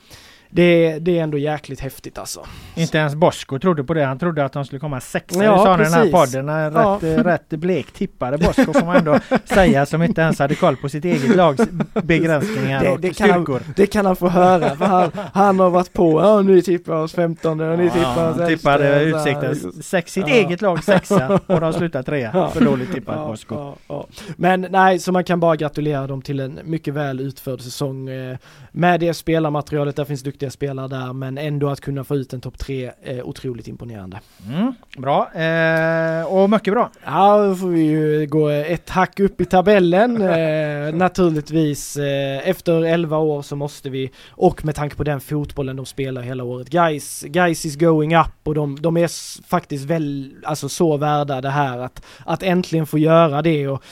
[0.54, 2.46] det, det är ändå jäkligt häftigt alltså.
[2.74, 4.04] Inte ens Bosko trodde på det.
[4.04, 5.44] Han trodde att de skulle komma sexa.
[5.44, 6.48] Ja, sa den här podden.
[6.48, 6.98] Ja.
[7.02, 10.76] Rätt, eh, rätt blek tippade Bosko får man ändå säga som inte ens hade koll
[10.76, 11.62] på sitt eget lags
[12.02, 13.60] begränsningar det, och det styrkor.
[13.64, 14.76] Han, det kan han få höra.
[14.76, 16.20] För han, han har varit på.
[16.20, 19.82] Ja, nu tippar oss 15 och nu tippar oss ja, tippade Utsikten.
[19.82, 20.34] Sex, sitt ja.
[20.34, 22.30] eget lag sexa och de slutar trea.
[22.34, 22.50] Ja.
[22.50, 23.74] För dåligt tippat ja, Bosko.
[23.86, 24.06] Ja,
[24.36, 28.08] Men nej, så man kan bara gratulera dem till en mycket väl utförd säsong.
[28.08, 28.36] Eh,
[28.72, 32.32] med det spelarmaterialet, där finns duktiga duktiga spelare där men ändå att kunna få ut
[32.32, 34.20] en topp tre är otroligt imponerande.
[34.48, 36.90] Mm, bra, eh, och mycket bra.
[37.04, 40.22] Ja, då får vi ju gå ett hack upp i tabellen.
[40.22, 45.76] eh, naturligtvis, eh, efter 11 år så måste vi, och med tanke på den fotbollen
[45.76, 49.08] de spelar hela året, guys, guys is going up och de, de är
[49.48, 53.82] faktiskt väl, alltså så värda det här att, att äntligen få göra det och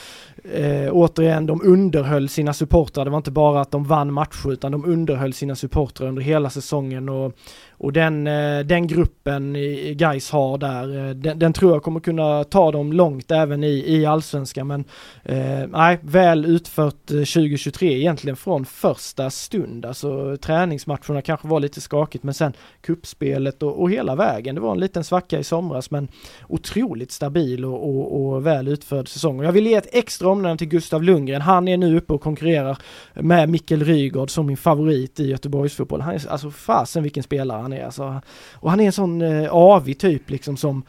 [0.51, 3.05] Eh, återigen, de underhöll sina supportrar.
[3.05, 6.49] Det var inte bara att de vann matcher utan de underhöll sina supportrar under hela
[6.49, 7.33] säsongen och
[7.83, 9.53] och den, eh, den gruppen
[9.93, 13.83] guys har där, eh, den, den, tror jag kommer kunna ta dem långt även i,
[13.87, 14.67] i allsvenskan.
[14.67, 14.83] Men
[15.23, 19.85] eh, nej, väl utfört eh, 2023 egentligen från första stund.
[19.85, 24.55] Alltså träningsmatcherna kanske var lite skakigt men sen kuppspelet och, och hela vägen.
[24.55, 26.07] Det var en liten svacka i somras men
[26.47, 29.39] otroligt stabil och, och, och väl utförd säsong.
[29.39, 31.41] Och jag vill ge ett extra omnämnande till Gustav Lundgren.
[31.41, 32.77] Han är nu uppe och konkurrerar
[33.13, 36.01] med Mikkel Rygaard som min favorit i Göteborgsfotboll.
[36.01, 38.21] Han är alltså fasen vilken spelare han han är alltså.
[38.53, 40.83] Och han är en sån eh, avig typ liksom som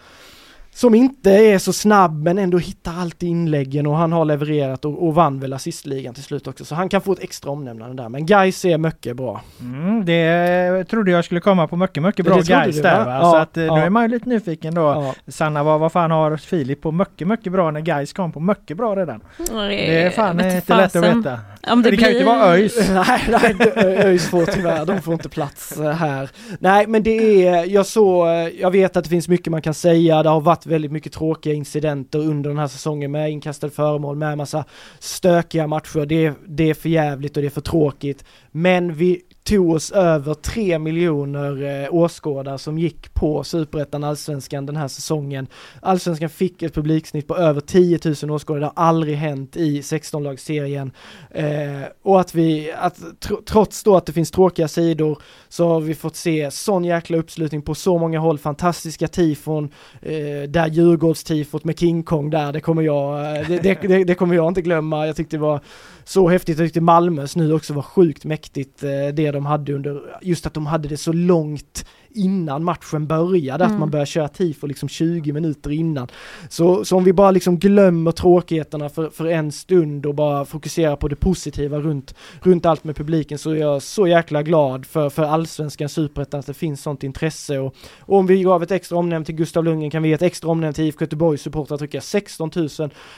[0.75, 5.07] som inte är så snabb men ändå hittar alltid inläggen och han har levererat och,
[5.07, 8.09] och vann väl assistligan till slut också så han kan få ett extra omnämnande där
[8.09, 9.41] men Gais är mycket bra.
[9.61, 13.19] Mm, det trodde jag skulle komma på mycket mycket bra Gais där va?
[13.21, 13.77] Ja, så att eh, ja.
[13.77, 14.81] nu är man ju lite nyfiken då.
[14.81, 15.15] Ja.
[15.29, 18.77] Sanna vad, vad fan har Filip på mycket mycket bra när Gais kom på mycket
[18.77, 19.21] bra redan?
[19.51, 20.77] Mm, det är fan inte fasen.
[20.77, 21.39] lätt att veta.
[21.73, 22.05] Om det, det blir...
[22.05, 22.91] kan ju inte vara ÖIS.
[22.91, 26.31] nej, nej ÖIS får tyvärr, de får inte plats eh, här.
[26.59, 28.27] Nej men det är, jag så,
[28.59, 31.55] jag vet att det finns mycket man kan säga, det har varit väldigt mycket tråkiga
[31.55, 34.65] incidenter under den här säsongen med inkastade föremål, med massa
[34.99, 36.07] stökiga matcher.
[36.07, 38.25] Det, det är för jävligt och det är för tråkigt.
[38.51, 44.77] Men vi tog oss över 3 miljoner eh, åskådare som gick på Superettan Allsvenskan den
[44.77, 45.47] här säsongen.
[45.83, 50.91] Allsvenskan fick ett publiksnitt på över 10 000 åskådare, det har aldrig hänt i 16-lagsserien.
[51.31, 55.19] Eh, och att vi, att tr trots då att det finns tråkiga sidor
[55.49, 59.71] så har vi fått se sån jäkla uppslutning på så många håll, fantastiska tifon,
[60.03, 64.15] eh, där Djurgårdstifot med King Kong där, det kommer jag, eh, det, det, det, det
[64.15, 65.07] kommer jag inte glömma.
[65.07, 65.61] Jag tyckte det var
[66.05, 66.59] så häftigt.
[66.59, 70.55] Jag tyckte Malmös nu också var sjukt mäktigt eh, det de hade under, just att
[70.55, 73.75] de hade det så långt innan matchen började, mm.
[73.75, 76.09] att man börjar köra tifo liksom 20 minuter innan.
[76.49, 80.97] Så, så om vi bara liksom glömmer tråkigheterna för, för en stund och bara fokuserar
[80.97, 85.11] på det positiva runt, runt allt med publiken så är jag så jäkla glad för,
[85.11, 88.99] för allsvenskan, superettan, att det finns sånt intresse och, och om vi gav ett extra
[88.99, 91.97] omnämn till Gustav Lundgren kan vi ge ett extra omnämn till IFK Göteborgs supportrar tycker
[91.97, 92.69] jag 16 000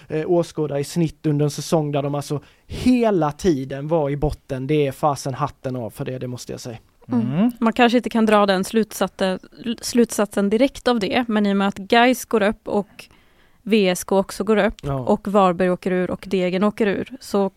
[0.09, 4.67] eh, åskådare i snitt under en säsong där de alltså hela tiden var i botten.
[4.67, 6.79] Det är fasen hatten av för det, det måste jag säga.
[7.13, 7.33] Mm.
[7.33, 7.51] mm.
[7.61, 9.39] Man kanske inte kan dra den slutsatsen,
[9.81, 13.09] slutsatsen direkt av det, men i och med att Gais går upp och
[13.63, 14.95] VSK också går upp ja.
[14.95, 17.51] och Varberg åker ur och Degen åker ur så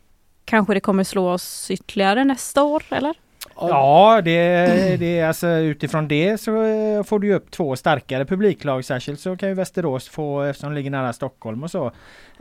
[0.46, 3.16] kanske det kommer slå oss ytterligare nästa år, eller?
[3.62, 8.86] Ja, det, det alltså utifrån det så eh, får du upp två starkare publiklag.
[8.86, 11.86] Särskilt så kan ju Västerås få, eftersom de ligger nära Stockholm och så.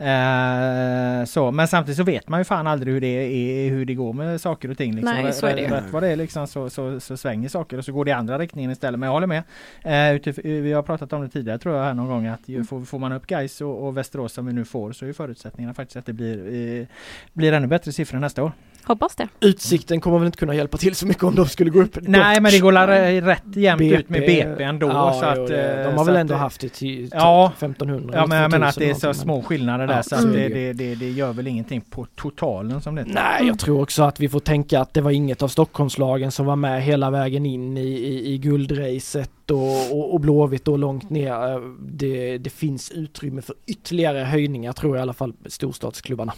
[0.03, 3.93] Eh, så men samtidigt så vet man ju fan aldrig hur det är, hur det
[3.93, 4.95] går med saker och ting.
[4.95, 5.15] Liksom.
[5.15, 7.85] Nej, så är det Rätt vad det är liksom så, så, så, svänger saker och
[7.85, 8.99] så går det i andra riktningen istället.
[8.99, 9.43] Men jag håller med.
[9.83, 12.65] Eh, utif- vi har pratat om det tidigare tror jag här någon gång att mm.
[12.65, 15.73] får, får man upp Gais och, och Västerås som vi nu får så är förutsättningarna
[15.73, 16.37] faktiskt att det blir,
[16.79, 16.87] eh,
[17.33, 18.51] blir ännu bättre siffror nästa år.
[18.89, 19.27] Hoppas det.
[19.39, 21.97] Utsikten kommer väl inte kunna hjälpa till så mycket om de skulle gå upp.
[22.01, 24.87] Nej, men det går rätt jämnt BP, ut med BP ändå.
[24.87, 27.09] Ja, så att, jo, eh, de har så väl att ändå det- haft det till
[27.13, 27.51] Ja.
[27.57, 30.15] 1500 Ja, men jag menar att det är 2000 så små skillnader där Ja, så
[30.15, 33.01] att så är det, det det, det, det gör väl ingenting på totalen som det
[33.01, 33.13] heter.
[33.13, 36.45] Nej, jag tror också att vi får tänka att det var inget av Stockholmslagen som
[36.45, 41.09] var med hela vägen in i, i, i guldracet och, och, och Blåvitt då långt
[41.09, 41.55] ner.
[41.55, 46.33] Eh, Det, det finns utrymme för ytterligare höjningar tror jag i alla fall storstadsklubbarna.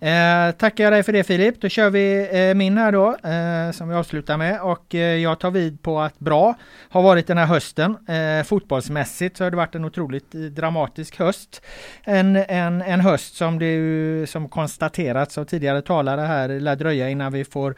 [0.00, 1.60] Eh, tackar dig för det Filip.
[1.60, 5.38] Då kör vi eh, min här då eh, som vi avslutar med och eh, jag
[5.38, 6.54] tar vid på att bra
[6.88, 7.96] har varit den här hösten.
[8.08, 11.62] Eh, fotbollsmässigt så har det varit en otroligt dramatisk höst.
[12.04, 17.32] En, en, en höst som det som konstaterats av tidigare talare här lär dröja innan
[17.32, 17.74] vi får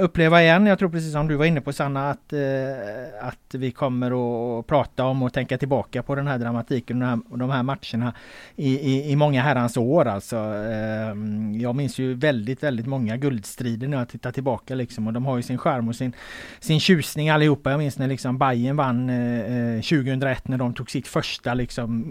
[0.00, 0.66] uppleva igen.
[0.66, 2.32] Jag tror precis som du var inne på Sanna att,
[3.20, 4.10] att vi kommer
[4.58, 7.50] att prata om och tänka tillbaka på den här dramatiken och de här, och de
[7.50, 8.14] här matcherna
[8.56, 10.36] i, i, i många herrans år alltså.
[10.36, 11.14] Eh,
[11.60, 15.36] jag minns ju väldigt, väldigt många guldstrider när jag tittar tillbaka liksom och de har
[15.36, 16.12] ju sin charm och sin,
[16.60, 17.70] sin tjusning allihopa.
[17.70, 22.04] Jag minns när liksom Bayern vann eh, eh 2001 när de tog sitt första liksom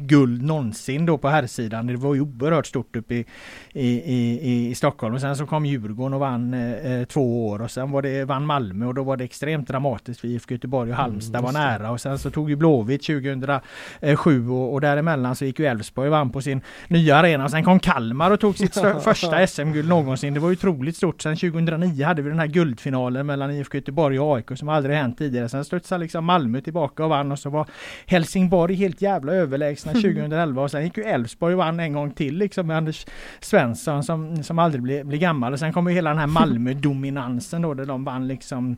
[0.00, 1.86] guld någonsin då på herrsidan.
[1.86, 3.26] Det var ju oerhört stort uppe i,
[3.72, 7.62] i, i, i Stockholm och sen så kom Djurgården och vann eh, eh, två år
[7.62, 10.85] och sen var det, vann Malmö och då var det extremt dramatiskt för IFK Göteborg
[10.92, 11.60] Halmstad var just det.
[11.60, 16.08] nära och sen så tog ju Blåvitt 2007 och, och däremellan så gick ju Elfsborg
[16.08, 19.88] och vann på sin nya arena och sen kom Kalmar och tog sitt första SM-guld
[19.88, 20.34] någonsin.
[20.34, 21.22] Det var ju otroligt stort.
[21.22, 25.18] Sen 2009 hade vi den här guldfinalen mellan IFK Göteborg och AIK som aldrig hänt
[25.18, 25.48] tidigare.
[25.48, 27.66] Sen studsade liksom Malmö tillbaka och vann och så var
[28.06, 32.38] Helsingborg helt jävla överlägsna 2011 och sen gick ju Elfsborg och vann en gång till
[32.38, 33.06] liksom med Anders
[33.40, 37.62] Svensson som, som aldrig blir, blir gammal och sen kommer ju hela den här Malmö-dominansen
[37.62, 38.76] då där de vann liksom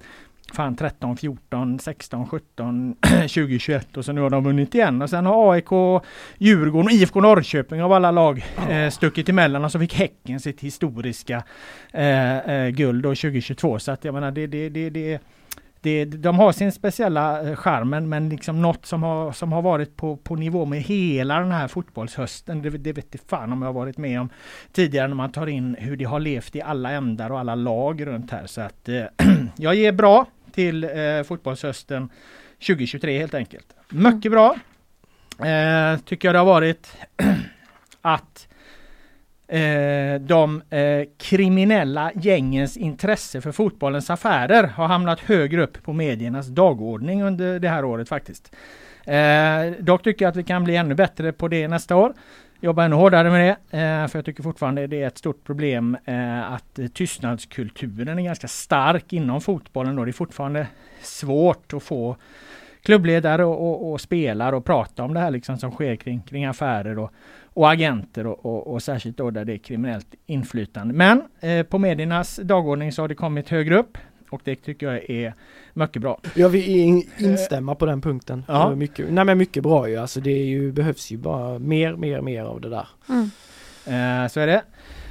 [0.53, 2.97] fan 13, 14, 16, 17,
[3.27, 6.03] 20, 21 och så nu har de vunnit igen och sen har AIK,
[6.39, 10.61] Djurgården och IFK Norrköping av alla lag eh, stuckit emellan och så fick Häcken sitt
[10.61, 11.43] historiska
[11.93, 15.21] eh, eh, guld då 2022 så att jag menar det, det, det, det
[15.81, 19.97] det, de har sin speciella eh, charm men, liksom något som har, som har varit
[19.97, 22.63] på, på nivå med hela den här fotbollshösten.
[22.63, 24.29] Det, det vet inte fan om jag har varit med om
[24.73, 28.07] tidigare när man tar in hur det har levt i alla ändar och alla lag
[28.07, 28.47] runt här.
[28.47, 29.05] Så att eh,
[29.57, 30.27] jag ger bra
[30.59, 32.11] till eh, fotbollshösten
[32.67, 33.67] 2023 helt enkelt.
[33.89, 34.57] Mycket bra.
[35.47, 36.97] Eh, tycker jag det har varit
[38.03, 38.49] att
[39.49, 46.47] eh, de eh, kriminella gängens intresse för fotbollens affärer har hamnat högre upp på mediernas
[46.47, 48.55] dagordning under det här året faktiskt.
[49.05, 52.15] Eh, dock tycker jag att vi kan bli ännu bättre på det nästa år.
[52.61, 53.41] Jobba ännu hårdare med
[53.71, 58.23] det, eh, för jag tycker fortfarande det är ett stort problem eh, att tystnadskulturen är
[58.23, 59.97] ganska stark inom fotbollen.
[59.97, 60.05] Då.
[60.05, 60.67] Det är fortfarande
[61.03, 62.17] svårt att få
[62.83, 66.45] klubbledare och, och, och spelare att prata om det här liksom som sker kring, kring
[66.45, 67.13] affärer och,
[67.45, 70.95] och agenter och, och, och särskilt då där det är kriminellt inflytande.
[70.95, 73.99] Men eh, på mediernas dagordning så har det kommit högre upp
[74.31, 75.35] och det tycker jag är
[75.73, 76.21] mycket bra.
[76.35, 78.45] Jag vill in, instämma på den punkten.
[78.49, 78.75] Ja.
[78.75, 82.21] Mycket, nej men mycket bra ju, alltså det är ju, behövs ju bara mer, mer,
[82.21, 82.89] mer av det där.
[83.09, 83.31] Mm.
[83.87, 84.63] Eh, så är det.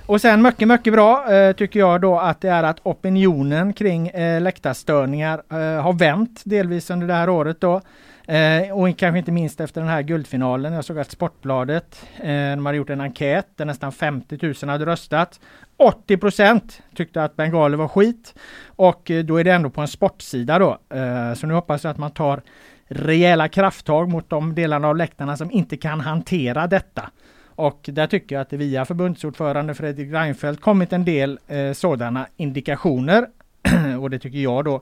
[0.05, 4.07] Och sen mycket, mycket bra eh, tycker jag då att det är att opinionen kring
[4.07, 7.81] eh, läktarstörningar eh, har vänt delvis under det här året då.
[8.27, 10.73] Eh, och kanske inte minst efter den här guldfinalen.
[10.73, 14.85] Jag såg att Sportbladet, eh, de hade gjort en enkät där nästan 50 000 hade
[14.85, 15.39] röstat.
[15.77, 18.35] 80 procent tyckte att bengaler var skit.
[18.65, 20.77] Och eh, då är det ändå på en sportsida då.
[20.95, 22.41] Eh, så nu hoppas jag att man tar
[22.87, 27.09] rejäla krafttag mot de delarna av läktarna som inte kan hantera detta.
[27.55, 32.27] Och där tycker jag att det via förbundsordförande Fredrik Reinfeldt kommit en del eh, sådana
[32.37, 33.27] indikationer.
[33.99, 34.81] och det tycker jag då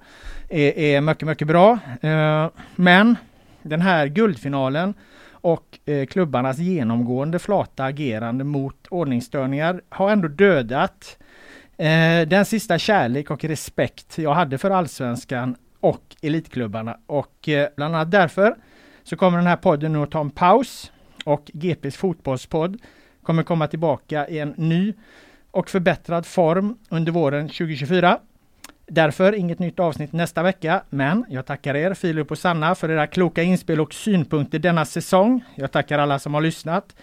[0.49, 1.79] är, är mycket, mycket bra.
[2.01, 3.15] Eh, men
[3.69, 4.93] den här guldfinalen
[5.31, 11.17] och eh, klubbarnas genomgående flata agerande mot ordningsstörningar har ändå dödat
[11.77, 16.97] eh, den sista kärlek och respekt jag hade för allsvenskan och elitklubbarna.
[17.05, 18.55] Och eh, bland annat därför
[19.03, 20.91] så kommer den här podden nu att ta en paus
[21.25, 22.81] och GPs fotbollspodd
[23.23, 24.93] kommer komma tillbaka i en ny
[25.51, 28.19] och förbättrad form under våren 2024.
[28.87, 33.07] Därför inget nytt avsnitt nästa vecka, men jag tackar er Filip och Sanna för era
[33.07, 35.43] kloka inspel och synpunkter denna säsong.
[35.55, 36.95] Jag tackar alla som har lyssnat.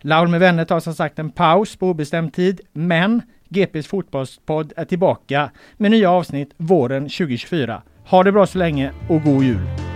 [0.00, 4.84] Laul med vänner tar som sagt en paus på obestämd tid, men GPs fotbollspodd är
[4.84, 7.82] tillbaka med nya avsnitt våren 2024.
[8.06, 9.95] Ha det bra så länge och god jul!